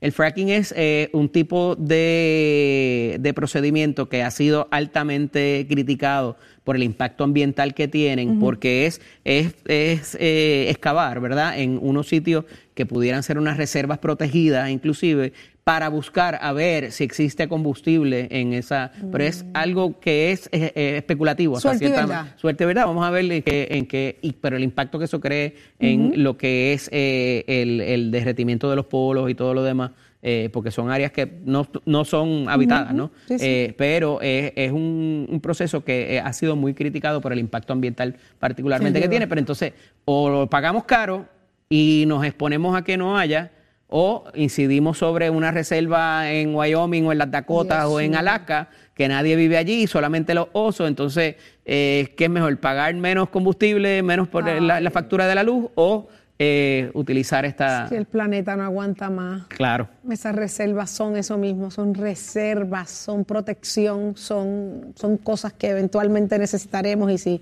El 0.00 0.12
fracking 0.12 0.48
es 0.50 0.72
eh, 0.76 1.08
un 1.12 1.28
tipo 1.28 1.76
de, 1.76 3.16
de 3.18 3.34
procedimiento 3.34 4.08
que 4.08 4.22
ha 4.22 4.30
sido 4.30 4.68
altamente 4.70 5.66
criticado 5.68 6.36
por 6.62 6.76
el 6.76 6.82
impacto 6.82 7.24
ambiental 7.24 7.74
que 7.74 7.88
tienen, 7.88 8.38
porque 8.38 8.86
es, 8.86 9.00
es, 9.24 9.54
es 9.64 10.14
eh, 10.20 10.66
excavar, 10.68 11.20
¿verdad? 11.20 11.58
En 11.58 11.78
unos 11.80 12.08
sitios 12.08 12.44
que 12.74 12.86
pudieran 12.86 13.22
ser 13.22 13.38
unas 13.38 13.56
reservas 13.56 13.98
protegidas, 13.98 14.70
inclusive, 14.70 15.32
para 15.64 15.88
buscar 15.88 16.38
a 16.42 16.52
ver 16.52 16.92
si 16.92 17.04
existe 17.04 17.48
combustible 17.48 18.28
en 18.30 18.52
esa, 18.52 18.92
pero 19.10 19.24
es 19.24 19.46
algo 19.54 19.98
que 19.98 20.30
es 20.30 20.50
eh, 20.52 20.72
eh, 20.74 20.96
especulativo. 20.98 21.58
Suerte 21.58 21.86
y 21.86 21.88
cierta- 21.88 22.06
verdad. 22.06 22.34
Suerte, 22.36 22.66
¿verdad? 22.66 22.84
Vamos 22.84 23.06
a 23.06 23.10
ver 23.10 23.24
en 23.32 23.42
qué, 23.42 23.68
en 23.70 23.86
qué- 23.86 24.18
y- 24.20 24.32
pero 24.32 24.58
el 24.58 24.62
impacto 24.62 24.98
que 24.98 25.06
eso 25.06 25.20
cree 25.20 25.54
en 25.78 26.22
lo 26.22 26.36
que 26.36 26.74
es 26.74 26.90
eh, 26.92 27.44
el, 27.46 27.80
el 27.80 28.10
derretimiento 28.10 28.68
de 28.68 28.76
los 28.76 28.84
polos 28.84 29.30
y 29.30 29.34
todo 29.34 29.54
lo 29.54 29.62
demás, 29.62 29.92
eh, 30.20 30.50
porque 30.52 30.70
son 30.70 30.90
áreas 30.90 31.12
que 31.12 31.32
no, 31.46 31.66
no 31.86 32.04
son 32.04 32.46
habitadas, 32.50 32.92
¿no? 32.92 33.10
Sí, 33.26 33.38
sí. 33.38 33.74
Pero 33.78 34.20
es, 34.20 34.52
es 34.56 34.70
un, 34.70 35.26
un 35.30 35.40
proceso 35.40 35.82
que 35.82 36.20
ha 36.22 36.32
sido 36.34 36.56
muy 36.56 36.74
criticado 36.74 37.22
por 37.22 37.32
el 37.32 37.38
impacto 37.38 37.72
ambiental 37.72 38.16
particularmente 38.38 38.98
Sin 38.98 39.02
que 39.02 39.06
duda. 39.08 39.10
tiene, 39.12 39.26
pero 39.28 39.38
entonces 39.38 39.72
o 40.04 40.28
lo 40.28 40.50
pagamos 40.50 40.84
caro 40.84 41.24
y 41.70 42.04
nos 42.06 42.22
exponemos 42.22 42.76
a 42.76 42.84
que 42.84 42.98
no 42.98 43.16
haya, 43.16 43.50
o 43.96 44.24
incidimos 44.34 44.98
sobre 44.98 45.30
una 45.30 45.52
reserva 45.52 46.28
en 46.28 46.52
Wyoming 46.52 47.06
o 47.06 47.12
en 47.12 47.18
las 47.18 47.30
Dakotas 47.30 47.84
o 47.84 48.00
en. 48.00 48.16
Alaska, 48.16 48.68
que 48.92 49.06
nadie 49.06 49.36
vive 49.36 49.56
allí, 49.56 49.86
solamente 49.86 50.34
los 50.34 50.48
osos, 50.52 50.88
entonces, 50.88 51.36
eh, 51.64 52.12
¿qué 52.16 52.24
es 52.24 52.30
mejor? 52.30 52.58
¿Pagar 52.58 52.92
menos 52.94 53.28
combustible, 53.28 54.02
menos 54.02 54.26
por 54.26 54.44
la, 54.44 54.80
la 54.80 54.90
factura 54.90 55.28
de 55.28 55.36
la 55.36 55.44
luz 55.44 55.70
o 55.76 56.08
eh, 56.40 56.90
utilizar 56.94 57.44
esta... 57.44 57.88
Si 57.88 57.94
el 57.94 58.06
planeta 58.06 58.56
no 58.56 58.64
aguanta 58.64 59.10
más. 59.10 59.46
Claro. 59.46 59.88
Esas 60.10 60.34
reservas 60.34 60.90
son 60.90 61.16
eso 61.16 61.38
mismo, 61.38 61.70
son 61.70 61.94
reservas, 61.94 62.90
son 62.90 63.24
protección, 63.24 64.16
son, 64.16 64.92
son 64.96 65.18
cosas 65.18 65.52
que 65.52 65.68
eventualmente 65.68 66.36
necesitaremos 66.36 67.12
y 67.12 67.18
si 67.18 67.40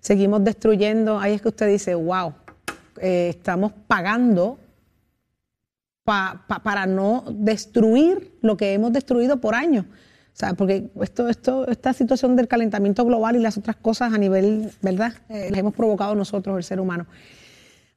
seguimos 0.00 0.42
destruyendo, 0.42 1.20
ahí 1.20 1.34
es 1.34 1.42
que 1.42 1.48
usted 1.48 1.68
dice, 1.68 1.94
wow, 1.94 2.34
eh, 3.00 3.28
estamos 3.30 3.70
pagando 3.86 4.58
pa- 6.04 6.44
pa- 6.48 6.60
para 6.62 6.86
no 6.86 7.24
destruir 7.30 8.32
lo 8.42 8.56
que 8.56 8.72
hemos 8.74 8.92
destruido 8.92 9.40
por 9.40 9.54
años. 9.54 9.86
O 9.86 10.34
sea, 10.36 10.54
porque 10.54 10.90
esto, 11.02 11.28
esto, 11.28 11.68
esta 11.68 11.92
situación 11.92 12.36
del 12.36 12.48
calentamiento 12.48 13.04
global 13.04 13.36
y 13.36 13.40
las 13.40 13.58
otras 13.58 13.76
cosas 13.76 14.12
a 14.14 14.18
nivel, 14.18 14.70
¿verdad? 14.80 15.12
Eh, 15.28 15.48
las 15.50 15.58
hemos 15.60 15.74
provocado 15.74 16.14
nosotros, 16.14 16.56
el 16.56 16.64
ser 16.64 16.80
humano. 16.80 17.06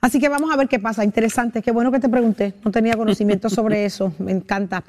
Así 0.01 0.19
que 0.19 0.27
vamos 0.29 0.53
a 0.53 0.57
ver 0.57 0.67
qué 0.67 0.77
pasa. 0.77 1.03
Interesante, 1.03 1.61
qué 1.61 1.71
bueno 1.71 1.91
que 1.91 1.99
te 1.99 2.09
pregunté. 2.09 2.53
No 2.63 2.71
tenía 2.71 2.95
conocimiento 2.97 3.49
sobre 3.49 3.85
eso, 3.85 4.13
me 4.19 4.31
encanta. 4.33 4.83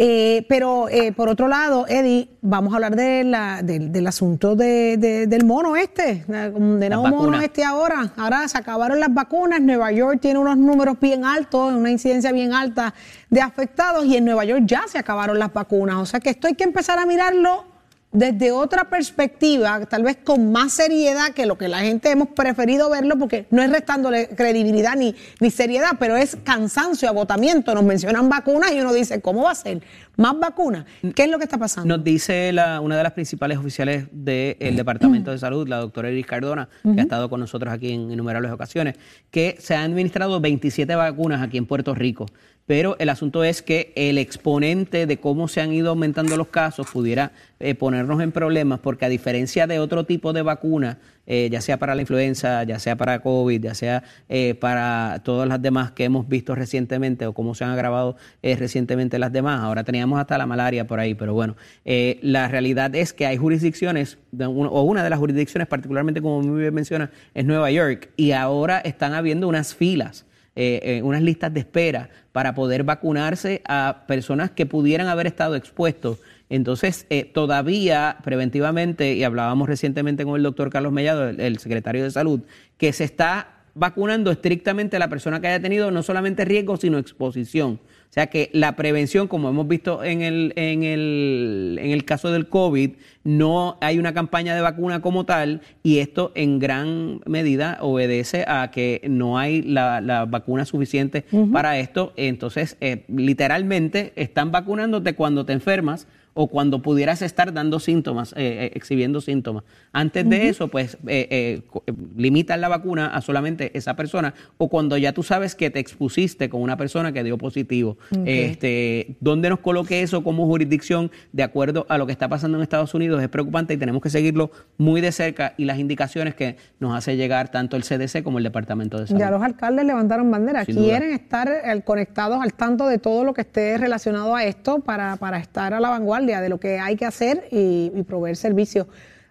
Eh, 0.00 0.46
pero 0.48 0.88
eh, 0.88 1.10
por 1.10 1.28
otro 1.28 1.48
lado, 1.48 1.84
Eddie, 1.88 2.28
vamos 2.40 2.72
a 2.72 2.76
hablar 2.76 2.94
de 2.94 3.24
la- 3.24 3.62
del, 3.62 3.90
del 3.90 4.06
asunto 4.06 4.54
de- 4.54 4.96
de- 4.96 5.26
del 5.26 5.44
mono 5.44 5.74
este, 5.74 6.24
de 6.28 6.88
nuevo 6.88 7.02
mono 7.08 7.40
este 7.40 7.64
ahora. 7.64 8.12
Ahora 8.16 8.46
se 8.46 8.56
acabaron 8.56 9.00
las 9.00 9.12
vacunas. 9.12 9.60
Nueva 9.60 9.90
York 9.90 10.20
tiene 10.22 10.38
unos 10.38 10.56
números 10.56 11.00
bien 11.00 11.24
altos, 11.24 11.72
una 11.72 11.90
incidencia 11.90 12.30
bien 12.30 12.52
alta 12.54 12.94
de 13.28 13.40
afectados 13.40 14.06
y 14.06 14.16
en 14.16 14.24
Nueva 14.24 14.44
York 14.44 14.62
ya 14.66 14.82
se 14.86 14.98
acabaron 14.98 15.36
las 15.36 15.52
vacunas. 15.52 15.96
O 15.96 16.06
sea 16.06 16.20
que 16.20 16.30
esto 16.30 16.46
hay 16.46 16.54
que 16.54 16.62
empezar 16.64 17.00
a 17.00 17.04
mirarlo 17.04 17.64
desde 18.10 18.52
otra 18.52 18.88
perspectiva, 18.88 19.84
tal 19.86 20.02
vez 20.02 20.16
con 20.24 20.50
más 20.50 20.72
seriedad 20.72 21.32
que 21.34 21.44
lo 21.44 21.58
que 21.58 21.68
la 21.68 21.80
gente 21.80 22.10
hemos 22.10 22.28
preferido 22.28 22.88
verlo, 22.88 23.18
porque 23.18 23.46
no 23.50 23.62
es 23.62 23.70
restándole 23.70 24.28
credibilidad 24.28 24.96
ni, 24.96 25.14
ni 25.40 25.50
seriedad, 25.50 25.90
pero 25.98 26.16
es 26.16 26.36
cansancio, 26.42 27.08
agotamiento. 27.08 27.74
Nos 27.74 27.84
mencionan 27.84 28.28
vacunas 28.30 28.72
y 28.72 28.80
uno 28.80 28.94
dice, 28.94 29.20
¿cómo 29.20 29.42
va 29.42 29.50
a 29.50 29.54
ser? 29.54 29.82
¿Más 30.16 30.38
vacunas? 30.40 30.86
¿Qué 31.14 31.24
es 31.24 31.30
lo 31.30 31.36
que 31.38 31.44
está 31.44 31.58
pasando? 31.58 31.96
Nos 31.96 32.02
dice 32.04 32.50
la- 32.52 32.80
una 32.80 32.96
de 32.96 33.02
las 33.02 33.12
principales 33.12 33.58
oficiales 33.58 34.06
del 34.10 34.74
Departamento 34.76 35.30
de 35.30 35.38
Salud, 35.38 35.68
la 35.68 35.76
doctora 35.76 36.10
Iris 36.10 36.26
Cardona, 36.26 36.68
que 36.82 37.00
ha 37.00 37.02
estado 37.02 37.28
con 37.28 37.40
nosotros 37.40 37.72
aquí 37.72 37.92
en 37.92 38.10
innumerables 38.10 38.50
ocasiones, 38.52 38.96
que 39.30 39.56
se 39.60 39.74
han 39.74 39.90
administrado 39.92 40.40
27 40.40 40.94
vacunas 40.94 41.42
aquí 41.42 41.58
en 41.58 41.66
Puerto 41.66 41.94
Rico. 41.94 42.26
Pero 42.68 42.96
el 42.98 43.08
asunto 43.08 43.44
es 43.44 43.62
que 43.62 43.94
el 43.96 44.18
exponente 44.18 45.06
de 45.06 45.16
cómo 45.16 45.48
se 45.48 45.62
han 45.62 45.72
ido 45.72 45.88
aumentando 45.88 46.36
los 46.36 46.48
casos 46.48 46.86
pudiera 46.92 47.32
eh, 47.60 47.74
ponernos 47.74 48.20
en 48.20 48.30
problemas, 48.30 48.78
porque 48.80 49.06
a 49.06 49.08
diferencia 49.08 49.66
de 49.66 49.78
otro 49.78 50.04
tipo 50.04 50.34
de 50.34 50.42
vacuna, 50.42 50.98
eh, 51.26 51.48
ya 51.50 51.62
sea 51.62 51.78
para 51.78 51.94
la 51.94 52.02
influenza, 52.02 52.62
ya 52.64 52.78
sea 52.78 52.94
para 52.94 53.20
COVID, 53.20 53.62
ya 53.62 53.74
sea 53.74 54.02
eh, 54.28 54.54
para 54.54 55.22
todas 55.24 55.48
las 55.48 55.62
demás 55.62 55.92
que 55.92 56.04
hemos 56.04 56.28
visto 56.28 56.54
recientemente 56.54 57.24
o 57.24 57.32
cómo 57.32 57.54
se 57.54 57.64
han 57.64 57.70
agravado 57.70 58.16
recientemente 58.42 59.18
las 59.18 59.32
demás. 59.32 59.62
Ahora 59.62 59.82
teníamos 59.82 60.20
hasta 60.20 60.36
la 60.36 60.44
malaria 60.44 60.86
por 60.86 61.00
ahí, 61.00 61.14
pero 61.14 61.32
bueno, 61.32 61.56
la 61.86 62.48
realidad 62.48 62.94
es 62.94 63.14
que 63.14 63.24
hay 63.24 63.38
jurisdicciones, 63.38 64.18
o 64.38 64.82
una 64.82 65.02
de 65.02 65.08
las 65.08 65.18
jurisdicciones 65.18 65.68
particularmente 65.68 66.20
como 66.20 66.42
muy 66.42 66.60
bien 66.60 66.74
menciona, 66.74 67.10
es 67.32 67.46
Nueva 67.46 67.70
York, 67.70 68.10
y 68.18 68.32
ahora 68.32 68.78
están 68.78 69.14
habiendo 69.14 69.48
unas 69.48 69.74
filas. 69.74 70.26
Eh, 70.60 70.80
eh, 70.82 71.02
unas 71.04 71.22
listas 71.22 71.54
de 71.54 71.60
espera 71.60 72.10
para 72.32 72.52
poder 72.52 72.82
vacunarse 72.82 73.62
a 73.68 74.06
personas 74.08 74.50
que 74.50 74.66
pudieran 74.66 75.06
haber 75.06 75.28
estado 75.28 75.54
expuestos. 75.54 76.18
Entonces, 76.50 77.06
eh, 77.10 77.22
todavía 77.22 78.16
preventivamente, 78.24 79.14
y 79.14 79.22
hablábamos 79.22 79.68
recientemente 79.68 80.24
con 80.24 80.34
el 80.34 80.42
doctor 80.42 80.68
Carlos 80.68 80.92
Mellado, 80.92 81.28
el, 81.28 81.38
el 81.38 81.58
secretario 81.60 82.02
de 82.02 82.10
Salud, 82.10 82.40
que 82.76 82.92
se 82.92 83.04
está 83.04 83.58
vacunando 83.74 84.32
estrictamente 84.32 84.96
a 84.96 84.98
la 84.98 85.06
persona 85.06 85.40
que 85.40 85.46
haya 85.46 85.62
tenido 85.62 85.92
no 85.92 86.02
solamente 86.02 86.44
riesgo, 86.44 86.76
sino 86.76 86.98
exposición. 86.98 87.78
O 88.08 88.12
sea 88.12 88.28
que 88.28 88.48
la 88.54 88.74
prevención, 88.74 89.28
como 89.28 89.50
hemos 89.50 89.68
visto 89.68 90.02
en 90.02 90.22
el, 90.22 90.54
en 90.56 90.82
el, 90.82 91.78
en 91.80 91.90
el 91.90 92.04
caso 92.06 92.30
del 92.32 92.48
COVID, 92.48 92.92
no 93.22 93.76
hay 93.82 93.98
una 93.98 94.14
campaña 94.14 94.54
de 94.54 94.62
vacuna 94.62 95.02
como 95.02 95.24
tal 95.26 95.60
y 95.82 95.98
esto 95.98 96.32
en 96.34 96.58
gran 96.58 97.20
medida 97.26 97.76
obedece 97.82 98.46
a 98.48 98.70
que 98.70 99.02
no 99.08 99.38
hay 99.38 99.60
la, 99.60 100.00
la 100.00 100.24
vacuna 100.24 100.64
suficiente 100.64 101.26
para 101.52 101.78
esto. 101.78 102.14
Entonces, 102.16 102.78
eh, 102.80 103.04
literalmente 103.08 104.14
están 104.16 104.52
vacunándote 104.52 105.14
cuando 105.14 105.44
te 105.44 105.52
enfermas 105.52 106.06
o 106.40 106.46
cuando 106.46 106.80
pudieras 106.80 107.20
estar 107.20 107.52
dando 107.52 107.80
síntomas, 107.80 108.32
eh, 108.34 108.36
eh, 108.36 108.70
exhibiendo 108.74 109.20
síntomas. 109.20 109.64
Antes 109.92 110.28
de 110.28 110.48
eso, 110.48 110.68
pues 110.68 110.94
eh, 111.08 111.26
eh, 111.30 111.62
eh, 111.86 111.92
limitan 112.16 112.60
la 112.60 112.68
vacuna 112.68 113.08
a 113.08 113.20
solamente 113.22 113.76
esa 113.76 113.96
persona 113.96 114.34
o 114.56 114.68
cuando 114.68 114.96
ya 114.96 115.12
tú 115.12 115.24
sabes 115.24 115.56
que 115.56 115.70
te 115.70 115.80
expusiste 115.80 116.48
con 116.48 116.62
una 116.62 116.76
persona 116.76 117.10
que 117.10 117.24
dio 117.24 117.38
positivo. 117.38 117.96
Este, 118.24 119.16
¿Dónde 119.18 119.48
nos 119.48 119.58
coloque 119.58 120.02
eso 120.02 120.22
como 120.22 120.46
jurisdicción 120.46 121.10
de 121.32 121.42
acuerdo 121.42 121.86
a 121.88 121.98
lo 121.98 122.06
que 122.06 122.12
está 122.12 122.28
pasando 122.28 122.56
en 122.58 122.62
Estados 122.62 122.94
Unidos? 122.94 123.20
Es 123.20 123.28
preocupante 123.28 123.74
y 123.74 123.76
tenemos 123.76 124.00
que 124.00 124.10
seguirlo 124.10 124.52
muy 124.76 125.00
de 125.00 125.10
cerca 125.10 125.54
y 125.56 125.64
las 125.64 125.80
indicaciones 125.80 126.36
que 126.36 126.56
nos 126.78 126.96
hace 126.96 127.16
llegar 127.16 127.50
tanto 127.50 127.76
el 127.76 127.82
CDC 127.82 128.22
como 128.22 128.38
el 128.38 128.44
Departamento 128.44 129.00
de 129.00 129.08
Salud. 129.08 129.18
Ya 129.18 129.32
los 129.32 129.42
alcaldes 129.42 129.84
levantaron 129.84 130.30
bandera, 130.30 130.64
Sin 130.64 130.76
duda. 130.76 130.86
quieren 130.86 131.12
estar 131.12 131.50
conectados 131.84 132.40
al 132.40 132.52
tanto 132.54 132.86
de 132.86 132.98
todo 132.98 133.24
lo 133.24 133.34
que 133.34 133.40
esté 133.40 133.76
relacionado 133.78 134.36
a 134.36 134.44
esto 134.44 134.78
para, 134.78 135.16
para 135.16 135.38
estar 135.38 135.74
a 135.74 135.80
la 135.80 135.88
vanguardia 135.88 136.27
de 136.40 136.48
lo 136.48 136.58
que 136.60 136.78
hay 136.78 136.96
que 136.96 137.06
hacer 137.06 137.48
y, 137.50 137.90
y 137.94 138.02
proveer 138.02 138.36
servicios. 138.36 138.86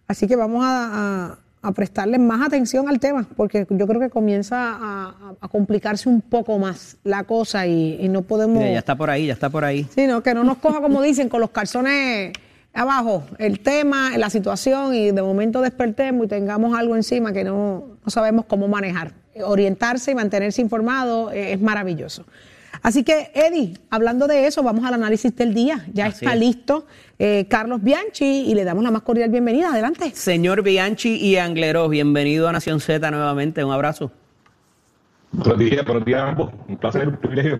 Así 0.07 0.27
que 0.27 0.35
vamos 0.35 0.63
a, 0.65 1.29
a- 1.31 1.37
a 1.63 1.71
prestarle 1.71 2.17
más 2.19 2.45
atención 2.45 2.87
al 2.87 2.99
tema, 2.99 3.27
porque 3.35 3.65
yo 3.69 3.87
creo 3.87 3.99
que 3.99 4.09
comienza 4.09 4.77
a, 4.79 5.47
complicarse 5.51 6.07
un 6.07 6.21
poco 6.21 6.59
más 6.59 6.97
la 7.03 7.23
cosa 7.23 7.65
y, 7.67 7.97
y 7.99 8.07
no 8.09 8.21
podemos... 8.21 8.59
Mira, 8.59 8.71
ya 8.73 8.79
está 8.79 8.95
por 8.95 9.09
ahí, 9.09 9.25
ya 9.27 9.33
está 9.33 9.49
por 9.49 9.65
ahí. 9.65 9.85
Sí, 9.93 10.07
no, 10.07 10.21
que 10.23 10.33
no 10.33 10.43
nos 10.43 10.57
coja, 10.59 10.79
como 10.81 11.01
dicen, 11.01 11.27
con 11.29 11.41
los 11.41 11.49
calzones 11.49 12.31
abajo, 12.73 13.23
el 13.39 13.59
tema, 13.59 14.17
la 14.17 14.29
situación, 14.29 14.93
y 14.93 15.11
de 15.11 15.21
momento 15.21 15.61
despertemos 15.61 16.25
y 16.25 16.29
tengamos 16.29 16.77
algo 16.77 16.95
encima 16.95 17.33
que 17.33 17.43
no, 17.43 17.97
no 18.05 18.09
sabemos 18.11 18.45
cómo 18.45 18.67
manejar. 18.67 19.13
Orientarse 19.43 20.11
y 20.11 20.15
mantenerse 20.15 20.61
informado 20.61 21.31
eh, 21.31 21.53
es 21.53 21.59
maravilloso. 21.61 22.23
Así 22.81 23.03
que, 23.03 23.31
Eddie, 23.33 23.73
hablando 23.89 24.27
de 24.27 24.47
eso, 24.47 24.63
vamos 24.63 24.85
al 24.85 24.93
análisis 24.93 25.35
del 25.35 25.53
día. 25.53 25.85
Ya 25.93 26.07
Así 26.07 26.25
está 26.25 26.33
es. 26.35 26.39
listo 26.39 26.85
eh, 27.19 27.45
Carlos 27.49 27.81
Bianchi 27.83 28.25
y 28.25 28.53
le 28.55 28.63
damos 28.63 28.83
la 28.83 28.91
más 28.91 29.01
cordial 29.01 29.29
bienvenida. 29.29 29.71
Adelante. 29.71 30.11
Señor 30.13 30.61
Bianchi 30.63 31.15
y 31.15 31.37
Angleros, 31.37 31.89
bienvenido 31.89 32.47
a 32.47 32.51
Nación 32.51 32.79
Z 32.79 33.09
nuevamente. 33.11 33.63
Un 33.63 33.71
abrazo. 33.73 34.11
Buenos 35.31 35.57
días, 35.59 35.85
buenos 35.85 36.05
días 36.05 36.21
a 36.21 36.29
ambos. 36.29 36.51
Un 36.67 36.77
placer, 36.77 37.07
un 37.07 37.17
privilegio. 37.17 37.59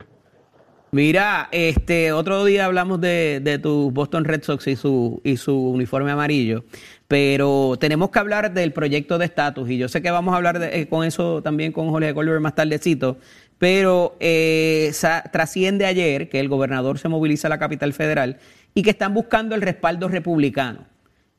Mira, 0.92 1.50
este 1.52 2.14
otro 2.14 2.46
día 2.46 2.64
hablamos 2.66 3.02
de, 3.02 3.42
de 3.44 3.60
tus 3.60 3.92
Boston 3.92 4.24
Red 4.24 4.44
Sox 4.44 4.68
y 4.68 4.78
su, 4.78 5.20
y 5.26 5.36
su 5.36 5.54
uniforme 5.72 6.12
amarillo, 6.12 6.64
pero 7.10 7.76
tenemos 7.78 8.10
que 8.10 8.20
hablar 8.20 8.54
del 8.54 8.72
proyecto 8.72 9.18
de 9.18 9.26
estatus 9.26 9.70
y 9.70 9.78
yo 9.78 9.90
sé 9.90 10.02
que 10.02 10.12
vamos 10.12 10.34
a 10.34 10.38
hablar 10.38 10.60
de- 10.60 10.80
eh, 10.80 10.88
con 10.88 11.04
eso 11.06 11.42
también 11.44 11.74
con 11.74 11.90
Jorge 11.90 12.14
Colbert 12.14 12.40
más 12.40 12.56
tardecito, 12.56 13.18
pero 13.58 14.16
eh, 14.20 14.92
trasciende 15.32 15.86
ayer 15.86 16.30
que 16.30 16.40
el 16.40 16.50
gobernador 16.50 17.00
se 17.00 17.10
moviliza 17.10 17.48
a 17.48 17.50
la 17.50 17.60
capital 17.60 17.94
federal 17.94 18.38
y 18.74 18.84
que 18.84 18.92
están 18.92 19.14
buscando 19.14 19.56
el 19.56 19.62
respaldo 19.62 20.08
republicano. 20.08 20.86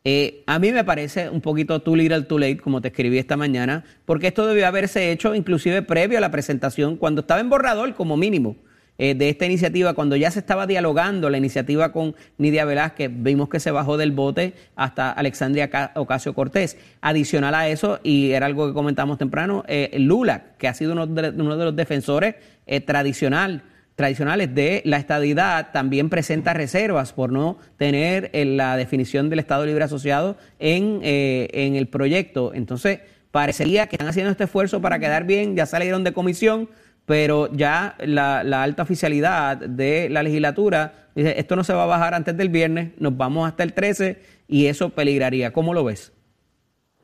Eh, 0.05 0.43
a 0.47 0.59
mí 0.59 0.73
me 0.73 0.85
parece 0.85 1.29
un 1.29 1.41
poquito 1.41 1.83
too 1.83 1.97
little 1.97 2.23
too 2.23 2.39
late, 2.39 2.59
como 2.59 2.81
te 2.81 2.89
escribí 2.89 3.19
esta 3.19 3.37
mañana, 3.37 3.85
porque 4.07 4.29
esto 4.29 4.47
debió 4.47 4.67
haberse 4.67 5.13
hecho 5.13 5.35
inclusive 5.35 5.83
previo 5.83 6.19
a 6.19 6.21
la 6.21 6.31
presentación, 6.31 6.97
cuando 6.97 7.21
estaba 7.21 7.41
en 7.41 7.51
borrador 7.51 7.95
como 7.95 8.17
mínimo. 8.17 8.57
Eh, 8.99 9.15
de 9.15 9.29
esta 9.29 9.47
iniciativa, 9.47 9.95
cuando 9.95 10.17
ya 10.17 10.31
se 10.33 10.41
estaba 10.41 10.67
dialogando 10.67 11.31
la 11.31 11.39
iniciativa 11.39 11.93
con 11.93 12.17
Nidia 12.37 12.65
Velázquez, 12.65 13.11
vimos 13.15 13.49
que 13.49 13.61
se 13.61 13.71
bajó 13.71 13.97
del 13.97 14.11
bote 14.11 14.55
hasta 14.75 15.13
Alexandria 15.13 15.93
Ocasio 15.95 16.35
Cortés. 16.35 16.77
Adicional 17.01 17.55
a 17.55 17.69
eso, 17.69 18.01
y 18.03 18.33
era 18.33 18.47
algo 18.47 18.67
que 18.67 18.75
comentamos 18.75 19.17
temprano, 19.17 19.65
eh, 19.69 19.97
Lula, 19.99 20.55
que 20.59 20.67
ha 20.67 20.75
sido 20.75 20.93
uno 20.93 21.07
de, 21.07 21.31
uno 21.31 21.57
de 21.57 21.65
los 21.65 21.77
defensores 21.77 22.35
eh, 22.67 22.81
tradicional 22.81 23.63
tradicionales 23.95 24.55
de 24.55 24.81
la 24.85 24.99
estadidad 24.99 25.73
también 25.73 26.09
presenta 26.09 26.55
reservas 26.55 27.13
por 27.13 27.33
no 27.33 27.59
tener 27.79 28.31
la 28.33 28.77
definición 28.77 29.29
del 29.29 29.41
Estado 29.41 29.67
Libre 29.67 29.83
Asociado 29.83 30.37
en, 30.61 31.01
en 31.03 31.75
el 31.75 31.89
proyecto. 31.89 32.55
Entonces, 32.55 33.01
parecería 33.33 33.89
que 33.89 33.97
están 33.97 34.07
haciendo 34.07 34.31
este 34.31 34.45
esfuerzo 34.45 34.81
para 34.81 35.01
quedar 35.01 35.25
bien, 35.25 35.57
ya 35.57 35.67
salieron 35.67 36.05
de 36.05 36.13
comisión, 36.13 36.69
pero 37.09 37.51
ya 37.51 37.97
la, 38.01 38.41
alta 38.63 38.83
oficialidad 38.83 39.57
de 39.57 40.11
la 40.11 40.23
legislatura 40.23 41.09
dice, 41.15 41.41
esto 41.41 41.57
no 41.57 41.65
se 41.65 41.73
va 41.73 41.85
a 41.85 41.87
bajar 41.87 42.13
antes 42.13 42.37
del 42.37 42.51
viernes, 42.51 42.93
nos 42.99 43.17
vamos 43.17 43.49
hasta 43.49 43.63
el 43.63 43.73
13 43.73 44.21
y 44.47 44.67
eso 44.67 44.91
peligraría. 44.91 45.51
¿Cómo 45.55 45.73
lo 45.73 45.85
ves? 45.85 46.13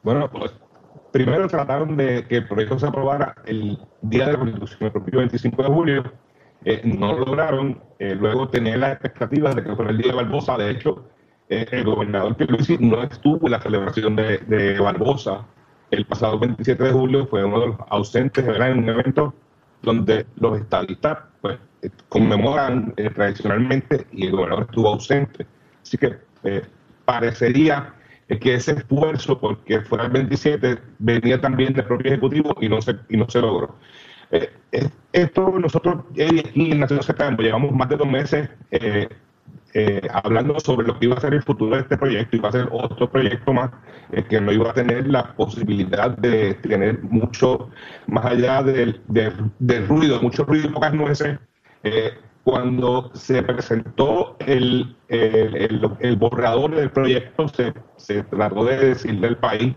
Bueno, 0.02 0.30
pues 0.30 0.52
primero 1.10 1.48
trataron 1.48 1.96
de 1.96 2.26
que 2.28 2.36
el 2.36 2.46
proyecto 2.46 2.78
se 2.78 2.86
aprobara 2.86 3.34
el 3.46 3.78
día 4.02 4.26
de 4.26 4.32
la 4.34 4.38
Constitución, 4.40 4.78
el 4.82 4.92
propio 4.92 5.18
25 5.20 5.62
de 5.62 5.68
julio. 5.70 6.12
Eh, 6.66 6.82
no 6.84 7.14
lo 7.14 7.24
lograron. 7.24 7.80
Eh, 7.98 8.14
luego 8.14 8.50
tenían 8.50 8.80
las 8.80 8.92
expectativas 8.92 9.56
de 9.56 9.64
que 9.64 9.74
con 9.74 9.88
el 9.88 9.96
día 9.96 10.08
de 10.12 10.16
Barbosa, 10.16 10.58
de 10.58 10.70
hecho, 10.70 11.08
eh, 11.48 11.64
el 11.70 11.84
gobernador 11.84 12.36
Pierluisi 12.36 12.76
no 12.76 13.02
estuvo 13.02 13.46
en 13.46 13.52
la 13.52 13.60
celebración 13.62 14.16
de 14.16 14.78
Barbosa 14.78 15.46
el 15.90 16.04
pasado 16.06 16.38
27 16.38 16.82
de 16.82 16.92
julio, 16.92 17.26
fue 17.26 17.44
uno 17.44 17.60
de 17.60 17.66
los 17.68 17.76
ausentes 17.88 18.44
en 18.46 18.78
un 18.78 18.88
evento 18.88 19.34
donde 19.84 20.26
los 20.36 20.58
estadistas 20.58 21.18
pues, 21.40 21.58
eh, 21.82 21.90
conmemoran 22.08 22.94
eh, 22.96 23.10
tradicionalmente 23.10 24.06
y 24.12 24.26
el 24.26 24.32
gobernador 24.32 24.64
estuvo 24.64 24.88
ausente. 24.88 25.46
Así 25.82 25.98
que 25.98 26.16
eh, 26.44 26.62
parecería 27.04 27.94
que 28.40 28.54
ese 28.54 28.72
esfuerzo, 28.72 29.38
porque 29.38 29.82
fuera 29.82 30.06
el 30.06 30.10
27, 30.10 30.78
venía 30.98 31.40
también 31.40 31.74
del 31.74 31.84
propio 31.84 32.10
Ejecutivo 32.10 32.56
y 32.60 32.68
no 32.68 32.80
se, 32.80 32.96
y 33.10 33.16
no 33.16 33.28
se 33.28 33.40
logró. 33.40 33.76
esto 35.12 35.58
nosotros 35.58 36.04
aquí 36.10 36.72
en 36.72 36.80
Nación 36.80 37.02
Z 37.02 37.30
llevamos 37.38 37.70
más 37.72 37.88
de 37.88 37.96
dos 37.96 38.08
meses 38.08 38.48
eh, 39.76 40.00
hablando 40.12 40.60
sobre 40.60 40.86
lo 40.86 40.96
que 40.96 41.06
iba 41.06 41.16
a 41.16 41.20
ser 41.20 41.34
el 41.34 41.42
futuro 41.42 41.74
de 41.74 41.82
este 41.82 41.98
proyecto, 41.98 42.36
iba 42.36 42.48
a 42.48 42.52
ser 42.52 42.68
otro 42.70 43.10
proyecto 43.10 43.52
más 43.52 43.72
eh, 44.12 44.22
que 44.22 44.40
no 44.40 44.52
iba 44.52 44.70
a 44.70 44.72
tener 44.72 45.08
la 45.08 45.34
posibilidad 45.34 46.16
de 46.16 46.54
tener 46.54 47.02
mucho, 47.02 47.70
más 48.06 48.24
allá 48.24 48.62
del, 48.62 49.00
ruido, 49.88 50.22
mucho 50.22 50.44
ruido 50.44 50.68
y 50.68 50.70
pocas 50.70 50.94
nueces. 50.94 51.40
Eh, 51.82 52.12
cuando 52.44 53.10
se 53.14 53.42
presentó 53.42 54.36
el, 54.46 54.94
el, 55.08 56.16
borrador 56.18 56.76
del 56.76 56.90
proyecto, 56.90 57.48
se, 57.48 57.74
se, 57.96 58.22
trató 58.22 58.64
de 58.66 58.76
decirle 58.76 59.26
al 59.26 59.38
país 59.38 59.74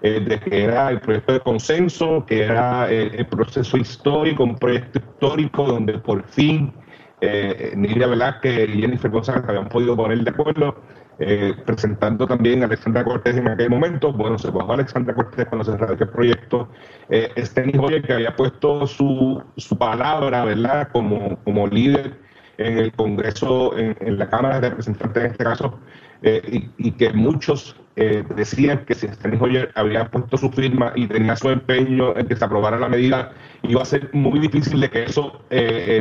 de 0.00 0.38
que 0.38 0.64
era 0.64 0.90
el 0.90 1.00
proyecto 1.00 1.32
de 1.32 1.40
consenso, 1.40 2.24
que 2.26 2.42
era 2.42 2.88
el 2.90 3.26
proceso 3.26 3.78
histórico, 3.78 4.44
un 4.44 4.56
proyecto 4.56 4.98
histórico 4.98 5.64
donde 5.64 5.98
por 5.98 6.22
fin 6.28 6.74
eh, 7.20 7.72
Nidia 7.76 8.06
Velázquez 8.06 8.68
y 8.68 8.80
Jennifer 8.80 9.10
González 9.10 9.44
habían 9.48 9.68
podido 9.68 9.96
poner 9.96 10.18
de 10.18 10.30
acuerdo, 10.30 10.76
eh, 11.18 11.54
presentando 11.64 12.26
también 12.26 12.62
a 12.62 12.66
Alexandra 12.66 13.04
Cortés 13.04 13.36
en 13.36 13.48
aquel 13.48 13.70
momento. 13.70 14.12
Bueno, 14.12 14.38
se 14.38 14.50
bajó 14.50 14.72
Alexandra 14.72 15.14
Cortés 15.14 15.46
cuando 15.46 15.64
se 15.64 15.76
radicó 15.76 16.04
el 16.04 16.10
proyecto. 16.10 16.68
Eh, 17.08 17.30
Steny 17.38 17.78
Hoyer, 17.78 18.02
que 18.02 18.14
había 18.14 18.34
puesto 18.34 18.86
su, 18.86 19.42
su 19.56 19.78
palabra, 19.78 20.44
¿verdad?, 20.44 20.88
como, 20.92 21.38
como 21.44 21.68
líder 21.68 22.18
en 22.58 22.78
el 22.78 22.92
Congreso, 22.92 23.76
en, 23.76 24.18
la 24.18 24.28
Cámara 24.28 24.60
de 24.60 24.70
Representantes 24.70 25.24
en 25.24 25.30
este 25.30 25.44
caso, 25.44 25.78
eh, 26.22 26.68
y, 26.78 26.92
que 26.92 27.12
muchos 27.12 27.76
eh, 27.96 28.24
decían 28.34 28.84
que 28.84 28.94
si 28.94 29.08
Steny 29.08 29.38
Hoyer 29.40 29.70
había 29.74 30.08
puesto 30.10 30.36
su 30.36 30.50
firma 30.50 30.92
y 30.94 31.06
tenía 31.06 31.36
su 31.36 31.50
empeño 31.50 32.16
en 32.16 32.26
que 32.26 32.36
se 32.36 32.44
aprobara 32.44 32.78
la 32.78 32.88
medida, 32.88 33.32
iba 33.62 33.82
a 33.82 33.84
ser 33.84 34.10
muy 34.12 34.38
difícil 34.38 34.80
de 34.80 34.90
que 34.90 35.04
eso 35.04 35.40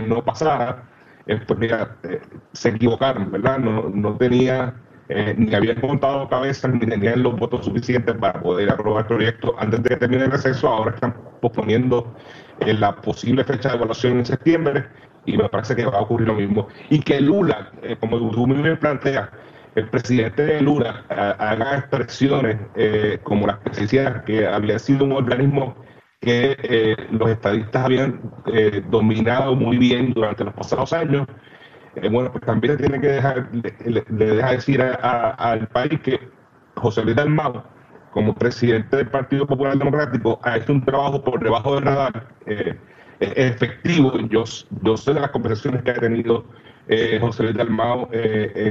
no 0.08 0.24
pasara 0.24 0.93
pues 1.26 1.60
mira, 1.60 1.96
eh, 2.04 2.22
se 2.52 2.70
equivocaron, 2.70 3.32
¿verdad? 3.32 3.60
No, 3.60 3.90
no 3.90 4.18
tenía, 4.18 4.76
eh, 5.10 5.34
ni 5.38 5.54
habían 5.56 5.80
contado 5.80 6.28
cabezas, 6.28 6.74
ni 6.74 6.80
tenían 6.80 7.24
los 7.24 7.38
votos 7.38 7.66
suficientes 7.66 8.16
para 8.18 8.42
poder 8.42 8.70
aprobar 8.70 9.04
el 9.04 9.08
proyecto 9.08 9.56
antes 9.58 9.84
de 9.84 9.90
que 9.90 9.98
termine 9.98 10.26
el 10.26 10.32
receso. 10.32 10.68
Ahora 10.68 10.92
están 10.92 11.16
posponiendo 11.42 12.14
eh, 12.60 12.74
la 12.74 12.96
posible 12.96 13.44
fecha 13.44 13.70
de 13.70 13.76
evaluación 13.76 14.20
en 14.20 14.26
septiembre 14.26 14.86
y 15.26 15.38
me 15.38 15.48
parece 15.48 15.76
que 15.76 15.86
va 15.86 15.98
a 15.98 16.02
ocurrir 16.02 16.28
lo 16.28 16.36
mismo. 16.36 16.68
Y 16.90 17.00
que 17.00 17.22
Lula, 17.22 17.72
como 18.02 18.18
tú 18.32 18.46
bien 18.46 18.78
planteas, 18.78 19.30
el 19.76 19.90
presidente 19.90 20.44
de 20.44 20.62
Lula 20.62 21.06
haga 21.10 21.78
expresiones 21.78 22.58
como 23.24 23.48
las 23.48 23.58
que 23.60 24.24
que 24.26 24.46
había 24.46 24.78
sido 24.78 25.06
un 25.06 25.14
organismo 25.14 25.76
que 26.24 26.56
eh, 26.64 26.96
los 27.12 27.30
estadistas 27.30 27.86
habían 27.86 28.22
eh, 28.46 28.82
dominado 28.90 29.56
muy 29.56 29.78
bien 29.78 30.14
durante 30.14 30.46
los 30.46 30.54
pasados 30.54 30.94
años. 30.94 31.28
Eh, 31.96 32.08
bueno, 32.10 32.32
pues 32.32 32.46
también 32.46 32.78
tiene 32.78 33.02
que 33.02 33.08
dejar, 33.08 33.50
le, 33.52 34.04
deja 34.08 34.52
decir 34.52 34.82
al 34.82 35.68
país 35.68 36.00
que 36.00 36.20
José 36.76 37.04
Luis 37.04 37.18
Dalmau, 37.18 37.64
como 38.12 38.34
presidente 38.34 38.98
del 38.98 39.10
Partido 39.10 39.46
Popular 39.46 39.78
Democrático, 39.78 40.40
ha 40.44 40.58
hecho 40.58 40.72
un 40.72 40.86
trabajo 40.86 41.22
por 41.22 41.44
debajo 41.44 41.76
del 41.76 41.84
radar 41.84 42.28
efectivo. 43.20 44.18
Yo, 44.30 44.46
yo 44.82 44.98
sé 44.98 45.14
de 45.14 45.20
las 45.20 45.32
conversaciones 45.32 45.84
que 45.84 45.92
ha 45.92 45.96
tenido 45.96 46.46
José 47.20 47.44
Luis 47.44 47.56
Dalmau 47.56 48.10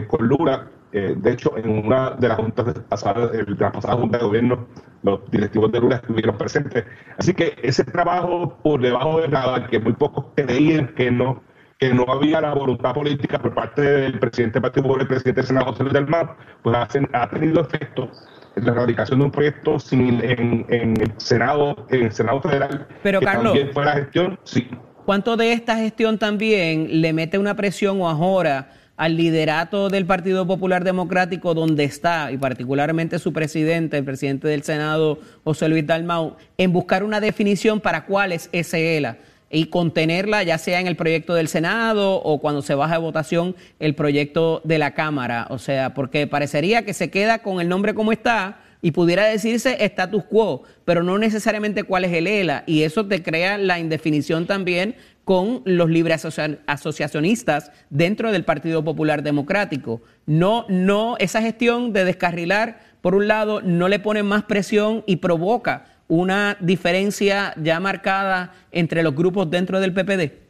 con 0.08 0.26
Lula 0.26 0.68
eh, 0.92 1.14
de 1.16 1.32
hecho, 1.32 1.56
en 1.56 1.86
una 1.86 2.10
de 2.10 2.28
las 2.28 2.36
juntas 2.36 2.78
pasadas, 2.88 3.32
de 3.32 3.44
la 3.58 3.72
pasada 3.72 3.94
junta 3.96 4.18
de 4.18 4.24
gobierno, 4.24 4.66
los 5.02 5.30
directivos 5.30 5.72
de 5.72 5.80
Lula 5.80 5.96
estuvieron 5.96 6.36
presentes. 6.36 6.84
Así 7.16 7.32
que 7.32 7.56
ese 7.62 7.82
trabajo 7.84 8.58
por 8.62 8.80
debajo 8.80 9.20
de 9.20 9.28
nada, 9.28 9.66
que 9.68 9.78
muy 9.78 9.94
pocos 9.94 10.26
creían 10.36 10.88
que 10.88 11.10
no 11.10 11.42
que 11.78 11.92
no 11.92 12.04
había 12.08 12.40
la 12.40 12.54
voluntad 12.54 12.94
política 12.94 13.40
por 13.40 13.54
parte 13.54 13.82
del 13.82 14.20
presidente 14.20 14.54
del 14.54 14.62
Partido 14.62 14.84
Popular, 14.84 15.02
el 15.02 15.08
presidente 15.08 15.40
del 15.40 15.48
Senado, 15.48 15.66
José 15.66 15.82
Luis 15.82 15.94
del 15.94 16.06
Mar, 16.06 16.36
pues 16.62 16.76
ha, 16.76 17.28
tenido 17.28 17.60
efecto 17.60 18.08
en 18.54 18.66
la 18.66 18.74
radicación 18.74 19.18
de 19.18 19.24
un 19.24 19.30
proyecto 19.32 19.80
sin, 19.80 20.22
en, 20.22 20.64
el 20.68 21.12
Senado, 21.16 21.74
en 21.88 22.04
el 22.04 22.12
Senado 22.12 22.40
Federal. 22.40 22.86
Pero 23.02 23.20
Carlos, 23.20 23.46
también 23.46 23.72
fue 23.72 23.84
la 23.84 23.92
gestión, 23.94 24.38
sí. 24.44 24.70
¿Cuánto 25.04 25.36
de 25.36 25.52
esta 25.52 25.76
gestión 25.76 26.18
también 26.18 27.00
le 27.00 27.12
mete 27.12 27.36
una 27.36 27.56
presión 27.56 28.00
o 28.00 28.08
ahora 28.08 28.70
al 28.96 29.16
liderato 29.16 29.88
del 29.88 30.06
Partido 30.06 30.46
Popular 30.46 30.84
Democrático 30.84 31.54
donde 31.54 31.82
está, 31.82 32.30
y 32.30 32.38
particularmente 32.38 33.18
su 33.18 33.32
presidente, 33.32 33.98
el 33.98 34.04
presidente 34.04 34.46
del 34.46 34.62
Senado, 34.62 35.18
José 35.42 35.68
Luis 35.68 35.84
Dalmau, 35.84 36.36
en 36.56 36.72
buscar 36.72 37.02
una 37.02 37.20
definición 37.20 37.80
para 37.80 38.04
cuál 38.04 38.30
es 38.30 38.48
ese 38.52 38.96
ELA 38.96 39.16
y 39.50 39.66
contenerla 39.66 40.44
ya 40.44 40.56
sea 40.56 40.78
en 40.78 40.86
el 40.86 40.94
proyecto 40.94 41.34
del 41.34 41.48
Senado 41.48 42.22
o 42.22 42.40
cuando 42.40 42.62
se 42.62 42.76
baja 42.76 42.94
de 42.94 43.00
votación 43.00 43.56
el 43.80 43.96
proyecto 43.96 44.60
de 44.62 44.78
la 44.78 44.94
Cámara. 44.94 45.48
O 45.50 45.58
sea, 45.58 45.94
porque 45.94 46.28
parecería 46.28 46.84
que 46.84 46.94
se 46.94 47.10
queda 47.10 47.40
con 47.40 47.60
el 47.60 47.68
nombre 47.68 47.94
como 47.94 48.12
está 48.12 48.60
y 48.82 48.90
pudiera 48.90 49.24
decirse 49.24 49.76
status 49.84 50.24
quo, 50.24 50.64
pero 50.84 51.04
no 51.04 51.16
necesariamente 51.16 51.84
cuál 51.84 52.04
es 52.04 52.12
el 52.12 52.26
ELA. 52.26 52.64
Y 52.66 52.82
eso 52.82 53.06
te 53.06 53.22
crea 53.22 53.56
la 53.56 53.78
indefinición 53.78 54.46
también 54.46 54.96
con 55.24 55.62
los 55.64 55.88
libres 55.88 56.26
asociacionistas 56.66 57.70
dentro 57.90 58.32
del 58.32 58.44
Partido 58.44 58.82
Popular 58.84 59.22
Democrático. 59.22 60.02
No, 60.26 60.66
no, 60.68 61.16
esa 61.18 61.40
gestión 61.40 61.92
de 61.92 62.04
descarrilar, 62.04 62.80
por 63.00 63.14
un 63.14 63.28
lado, 63.28 63.62
no 63.62 63.88
le 63.88 64.00
pone 64.00 64.24
más 64.24 64.42
presión 64.42 65.04
y 65.06 65.16
provoca 65.16 65.86
una 66.08 66.56
diferencia 66.60 67.54
ya 67.56 67.78
marcada 67.78 68.52
entre 68.72 69.04
los 69.04 69.14
grupos 69.14 69.48
dentro 69.48 69.78
del 69.78 69.94
PPD. 69.94 70.42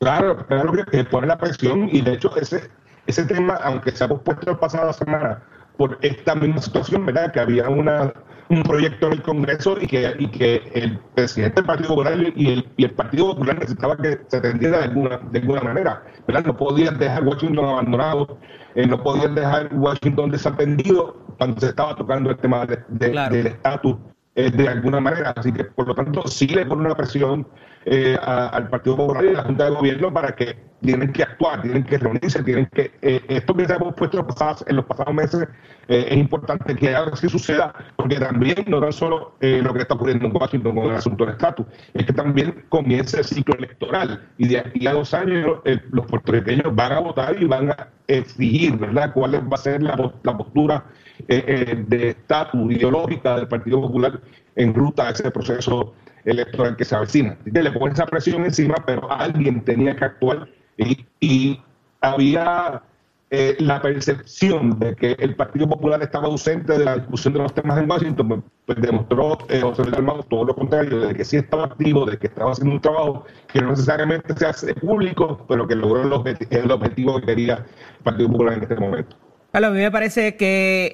Claro, 0.00 0.46
claro 0.46 0.72
que, 0.72 1.04
pone 1.04 1.26
la 1.26 1.36
presión 1.36 1.90
y 1.92 2.00
de 2.00 2.14
hecho 2.14 2.34
ese, 2.36 2.70
ese 3.06 3.24
tema, 3.24 3.54
aunque 3.62 3.92
se 3.92 4.04
ha 4.04 4.08
pospuesto 4.08 4.50
la 4.50 4.58
pasada 4.58 4.92
semana 4.94 5.42
por 5.76 5.98
esta 6.02 6.34
misma 6.34 6.60
situación, 6.60 7.06
¿verdad? 7.06 7.32
Que 7.32 7.40
había 7.40 7.68
una 7.68 8.12
un 8.48 8.62
proyecto 8.62 9.06
en 9.06 9.14
el 9.14 9.22
Congreso 9.22 9.76
y 9.80 9.86
que, 9.86 10.14
y 10.18 10.28
que 10.28 10.62
el 10.74 10.98
presidente 11.14 11.56
del 11.56 11.66
Partido 11.66 11.88
Popular 11.90 12.16
y 12.36 12.50
el, 12.50 12.68
y 12.76 12.84
el 12.84 12.90
Partido 12.92 13.28
Popular 13.28 13.58
necesitaba 13.58 13.96
que 13.96 14.20
se 14.28 14.36
atendiera 14.36 14.78
de 14.78 14.84
alguna, 14.84 15.18
de 15.30 15.38
alguna 15.40 15.62
manera. 15.62 16.02
¿verdad? 16.26 16.44
No 16.44 16.56
podían 16.56 16.98
dejar 16.98 17.24
Washington 17.24 17.64
abandonado, 17.64 18.38
eh, 18.74 18.86
no 18.86 19.02
podían 19.02 19.34
dejar 19.34 19.70
Washington 19.72 20.30
desatendido 20.30 21.16
cuando 21.38 21.60
se 21.60 21.68
estaba 21.68 21.96
tocando 21.96 22.30
el 22.30 22.36
tema 22.36 22.66
del 22.66 23.46
estatus 23.46 23.96
eh, 24.34 24.50
de 24.50 24.68
alguna 24.68 25.00
manera. 25.00 25.32
Así 25.36 25.52
que, 25.52 25.64
por 25.64 25.88
lo 25.88 25.94
tanto, 25.94 26.26
sí 26.26 26.46
le 26.46 26.66
pone 26.66 26.82
una 26.82 26.94
presión 26.94 27.46
eh, 27.88 28.18
al 28.20 28.68
Partido 28.68 28.96
Popular 28.96 29.24
y 29.24 29.28
a 29.28 29.32
la 29.32 29.42
Junta 29.44 29.64
de 29.66 29.70
Gobierno 29.70 30.12
para 30.12 30.34
que 30.34 30.56
tienen 30.80 31.12
que 31.12 31.22
actuar, 31.22 31.62
tienen 31.62 31.84
que 31.84 31.98
reunirse, 31.98 32.42
tienen 32.42 32.66
que... 32.66 32.90
Eh, 33.00 33.22
esto 33.28 33.54
que 33.54 33.64
se 33.64 33.74
hemos 33.74 33.94
puesto 33.94 34.18
en 34.18 34.76
los 34.76 34.84
pasados, 34.84 35.14
meses 35.14 35.48
es 35.88 36.16
importante 36.16 36.74
que 36.74 36.94
ahora 36.94 37.14
sí 37.16 37.28
suceda, 37.28 37.72
porque 37.94 38.18
también 38.18 38.64
no 38.66 38.80
tan 38.80 38.92
solo 38.92 39.34
lo 39.40 39.72
que 39.72 39.80
está 39.82 39.94
ocurriendo 39.94 40.26
en 40.26 40.36
Washington 40.36 40.74
con 40.74 40.84
el 40.86 40.96
asunto 40.96 41.24
del 41.24 41.34
estatus, 41.34 41.64
es 41.94 42.04
que 42.04 42.12
también 42.12 42.64
comienza 42.68 43.18
el 43.18 43.24
ciclo 43.24 43.54
electoral 43.54 44.28
y 44.36 44.48
de 44.48 44.58
aquí 44.58 44.86
a 44.86 44.92
dos 44.92 45.14
años 45.14 45.60
los 45.92 46.06
puertorriqueños 46.06 46.74
van 46.74 46.92
a 46.92 46.98
votar 46.98 47.40
y 47.40 47.46
van 47.46 47.70
a 47.70 47.88
exigir, 48.08 48.76
¿verdad?, 48.76 49.12
cuál 49.14 49.34
va 49.50 49.54
a 49.54 49.58
ser 49.58 49.82
la, 49.82 50.12
la 50.22 50.36
postura 50.36 50.84
eh, 51.28 51.44
eh, 51.46 51.84
de 51.88 52.10
estatus 52.10 52.70
ideológica 52.70 53.36
del 53.36 53.48
Partido 53.48 53.80
Popular 53.80 54.20
en 54.54 54.74
ruta 54.74 55.08
a 55.08 55.10
ese 55.10 55.30
proceso 55.30 55.94
electoral 56.26 56.76
que 56.76 56.84
se 56.84 56.94
avecina. 56.94 57.38
Le 57.44 57.72
pone 57.72 57.94
esa 57.94 58.06
presión 58.06 58.44
encima, 58.44 58.74
pero 58.84 59.10
alguien 59.10 59.64
tenía 59.64 59.96
que 59.96 60.04
actuar 60.04 60.48
y, 60.76 61.60
había 62.02 62.82
eh, 63.30 63.56
la 63.58 63.80
percepción 63.80 64.78
de 64.78 64.94
que 64.94 65.16
el 65.18 65.34
Partido 65.34 65.66
Popular 65.66 66.00
estaba 66.02 66.26
ausente 66.26 66.78
de 66.78 66.84
la 66.84 66.96
discusión 66.96 67.32
de 67.32 67.40
los 67.40 67.54
temas 67.54 67.78
en 67.78 67.90
Washington, 67.90 68.28
pues, 68.28 68.40
pues 68.66 68.80
demostró 68.80 69.38
José 69.62 69.84
Luis 69.84 70.26
todo 70.28 70.44
lo 70.44 70.54
contrario, 70.54 71.00
de 71.00 71.14
que 71.14 71.24
sí 71.24 71.38
estaba 71.38 71.64
activo, 71.64 72.04
de 72.04 72.18
que 72.18 72.26
estaba 72.26 72.52
haciendo 72.52 72.74
un 72.74 72.80
trabajo 72.80 73.24
que 73.48 73.60
no 73.60 73.70
necesariamente 73.70 74.36
se 74.36 74.46
hace 74.46 74.74
público, 74.74 75.44
pero 75.48 75.66
que 75.66 75.74
logró 75.74 76.02
el 76.02 76.70
objetivo 76.70 77.18
que 77.20 77.26
quería 77.26 77.54
el 77.98 78.04
Partido 78.04 78.30
Popular 78.30 78.58
en 78.58 78.62
este 78.62 78.76
momento. 78.76 79.16
Carlos, 79.56 79.70
a 79.70 79.74
mí 79.74 79.80
me 79.80 79.90
parece 79.90 80.36
que 80.36 80.92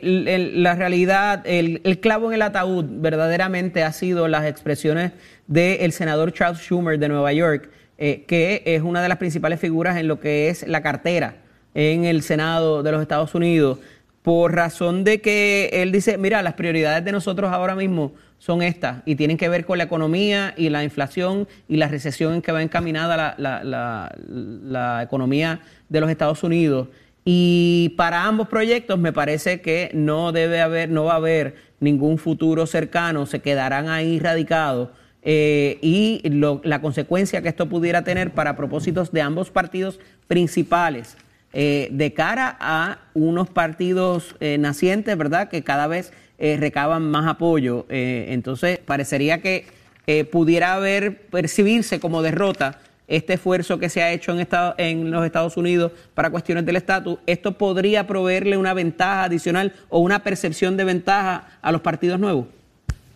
la 0.54 0.76
realidad, 0.76 1.42
el, 1.46 1.98
clavo 1.98 2.28
en 2.28 2.34
el 2.34 2.42
ataúd 2.42 2.84
verdaderamente 2.88 3.82
ha 3.82 3.92
sido 3.92 4.28
las 4.28 4.46
expresiones 4.46 5.10
del 5.48 5.90
senador 5.90 6.32
Charles 6.32 6.60
Schumer 6.62 6.96
de 7.00 7.08
Nueva 7.08 7.32
York, 7.32 7.70
eh, 7.98 8.22
que 8.28 8.62
es 8.64 8.82
una 8.82 9.02
de 9.02 9.08
las 9.08 9.18
principales 9.18 9.58
figuras 9.58 9.96
en 9.96 10.06
lo 10.06 10.20
que 10.20 10.48
es 10.48 10.64
la 10.68 10.80
cartera 10.80 11.38
en 11.74 12.04
el 12.04 12.22
Senado 12.22 12.84
de 12.84 12.92
los 12.92 13.02
Estados 13.02 13.34
Unidos, 13.34 13.80
por 14.22 14.54
razón 14.54 15.02
de 15.02 15.20
que 15.20 15.68
él 15.72 15.90
dice, 15.90 16.16
mira, 16.16 16.40
las 16.40 16.54
prioridades 16.54 17.04
de 17.04 17.10
nosotros 17.10 17.50
ahora 17.50 17.74
mismo 17.74 18.12
son 18.38 18.62
estas 18.62 19.02
y 19.06 19.16
tienen 19.16 19.38
que 19.38 19.48
ver 19.48 19.66
con 19.66 19.78
la 19.78 19.84
economía 19.84 20.54
y 20.56 20.68
la 20.68 20.84
inflación 20.84 21.48
y 21.68 21.78
la 21.78 21.88
recesión 21.88 22.34
en 22.34 22.42
que 22.42 22.52
va 22.52 22.62
encaminada 22.62 23.34
la 23.38 25.02
economía 25.02 25.62
de 25.88 26.00
los 26.00 26.08
Estados 26.08 26.44
Unidos. 26.44 26.86
Y 27.24 27.94
para 27.96 28.24
ambos 28.24 28.48
proyectos 28.48 28.98
me 28.98 29.12
parece 29.12 29.60
que 29.60 29.90
no 29.94 30.32
debe 30.32 30.60
haber, 30.60 30.90
no 30.90 31.04
va 31.04 31.12
a 31.12 31.16
haber 31.16 31.54
ningún 31.78 32.18
futuro 32.18 32.66
cercano, 32.66 33.26
se 33.26 33.40
quedarán 33.40 33.88
ahí 33.88 34.18
radicados. 34.18 34.90
Eh, 35.24 35.78
y 35.82 36.20
la 36.64 36.80
consecuencia 36.80 37.42
que 37.42 37.48
esto 37.48 37.68
pudiera 37.68 38.02
tener 38.02 38.32
para 38.32 38.56
propósitos 38.56 39.12
de 39.12 39.22
ambos 39.22 39.50
partidos 39.50 40.00
principales, 40.26 41.16
eh, 41.52 41.88
de 41.92 42.12
cara 42.12 42.56
a 42.58 42.98
unos 43.14 43.48
partidos 43.48 44.34
eh, 44.40 44.58
nacientes, 44.58 45.16
¿verdad?, 45.16 45.48
que 45.48 45.62
cada 45.62 45.86
vez 45.86 46.12
recaban 46.58 47.08
más 47.08 47.28
apoyo. 47.28 47.86
entonces, 47.88 48.80
parecería 48.80 49.40
que 49.40 49.64
pudiera 50.32 50.74
haber 50.74 51.20
percibirse 51.28 52.00
como 52.00 52.20
derrota 52.20 52.80
este 53.08 53.34
esfuerzo 53.34 53.78
que 53.78 53.88
se 53.88 54.02
ha 54.02 54.12
hecho 54.12 54.32
en, 54.32 54.46
en 54.78 55.10
los 55.10 55.24
Estados 55.24 55.56
Unidos 55.56 55.92
para 56.14 56.30
cuestiones 56.30 56.64
del 56.64 56.76
estatus, 56.76 57.18
¿esto 57.26 57.52
podría 57.52 58.06
proveerle 58.06 58.56
una 58.56 58.74
ventaja 58.74 59.24
adicional 59.24 59.72
o 59.88 60.00
una 60.00 60.22
percepción 60.22 60.76
de 60.76 60.84
ventaja 60.84 61.46
a 61.60 61.72
los 61.72 61.80
partidos 61.80 62.18
nuevos? 62.18 62.46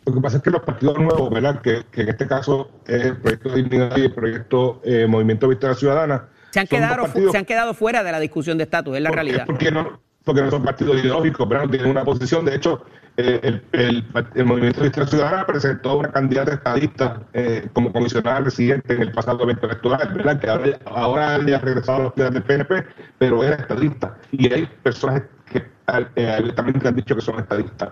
Lo 0.06 0.14
que 0.14 0.20
pasa 0.20 0.36
es 0.36 0.42
que 0.42 0.50
los 0.50 0.62
partidos 0.62 0.98
nuevos, 0.98 1.30
¿verdad? 1.30 1.60
Que, 1.60 1.82
en 1.94 2.08
este 2.08 2.28
caso 2.28 2.70
es 2.86 3.06
el 3.06 3.16
proyecto 3.16 3.48
de 3.48 3.56
dignidad 3.56 3.96
y 3.96 4.02
el 4.02 4.14
proyecto 4.14 4.80
eh, 4.84 5.06
Movimiento 5.08 5.48
Vista 5.48 5.74
Ciudadana. 5.74 6.28
Se 6.52 6.60
han, 6.60 6.68
quedado, 6.68 7.06
se 7.32 7.36
han 7.36 7.44
quedado 7.44 7.74
fuera 7.74 8.04
de 8.04 8.12
la 8.12 8.20
discusión 8.20 8.56
de 8.56 8.64
estatus, 8.64 8.96
es 8.96 9.02
la 9.02 9.10
realidad. 9.10 9.44
Porque 9.46 9.70
no, 9.72 10.00
porque 10.26 10.42
no 10.42 10.50
son 10.50 10.64
partidos 10.64 10.96
ideológicos, 11.00 11.46
pero 11.48 11.62
no 11.62 11.70
tienen 11.70 11.88
una 11.88 12.04
posición. 12.04 12.44
De 12.44 12.56
hecho, 12.56 12.84
eh, 13.16 13.60
el, 13.72 14.04
el, 14.34 14.44
Movimiento 14.44 14.80
de 14.80 14.88
Historia 14.88 15.08
Ciudadana 15.08 15.46
presentó 15.46 15.98
una 15.98 16.10
candidata 16.10 16.54
estadista 16.54 17.22
eh, 17.32 17.68
como 17.72 17.92
comisionada 17.92 18.40
residente 18.40 18.92
en 18.92 19.02
el 19.02 19.12
pasado 19.12 19.44
evento 19.44 19.66
electoral, 19.66 20.12
¿verdad? 20.12 20.40
que 20.40 20.50
ahora, 20.50 20.78
ahora 20.86 21.34
ha 21.36 21.38
regresado 21.38 21.98
a 21.98 22.02
los 22.18 22.34
del 22.34 22.42
PNP, 22.42 22.84
pero 23.18 23.44
era 23.44 23.54
estadista. 23.54 24.18
Y 24.32 24.52
hay 24.52 24.66
personas 24.82 25.22
que 25.52 25.64
eh, 26.16 26.52
también 26.56 26.84
han 26.84 26.96
dicho 26.96 27.14
que 27.14 27.20
son 27.20 27.38
estadistas. 27.38 27.90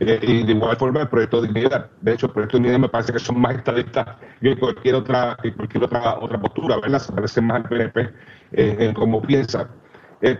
y 0.00 0.06
de 0.42 0.52
igual 0.52 0.78
forma 0.78 1.02
el 1.02 1.08
proyecto 1.08 1.42
de 1.42 1.48
dignidad. 1.48 1.90
De 2.00 2.14
hecho, 2.14 2.26
el 2.28 2.32
proyecto 2.32 2.56
de 2.56 2.62
dignidad 2.62 2.80
me 2.80 2.88
parece 2.88 3.12
que 3.12 3.18
son 3.18 3.38
más 3.38 3.56
estadistas 3.56 4.06
que 4.40 4.56
cualquier 4.56 4.94
otra, 4.94 5.36
que 5.42 5.52
cualquier 5.52 5.84
otra, 5.84 6.18
otra 6.18 6.40
postura, 6.40 6.80
¿verdad? 6.80 6.98
Se 6.98 7.12
parece 7.12 7.42
más 7.42 7.58
al 7.62 7.68
PNP 7.68 8.10
en 8.52 8.94
cómo 8.94 9.20
piensa. 9.20 9.68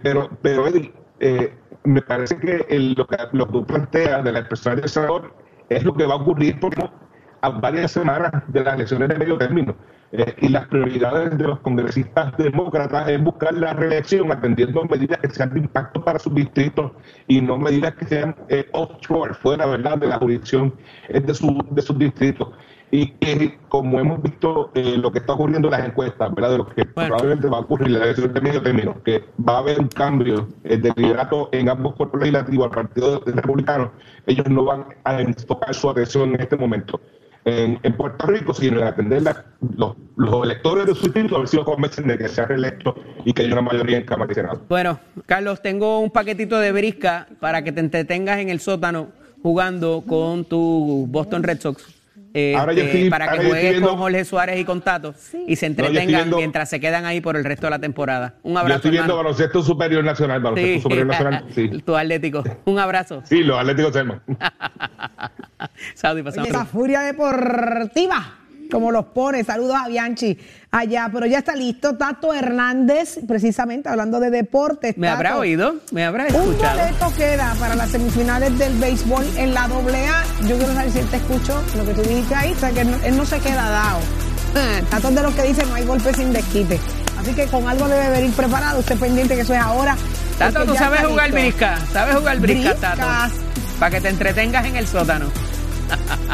pero, 0.02 0.30
pero 0.40 0.66
Eddie, 0.66 1.03
eh, 1.20 1.54
me 1.84 2.02
parece 2.02 2.36
que 2.38 2.66
lo, 2.96 3.06
que 3.06 3.16
lo 3.32 3.46
que 3.46 3.52
tú 3.52 3.66
planteas 3.66 4.24
de 4.24 4.32
la 4.32 4.40
expresión 4.40 4.76
del 4.76 4.88
senador 4.88 5.34
es 5.68 5.84
lo 5.84 5.94
que 5.94 6.06
va 6.06 6.14
a 6.14 6.16
ocurrir 6.16 6.58
porque 6.60 6.88
a 7.40 7.48
varias 7.50 7.92
semanas 7.92 8.32
de 8.48 8.64
las 8.64 8.74
elecciones 8.74 9.08
de 9.08 9.18
medio 9.18 9.36
término. 9.36 9.74
Eh, 10.12 10.34
y 10.42 10.48
las 10.48 10.68
prioridades 10.68 11.36
de 11.36 11.44
los 11.44 11.58
congresistas 11.60 12.36
demócratas 12.36 13.08
es 13.08 13.22
buscar 13.22 13.52
la 13.54 13.72
reelección 13.74 14.30
atendiendo 14.30 14.84
medidas 14.84 15.18
que 15.18 15.28
sean 15.28 15.52
de 15.52 15.60
impacto 15.60 16.04
para 16.04 16.20
sus 16.20 16.34
distritos 16.34 16.92
y 17.26 17.40
no 17.40 17.58
medidas 17.58 17.94
que 17.94 18.06
sean 18.06 18.36
eh, 18.48 18.68
offshore, 18.72 19.34
fuera 19.34 19.66
¿verdad? 19.66 19.98
de 19.98 20.06
la 20.06 20.18
jurisdicción 20.18 20.72
de, 21.08 21.34
su, 21.34 21.66
de 21.70 21.82
sus 21.82 21.98
distritos 21.98 22.50
y 22.90 23.08
que 23.12 23.58
como 23.68 23.98
hemos 23.98 24.22
visto 24.22 24.70
eh, 24.74 24.96
lo 24.96 25.10
que 25.10 25.18
está 25.18 25.32
ocurriendo 25.32 25.68
en 25.68 25.72
las 25.72 25.86
encuestas, 25.86 26.34
¿verdad? 26.34 26.50
de 26.52 26.58
lo 26.58 26.66
que 26.66 26.84
probablemente 26.84 27.48
va 27.48 27.58
a 27.58 27.60
ocurrir 27.60 27.88
en 27.88 27.94
la 27.94 28.04
elección 28.04 28.32
de 28.32 28.40
medio 28.40 28.62
término, 28.62 29.02
que 29.02 29.24
va 29.46 29.56
a 29.56 29.58
haber 29.58 29.80
un 29.80 29.88
cambio 29.88 30.48
eh, 30.62 30.76
de 30.76 30.92
liderato 30.96 31.48
en 31.52 31.68
ambos 31.68 31.94
cuerpos 31.96 32.20
legislativos 32.20 32.66
al 32.66 32.70
Partido 32.70 33.22
Republicano, 33.26 33.92
ellos 34.26 34.48
no 34.48 34.64
van 34.64 34.86
a 35.04 35.20
enfocar 35.20 35.74
su 35.74 35.90
atención 35.90 36.34
en 36.34 36.40
este 36.40 36.56
momento 36.56 37.00
en, 37.44 37.96
Puerto 37.96 38.26
Rico, 38.26 38.54
sino 38.54 38.80
en 38.80 38.86
atender 38.86 39.22
los, 39.76 39.96
electores 40.44 40.86
de 40.86 40.94
su 40.94 41.02
distrito, 41.02 41.36
a 41.36 41.40
ver 41.40 41.48
si 41.48 41.56
los 41.56 41.64
convencen 41.64 42.06
de 42.06 42.16
que 42.16 42.28
sea 42.28 42.46
reelecto 42.46 42.94
y 43.24 43.32
que 43.32 43.42
haya 43.42 43.52
una 43.52 43.62
mayoría 43.62 43.98
en 43.98 44.04
Cámara 44.04 44.32
y 44.32 44.34
Senado. 44.34 44.62
Bueno, 44.68 44.98
Carlos, 45.26 45.60
tengo 45.60 46.00
un 46.00 46.10
paquetito 46.10 46.58
de 46.58 46.72
brisca 46.72 47.28
para 47.40 47.62
que 47.62 47.72
te 47.72 47.80
entretengas 47.80 48.38
en 48.38 48.48
el 48.48 48.60
sótano 48.60 49.08
jugando 49.42 50.02
con 50.06 50.44
tu 50.46 51.06
Boston 51.08 51.42
Red 51.42 51.60
Sox. 51.60 52.03
Este, 52.36 53.08
para 53.10 53.30
que 53.30 53.46
juegues 53.46 53.80
con 53.80 53.96
Jorge 53.96 54.24
Suárez 54.24 54.58
y 54.58 54.64
con 54.64 54.80
Tato 54.80 55.14
y 55.46 55.54
se 55.54 55.66
entretengan 55.66 56.30
mientras 56.34 56.68
se 56.68 56.80
quedan 56.80 57.04
ahí 57.06 57.20
por 57.20 57.36
el 57.36 57.44
resto 57.44 57.66
de 57.66 57.70
la 57.70 57.78
temporada. 57.78 58.34
Un 58.42 58.56
abrazo. 58.56 58.70
Yo 58.70 58.76
estoy 58.76 58.90
viendo 58.90 59.16
baloncesto 59.16 59.62
superior 59.62 60.02
nacional, 60.02 60.42
baloncesto 60.42 60.82
superior 60.82 61.06
nacional. 61.06 61.44
Tu 61.84 61.96
Atlético. 61.96 62.42
Un 62.64 62.80
abrazo. 62.80 63.22
Sí, 63.24 63.44
los 63.44 63.56
Atléticos 63.56 63.92
Selma. 63.92 64.20
Saudi, 65.94 66.24
Esa 66.26 66.64
furia 66.64 67.02
deportiva 67.02 68.43
como 68.70 68.90
los 68.90 69.06
pone. 69.06 69.44
Saludos 69.44 69.76
a 69.76 69.88
Bianchi 69.88 70.38
allá, 70.70 71.08
pero 71.12 71.26
ya 71.26 71.38
está 71.38 71.54
listo. 71.54 71.96
Tato 71.96 72.34
Hernández, 72.34 73.20
precisamente 73.26 73.88
hablando 73.88 74.20
de 74.20 74.30
deportes. 74.30 74.96
¿Me 74.98 75.08
habrá 75.08 75.38
oído? 75.38 75.76
¿Me 75.92 76.04
habrá 76.04 76.26
escuchado? 76.26 76.80
Un 76.80 76.86
boleto 76.86 77.16
queda 77.16 77.54
para 77.58 77.74
las 77.74 77.90
semifinales 77.90 78.58
del 78.58 78.76
béisbol 78.78 79.24
en 79.36 79.54
la 79.54 79.64
AA. 79.64 80.24
Yo 80.46 80.56
quiero 80.56 80.74
saber 80.74 80.90
si 80.90 80.98
él 80.98 81.08
te 81.08 81.16
escuchó 81.16 81.62
lo 81.76 81.84
que 81.84 81.94
tú 81.94 82.02
dijiste 82.02 82.34
ahí, 82.34 82.52
o 82.52 82.58
sea 82.58 82.70
que 82.70 82.80
él 82.80 83.16
no, 83.16 83.24
se 83.24 83.38
queda 83.38 83.70
dado. 83.70 84.00
Tato 84.90 85.10
de 85.10 85.22
los 85.22 85.34
que 85.34 85.42
dice 85.42 85.64
no 85.66 85.74
hay 85.74 85.84
golpes 85.84 86.16
sin 86.16 86.32
desquite. 86.32 86.80
Así 87.18 87.32
que 87.32 87.46
con 87.46 87.66
algo 87.68 87.88
debe 87.88 88.10
venir 88.10 88.32
preparado. 88.32 88.80
Usted 88.80 88.98
pendiente 88.98 89.34
que 89.34 89.42
eso 89.42 89.54
es 89.54 89.60
ahora. 89.60 89.96
Tato, 90.38 90.64
tú 90.64 90.74
sabes 90.74 91.04
jugar 91.04 91.30
brisca. 91.30 91.78
Sabes 91.92 92.16
jugar 92.16 92.40
brisca, 92.40 92.74
Tato. 92.74 93.32
Para 93.78 93.90
que 93.90 94.00
te 94.00 94.08
entretengas 94.08 94.66
en 94.66 94.76
el 94.76 94.86
sótano. 94.86 95.26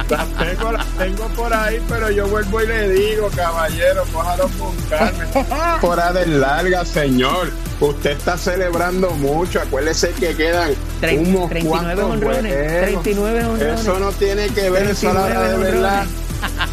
Las 0.08 0.28
tengo, 0.38 0.72
las 0.72 0.86
tengo 0.98 1.28
por 1.28 1.52
ahí, 1.52 1.80
pero 1.88 2.10
yo 2.10 2.26
vuelvo 2.28 2.60
y 2.62 2.66
le 2.66 2.88
digo, 2.90 3.28
caballero, 3.34 4.04
cójalo 4.12 4.48
con 4.58 4.76
calma. 4.88 5.78
Por 5.80 6.12
de 6.12 6.26
larga, 6.26 6.84
señor. 6.84 7.52
Usted 7.80 8.10
está 8.10 8.36
celebrando 8.36 9.10
mucho. 9.12 9.60
Acuérdese 9.60 10.10
que 10.10 10.34
quedan 10.34 10.74
39 11.00 12.02
honrones. 12.02 12.82
39 12.82 13.44
honrones. 13.44 13.80
Eso 13.80 13.98
no 13.98 14.12
tiene 14.12 14.48
que 14.48 14.68
ver, 14.70 14.90
eso 14.90 15.12
la 15.12 15.48
de 15.48 15.56
verdad. 15.56 16.06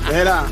Mira, 0.09 0.45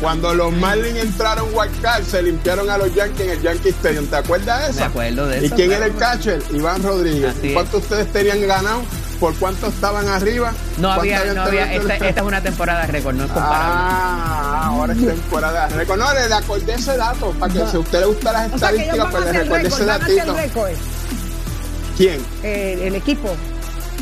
cuando 0.00 0.34
los 0.34 0.52
Marlins 0.52 0.98
entraron 0.98 1.48
Card, 1.80 2.04
se 2.04 2.22
limpiaron 2.22 2.68
a 2.68 2.78
los 2.78 2.94
Yankees 2.94 3.20
en 3.20 3.30
el 3.30 3.42
Yankee 3.42 3.70
Stadium. 3.70 4.06
¿Te 4.06 4.16
acuerdas 4.16 4.64
de 4.64 4.70
eso? 4.70 4.80
Me 4.80 4.86
acuerdo 4.86 5.26
de 5.26 5.36
eso. 5.38 5.46
¿Y 5.46 5.50
quién 5.50 5.72
era 5.72 5.86
el 5.86 5.96
catcher? 5.96 6.42
Iván 6.52 6.82
Rodríguez. 6.82 7.34
¿Cuántos 7.54 7.82
ustedes 7.82 8.12
tenían 8.12 8.46
ganado? 8.46 8.82
¿Por 9.20 9.34
cuánto 9.34 9.66
estaban 9.66 10.08
arriba? 10.08 10.54
No 10.78 10.90
había, 10.90 11.22
no 11.34 11.42
había. 11.42 11.74
Esta, 11.74 11.94
esta, 11.96 12.20
es 12.22 12.26
una 12.26 12.42
temporada 12.42 12.86
récord, 12.86 13.14
no 13.14 13.24
es 13.24 13.30
comparable. 13.30 13.60
Ah, 13.60 14.62
ahora 14.64 14.94
es 14.94 15.06
temporada 15.06 15.68
récord. 15.68 15.98
No, 15.98 16.12
le 16.14 16.34
acordé 16.34 16.72
ese 16.72 16.96
dato 16.96 17.30
para 17.32 17.52
que 17.52 17.66
si 17.66 17.76
a 17.76 17.80
usted 17.80 18.00
le 18.00 18.06
gusta 18.06 18.32
las 18.32 18.52
estadísticas, 18.54 19.08
pues 19.10 19.24
le 19.26 19.32
recuerde 19.32 19.68
ese 19.68 19.84
datito. 19.84 20.36
¿Quién? 21.98 22.24
Eh, 22.42 22.78
el 22.86 22.94
equipo. 22.94 23.36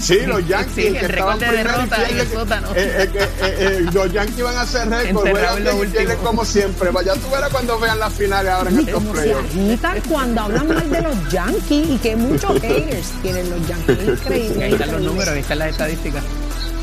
Sí, 0.01 0.21
los 0.27 0.47
Yankees. 0.47 0.75
Sí, 0.75 0.87
el 0.87 0.93
que 0.99 1.09
récord 1.09 1.33
estaban 1.35 1.39
de 1.39 1.47
derrota 1.57 2.09
en 2.09 2.19
el 2.19 2.29
sótano. 2.29 2.69
eh, 2.75 2.75
eh, 2.77 3.11
eh, 3.15 3.29
eh, 3.59 3.87
los 3.93 4.13
Yankees 4.13 4.43
van 4.45 4.57
a 4.57 4.61
hacer 4.63 4.89
récord, 4.89 5.27
Enterrado 5.27 5.31
juegan 5.31 5.57
en 5.59 5.65
lo 5.65 5.71
bien 5.73 5.77
y 5.85 5.91
pierden 5.91 6.11
último. 6.11 6.25
como 6.29 6.45
siempre. 6.45 6.91
Vaya 6.91 7.15
tú 7.15 7.31
verás 7.31 7.51
cuando 7.51 7.79
vean 7.79 7.99
las 7.99 8.13
finales 8.15 8.53
ahora 8.53 8.71
en 8.71 8.79
estos 8.79 9.03
se 9.03 9.09
playoffs. 9.11 9.45
agitan 9.51 10.01
cuando 10.09 10.41
hablan 10.43 10.69
mal 10.69 10.91
de 10.91 11.03
los 11.03 11.29
Yankees 11.31 11.91
y 11.91 11.99
que 11.99 12.17
muchos 12.17 12.53
haters 12.63 13.09
tienen 13.23 13.51
los 13.51 13.67
Yankees. 13.69 13.99
Increíble. 14.09 14.65
Ahí 14.65 14.73
están 14.73 14.93
los 14.93 15.01
números, 15.03 15.29
ahí 15.35 15.41
están 15.41 15.59
las 15.59 15.71
estadísticas. 15.71 16.25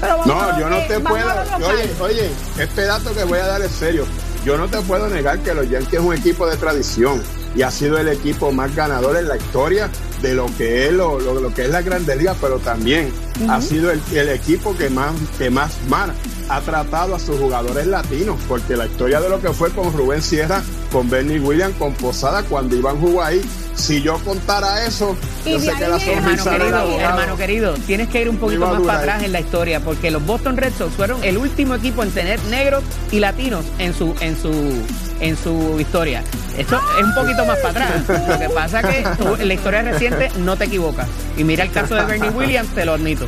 Pero 0.02 0.18
vamos 0.18 0.44
a 0.44 0.52
No, 0.52 0.60
yo 0.60 0.70
no 0.70 0.78
te 0.88 1.00
puedo. 1.00 1.28
Oye, 1.68 1.90
oye, 2.02 2.30
este 2.60 2.82
dato 2.86 3.14
que 3.14 3.24
voy 3.24 3.40
a 3.40 3.46
dar 3.48 3.62
es 3.62 3.72
serio. 3.72 4.06
Yo 4.44 4.58
no 4.58 4.68
te 4.68 4.80
puedo 4.82 5.08
negar 5.08 5.40
que 5.40 5.54
los 5.54 5.68
Yankees 5.70 5.94
es 5.94 6.00
un 6.02 6.14
equipo 6.14 6.46
de 6.48 6.56
tradición 6.58 7.24
y 7.56 7.62
ha 7.64 7.72
sido 7.72 7.98
el 7.98 8.10
equipo 8.10 8.52
más 8.52 8.76
ganador 8.76 9.16
en 9.18 9.28
la 9.28 9.38
historia 9.38 9.90
de 10.22 10.34
lo 10.34 10.46
que 10.58 10.88
es 10.88 10.94
lo, 10.94 11.20
lo- 11.20 11.40
lo 11.40 11.54
que 11.54 11.64
es 11.64 11.70
la 11.70 11.82
Grandes 11.82 12.18
Ligas, 12.18 12.38
pero 12.42 12.60
también 12.60 13.12
ha 13.50 13.62
sido 13.62 13.92
el, 13.92 14.02
el 14.14 14.30
equipo 14.30 14.76
que 14.78 14.90
más 14.90 15.14
que 15.38 15.50
más 15.50 15.74
mal 15.90 16.14
ha 16.48 16.62
tratado 16.62 17.16
a 17.16 17.20
sus 17.20 17.40
jugadores 17.40 17.88
latinos, 17.88 18.38
porque 18.48 18.76
la 18.78 18.86
historia 18.86 19.20
de 19.20 19.30
lo 19.30 19.42
que 19.42 19.50
fue 19.52 19.72
con 19.72 19.92
Rubén 19.94 20.22
Sierra, 20.22 20.62
con 20.92 21.10
Bernie 21.10 21.40
Williams, 21.40 21.76
con 21.78 21.94
Posada, 21.96 22.44
cuando 22.44 22.76
Iván 22.76 23.00
jugó 23.02 23.24
ahí, 23.24 23.42
si 23.74 24.02
yo 24.04 24.20
contara 24.20 24.86
eso, 24.86 25.18
Y 25.44 25.54
yo 25.54 25.60
sé 25.60 25.74
que 25.74 25.88
la 25.88 25.98
Hermano 25.98 26.44
querido, 26.44 27.00
hermano 27.00 27.36
querido, 27.38 27.74
tienes 27.88 28.10
que 28.10 28.22
ir 28.22 28.30
un 28.30 28.38
poquito 28.38 28.66
a 28.68 28.74
más 28.74 28.82
para 28.82 29.00
atrás 29.00 29.24
en 29.24 29.32
la 29.32 29.40
historia, 29.40 29.80
porque 29.80 30.12
los 30.12 30.24
Boston 30.26 30.56
Red 30.56 30.74
Sox 30.78 30.94
fueron 30.96 31.24
el 31.24 31.38
último 31.38 31.74
equipo 31.76 32.04
en 32.04 32.12
tener 32.12 32.40
negros 32.46 32.84
y 33.12 33.20
latinos 33.20 33.66
en 33.80 33.94
su 33.96 34.14
en 34.22 34.38
su 34.40 34.52
en 35.20 35.36
su 35.38 35.80
historia. 35.80 36.24
Esto 36.58 36.80
es 37.00 37.04
un 37.04 37.14
poquito 37.16 37.46
más 37.46 37.58
para 37.60 37.70
atrás. 37.86 38.28
Lo 38.30 38.40
que 38.40 38.50
pasa 38.50 38.82
que 38.82 39.04
tú, 39.18 39.36
en 39.36 39.48
la 39.48 39.54
historia 39.54 39.82
reciente 39.82 40.32
no 40.38 40.56
te 40.58 40.66
equivocas. 40.66 41.08
Y 41.38 41.44
mira 41.44 41.64
el 41.64 41.72
caso 41.72 41.96
de 41.96 42.06
Bernie 42.06 42.30
Williams, 42.30 42.70
te 42.70 42.86
lo 42.86 42.94
admito. 42.94 43.26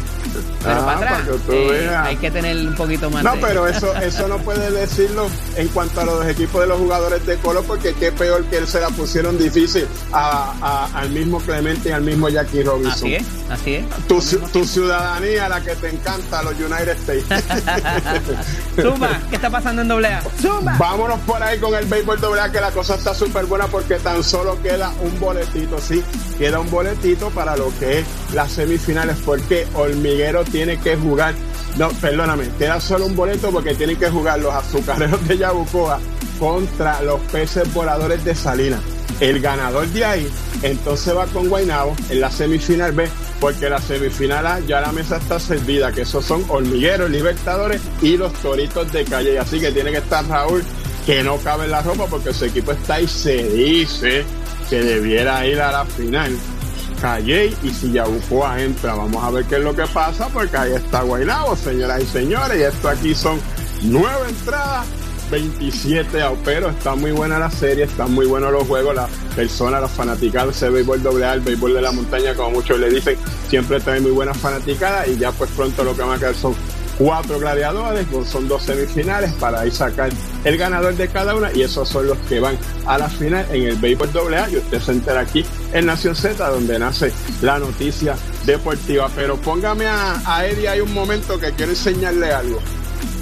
Pero 0.63 0.81
Ah, 0.81 0.85
para 0.85 0.97
atrás 0.97 1.21
para 1.27 1.37
que 1.47 1.85
eh, 1.85 1.89
hay 1.95 2.15
que 2.17 2.29
tener 2.31 2.55
un 2.57 2.75
poquito 2.75 3.09
más 3.09 3.23
No, 3.23 3.33
de- 3.33 3.41
pero 3.41 3.67
eso, 3.67 3.95
eso 3.97 4.27
no 4.27 4.37
puede 4.39 4.69
decirlo 4.71 5.27
en 5.55 5.67
cuanto 5.69 6.01
a 6.01 6.05
los 6.05 6.25
equipos 6.27 6.61
de 6.61 6.67
los 6.67 6.77
jugadores 6.77 7.25
de 7.25 7.37
color, 7.37 7.63
porque 7.65 7.93
qué 7.93 8.11
peor 8.11 8.43
que 8.45 8.57
él 8.57 8.67
se 8.67 8.79
la 8.79 8.89
pusieron 8.89 9.37
difícil 9.37 9.87
a, 10.13 10.53
a- 10.61 10.99
al 10.99 11.09
mismo 11.09 11.39
Clemente 11.39 11.89
y 11.89 11.91
al 11.91 12.01
mismo 12.01 12.29
Jackie 12.29 12.63
Robinson. 12.63 12.91
Así 12.93 13.15
es, 13.15 13.23
así 13.49 13.75
es. 13.75 13.85
Tu, 14.07 14.19
tu 14.51 14.65
ciudadanía, 14.65 15.49
la 15.49 15.61
que 15.61 15.75
te 15.75 15.89
encanta, 15.89 16.43
los 16.43 16.53
United 16.53 16.97
States. 17.07 17.25
Zumba, 18.81 19.19
¿qué 19.29 19.35
está 19.37 19.49
pasando 19.49 19.81
en 19.81 19.87
doble 19.87 20.07
A? 20.09 20.21
Zumba. 20.41 20.75
Vámonos 20.77 21.19
por 21.21 21.41
ahí 21.41 21.59
con 21.59 21.73
el 21.75 21.85
béisbol 21.85 22.19
doble 22.21 22.41
A, 22.41 22.51
que 22.51 22.61
la 22.61 22.71
cosa 22.71 22.95
está 22.95 23.13
súper 23.17 23.45
buena 23.45 23.67
porque 23.67 23.95
tan 23.95 24.23
solo 24.23 24.61
queda 24.61 24.93
un 25.01 25.19
boletito, 25.19 25.79
sí, 25.79 26.03
queda 26.37 26.59
un 26.59 26.69
boletito 26.69 27.29
para 27.31 27.57
lo 27.57 27.71
que 27.79 27.99
es 27.99 28.05
las 28.33 28.51
semifinales, 28.51 29.17
porque 29.25 29.65
Hormiguero 29.73 30.43
tiene 30.45 30.79
que 30.79 30.95
jugar, 30.95 31.33
no, 31.77 31.89
perdóname, 31.89 32.49
queda 32.57 32.79
solo 32.79 33.05
un 33.05 33.15
boleto 33.15 33.49
porque 33.49 33.75
tienen 33.75 33.97
que 33.97 34.09
jugar 34.09 34.39
los 34.39 34.53
azucareros 34.53 35.27
de 35.27 35.37
Yabucoa 35.37 35.99
contra 36.39 37.01
los 37.01 37.19
peces 37.21 37.73
voladores 37.73 38.23
de 38.23 38.35
Salinas. 38.35 38.81
El 39.19 39.41
ganador 39.41 39.87
de 39.87 40.05
ahí, 40.05 40.29
entonces 40.61 41.17
va 41.17 41.25
con 41.25 41.49
Guaynabo 41.49 41.95
en 42.09 42.21
la 42.21 42.29
semifinal 42.29 42.91
B, 42.91 43.09
porque 43.39 43.67
la 43.67 43.81
semifinal 43.81 44.45
A 44.45 44.59
ya 44.59 44.79
la 44.79 44.91
mesa 44.91 45.17
está 45.17 45.39
servida, 45.39 45.91
que 45.91 46.01
esos 46.01 46.23
son 46.23 46.45
Hormigueros, 46.47 47.09
Libertadores 47.09 47.81
y 48.03 48.15
los 48.15 48.31
Toritos 48.33 48.91
de 48.91 49.05
Calle. 49.05 49.39
Así 49.39 49.59
que 49.59 49.71
tiene 49.71 49.89
que 49.89 49.97
estar 49.97 50.23
Raúl, 50.27 50.63
que 51.07 51.23
no 51.23 51.37
cabe 51.37 51.69
la 51.69 51.81
ropa, 51.81 52.05
porque 52.07 52.33
su 52.33 52.43
equipo 52.43 52.73
está 52.73 52.95
ahí, 52.95 53.07
se 53.07 53.47
dice 53.47 54.25
que 54.69 54.83
debiera 54.83 55.47
ir 55.47 55.61
a 55.61 55.71
la 55.71 55.85
final. 55.85 56.37
Calle 57.01 57.53
y 57.63 57.69
si 57.69 57.93
Yabucoa 57.93 58.61
entra, 58.61 58.93
vamos 58.93 59.23
a 59.23 59.31
ver 59.31 59.45
qué 59.45 59.55
es 59.55 59.61
lo 59.61 59.73
que 59.73 59.85
pasa, 59.87 60.27
porque 60.27 60.57
ahí 60.57 60.73
está 60.73 61.03
Guaynabo, 61.03 61.55
señoras 61.55 62.03
y 62.03 62.05
señores, 62.07 62.59
y 62.59 62.63
esto 62.63 62.89
aquí 62.89 63.15
son 63.15 63.39
nueve 63.83 64.27
entradas 64.27 64.85
27 65.31 66.21
a 66.21 66.33
pero 66.43 66.69
está 66.69 66.95
muy 66.95 67.11
buena 67.11 67.39
la 67.39 67.51
serie, 67.51 67.85
están 67.85 68.13
muy 68.13 68.25
buenos 68.25 68.51
los 68.51 68.67
juegos, 68.67 68.95
las 68.95 69.09
personas, 69.35 69.81
los 69.81 69.91
fanaticados, 69.91 70.55
ese 70.55 70.69
béisbol 70.69 71.03
doble 71.03 71.25
A, 71.25 71.33
el 71.33 71.41
béisbol 71.41 71.73
de 71.73 71.81
la 71.81 71.91
montaña, 71.91 72.35
como 72.35 72.51
muchos 72.51 72.79
le 72.79 72.89
dicen, 72.89 73.17
siempre 73.49 73.79
trae 73.79 73.99
muy 73.99 74.11
buenas 74.11 74.37
fanaticadas 74.37 75.07
y 75.07 75.17
ya 75.17 75.31
pues 75.31 75.49
pronto 75.51 75.83
lo 75.83 75.95
que 75.95 76.01
van 76.01 76.17
a 76.17 76.19
quedar 76.19 76.35
son 76.35 76.53
cuatro 76.97 77.39
gladiadores, 77.39 78.07
son 78.29 78.47
dos 78.47 78.63
semifinales 78.63 79.31
para 79.33 79.61
ahí 79.61 79.71
sacar 79.71 80.09
el 80.43 80.57
ganador 80.57 80.95
de 80.95 81.07
cada 81.09 81.35
una 81.35 81.51
y 81.53 81.61
esos 81.61 81.87
son 81.87 82.07
los 82.07 82.17
que 82.29 82.39
van 82.39 82.57
a 82.85 82.97
la 82.97 83.07
final 83.09 83.45
en 83.51 83.63
el 83.67 83.75
béisbol 83.77 84.11
doble 84.11 84.37
A 84.37 84.49
y 84.49 84.57
usted 84.57 84.79
se 84.81 84.91
entera 84.93 85.21
aquí 85.21 85.45
en 85.73 85.85
Nación 85.85 86.15
Z 86.15 86.49
donde 86.49 86.79
nace 86.79 87.11
la 87.41 87.59
noticia 87.59 88.15
deportiva. 88.45 89.09
Pero 89.15 89.37
póngame 89.37 89.85
a, 89.87 90.21
a 90.25 90.45
Eddie 90.45 90.67
ahí 90.69 90.79
un 90.81 90.93
momento 90.93 91.39
que 91.39 91.51
quiero 91.51 91.71
enseñarle 91.71 92.31
algo. 92.31 92.59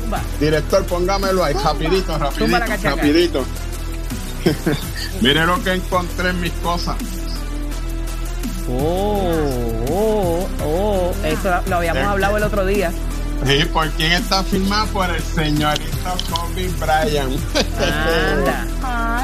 Zumba. 0.02 0.22
Director, 0.40 0.86
póngamelo 0.86 1.44
ahí, 1.44 1.54
rapidito, 1.56 2.18
rapidito, 2.18 2.60
rapidito. 2.84 3.46
Mire 5.22 5.46
lo 5.46 5.64
que 5.64 5.74
encontré 5.74 6.30
en 6.30 6.40
mis 6.42 6.52
cosas. 6.54 6.96
Oh, 8.70 9.32
oh, 9.90 10.48
oh. 10.64 11.12
Eso 11.24 11.50
lo 11.68 11.76
habíamos 11.78 12.04
Eh, 12.04 12.06
hablado 12.06 12.38
el 12.38 12.44
otro 12.44 12.66
día. 12.66 12.92
Sí, 13.46 13.66
¿por 13.66 13.88
quién 13.92 14.12
está 14.14 14.44
firmado? 14.44 14.88
Por 14.88 15.10
el 15.10 15.22
señorito 15.22 16.16
Kobe 16.32 16.68
Bryant. 16.80 17.40
Anda. 17.80 18.68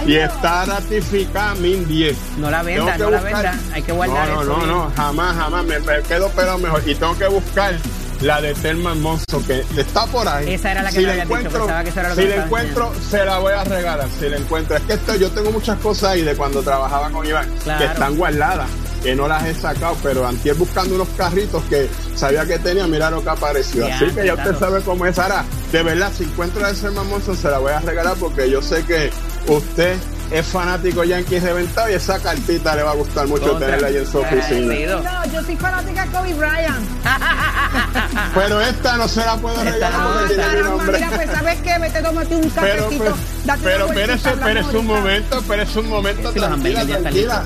Y 0.05 0.15
está 0.15 0.65
ratificada 0.65 1.53
min 1.55 1.87
10. 1.87 2.17
No 2.39 2.49
la 2.49 2.63
venda, 2.63 2.97
no 2.97 3.11
la 3.11 3.21
venda. 3.21 3.53
Hay 3.71 3.83
que 3.83 3.91
guardar 3.91 4.27
no, 4.29 4.35
no, 4.35 4.41
eso. 4.41 4.57
No, 4.57 4.65
no, 4.65 4.91
jamás, 4.95 5.35
jamás. 5.35 5.63
Me, 5.65 5.79
me 5.79 6.01
quedo 6.01 6.31
pero 6.35 6.57
mejor. 6.57 6.81
Y 6.87 6.95
tengo 6.95 7.15
que 7.17 7.27
buscar 7.27 7.75
la 8.21 8.41
de 8.41 8.53
Telman 8.55 8.99
Monzo, 9.01 9.43
que 9.45 9.63
está 9.77 10.05
por 10.07 10.27
ahí. 10.27 10.53
Esa 10.53 10.71
era 10.71 10.81
la 10.83 10.89
que 10.89 10.95
si 10.95 11.01
me 11.01 11.07
la 11.07 11.13
dicho, 11.13 11.23
encuentro, 11.25 11.67
que 11.83 11.89
eso 11.89 11.99
era 11.99 12.09
lo 12.09 12.15
que 12.15 12.21
Si 12.21 12.27
la 12.27 12.35
encuentro, 12.45 12.93
se 13.09 13.25
la 13.25 13.37
voy 13.37 13.53
a 13.53 13.63
regalar. 13.63 14.07
Si 14.19 14.27
la 14.29 14.37
encuentro. 14.37 14.77
Es 14.77 14.83
que 14.83 14.93
esto, 14.93 15.15
yo 15.15 15.29
tengo 15.31 15.51
muchas 15.51 15.77
cosas 15.79 16.09
ahí 16.11 16.21
de 16.23 16.35
cuando 16.35 16.61
trabajaba 16.63 17.09
con 17.11 17.25
Iván 17.25 17.47
Claro. 17.63 17.79
que 17.79 17.85
están 17.85 18.15
guardadas, 18.17 18.69
que 19.01 19.15
no 19.15 19.27
las 19.27 19.45
he 19.45 19.53
sacado, 19.55 19.95
pero 20.03 20.25
antier 20.27 20.55
buscando 20.55 20.95
unos 20.95 21.07
carritos 21.17 21.63
que 21.65 21.89
sabía 22.15 22.45
que 22.45 22.59
tenía, 22.59 22.85
mira 22.87 23.09
lo 23.09 23.23
que 23.23 23.29
apareció. 23.29 23.87
Ya, 23.87 23.95
Así 23.95 24.05
que 24.07 24.25
ya 24.25 24.33
usted 24.33 24.55
claro. 24.55 24.59
sabe 24.59 24.81
cómo 24.81 25.05
es. 25.05 25.17
Ahora, 25.19 25.43
de 25.71 25.83
verdad, 25.83 26.11
si 26.15 26.23
encuentro 26.23 26.65
a 26.65 26.69
ese 26.69 26.89
Monzo, 26.91 27.35
se 27.35 27.49
la 27.49 27.57
voy 27.59 27.71
a 27.71 27.79
regalar 27.79 28.15
porque 28.17 28.49
yo 28.49 28.61
sé 28.61 28.83
que 28.85 29.09
usted 29.47 29.97
es 30.31 30.45
fanático 30.47 31.03
Yankee 31.03 31.39
reventado 31.39 31.89
y 31.89 31.93
esa 31.93 32.17
cartita 32.19 32.73
le 32.75 32.83
va 32.83 32.91
a 32.91 32.95
gustar 32.95 33.27
mucho 33.27 33.49
Contra. 33.49 33.67
tenerla 33.67 33.87
ahí 33.87 33.97
en 33.97 34.07
su 34.07 34.19
oficina. 34.19 35.01
No, 35.01 35.31
yo 35.33 35.43
soy 35.43 35.55
fanática 35.57 36.05
de 36.05 36.11
Kobe 36.11 36.33
Bryant. 36.35 36.87
Pero 38.33 38.61
esta 38.61 38.97
no 38.97 39.07
se 39.07 39.19
la 39.25 39.35
puedo 39.37 39.61
regalar 39.63 39.91
no, 39.99 40.13
porque 40.13 40.27
tiene 40.35 40.43
mi 40.43 40.51
Caramba, 40.53 40.69
nombre. 40.77 40.97
mira, 40.97 41.11
pues, 41.17 41.29
¿sabes 41.31 41.59
qué? 41.61 41.79
Vete, 41.79 42.01
tómate 42.01 42.35
un 42.35 42.49
Pero, 42.51 42.83
cafecito. 42.83 43.03
pero, 43.03 43.57
pero 43.63 43.85
vueltita, 43.87 44.13
espérese, 44.13 44.29
espérese 44.29 44.77
un 44.77 44.87
momento, 44.87 45.37
espérese 45.39 45.79
un 45.79 45.89
momento, 45.89 46.31
Sí, 46.31 46.39
tranquila, 46.39 46.85
tranquila. 46.85 47.43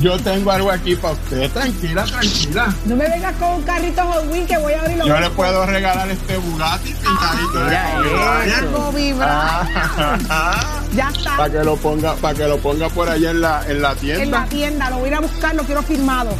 Yo 0.00 0.18
tengo 0.18 0.50
algo 0.50 0.70
aquí 0.70 0.96
para 0.96 1.12
usted, 1.14 1.50
tranquila, 1.50 2.04
tranquila. 2.04 2.74
No 2.86 2.96
me 2.96 3.06
vengas 3.08 3.34
con 3.36 3.50
un 3.54 3.62
carrito 3.62 4.02
Hot 4.02 4.26
Wheels 4.30 4.48
que 4.48 4.56
voy 4.58 4.72
a 4.72 4.80
abrir 4.80 4.96
los 4.96 5.06
Yo 5.06 5.20
le 5.20 5.30
puedo 5.30 5.66
regalar 5.66 6.08
este 6.10 6.36
Bugatti 6.38 6.94
pintadito 6.94 7.64
de. 7.64 8.66
Kobe 8.72 9.12
Bryant. 9.12 10.30
Ya 10.94 11.08
está. 11.14 11.36
Para 11.36 11.52
que 11.52 11.64
lo 11.64 11.76
ponga, 11.76 12.14
para 12.14 12.34
que 12.34 12.48
lo 12.48 12.58
ponga 12.58 12.88
por 12.88 13.08
allá 13.08 13.30
en 13.30 13.40
la, 13.42 13.62
en 13.68 13.80
la 13.82 13.92
En 13.92 13.98
tienda. 13.98 14.40
la 14.40 14.46
tienda, 14.46 14.90
lo 14.90 14.96
voy 14.98 15.04
a 15.04 15.08
ir 15.08 15.14
a 15.14 15.20
buscar, 15.20 15.54
lo 15.54 15.62
quiero 15.64 15.82
firmado. 15.82 16.30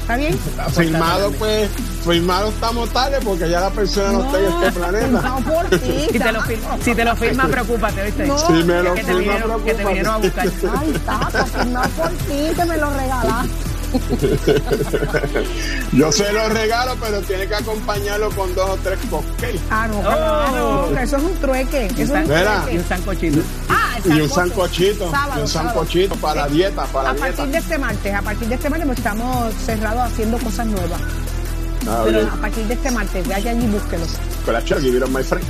¿Está 0.00 0.16
bien? 0.16 0.38
Firmado, 0.74 1.32
pues, 1.32 1.68
firmado 2.04 2.48
estamos 2.50 2.90
tarde 2.90 3.18
porque 3.24 3.48
ya 3.48 3.60
la 3.60 3.70
persona 3.70 4.12
no, 4.12 4.24
está 4.26 4.38
en 4.38 4.44
este 4.64 4.72
planeta. 4.72 5.06
No 5.22 5.36
por 5.40 5.68
ti. 5.80 6.06
Si 6.12 6.18
te 6.18 6.32
lo, 6.32 6.40
fir- 6.40 6.82
si 6.84 6.94
te 6.94 7.04
lo 7.04 7.16
firma, 7.16 7.46
preocupate, 7.48 8.04
¿viste? 8.04 8.26
No. 8.26 8.38
Si 8.38 8.52
me 8.64 8.82
lo 8.82 8.94
que, 8.94 9.00
te 9.02 9.06
firma, 9.06 9.20
vinieron, 9.20 9.64
que 9.64 9.74
te 9.74 9.84
vinieron 9.84 10.14
a 10.14 10.16
buscar. 10.18 10.48
preocúpate. 10.50 10.78
Ay, 10.86 10.92
tato, 11.06 11.46
firmado 11.46 11.88
por 11.90 12.08
ti, 12.10 12.54
que 12.56 12.64
me 12.64 12.76
lo 12.76 12.90
regalaste. 12.90 13.50
Yo 15.92 16.10
se 16.10 16.32
lo 16.32 16.48
regalo, 16.48 16.96
pero 17.00 17.20
tiene 17.22 17.46
que 17.46 17.54
acompañarlo 17.54 18.30
con 18.30 18.52
dos 18.54 18.70
o 18.70 18.76
tres 18.82 18.98
cupcakes. 19.10 19.60
Ah, 19.70 19.86
no, 19.88 20.00
Oh. 20.04 20.94
que 20.94 21.02
eso 21.02 21.16
es 21.16 21.22
un 21.22 21.34
trueque. 21.36 21.86
Eso 21.86 22.02
es 22.02 22.10
un 22.10 22.22
Mira. 22.24 22.40
Y 22.40 22.62
trueque. 22.62 22.78
un 22.78 22.84
sancochito. 22.88 23.40
Ah, 23.68 23.96
el 24.04 24.16
Y 24.16 24.20
un 24.22 24.30
sancochito, 24.30 25.10
Sábado, 25.10 25.38
y 25.38 25.42
un 25.42 25.48
sábado. 25.48 25.70
sancochito 25.74 26.14
para 26.16 26.48
dieta, 26.48 26.84
para 26.86 27.10
A 27.10 27.12
dieta. 27.14 27.26
partir 27.28 27.46
de 27.52 27.58
este 27.58 27.78
martes, 27.78 28.14
a 28.14 28.22
partir 28.22 28.48
de 28.48 28.54
este 28.56 28.70
martes 28.70 28.86
pues, 28.86 28.98
estamos 28.98 29.54
cerrados 29.64 30.02
haciendo 30.12 30.38
cosas 30.38 30.66
nuevas. 30.66 31.00
Ah, 31.86 32.02
Pero 32.04 32.18
bien. 32.20 32.30
a 32.30 32.36
partir 32.36 32.64
de 32.66 32.74
este 32.74 32.90
martes, 32.90 33.28
vaya 33.28 33.50
allí 33.50 33.64
y 33.64 33.68
búsquelo. 33.68 34.04
Con 34.44 34.54
la 34.54 34.64
Chucky, 34.64 34.90
vieron 34.90 35.12
my 35.12 35.22
friend. 35.22 35.44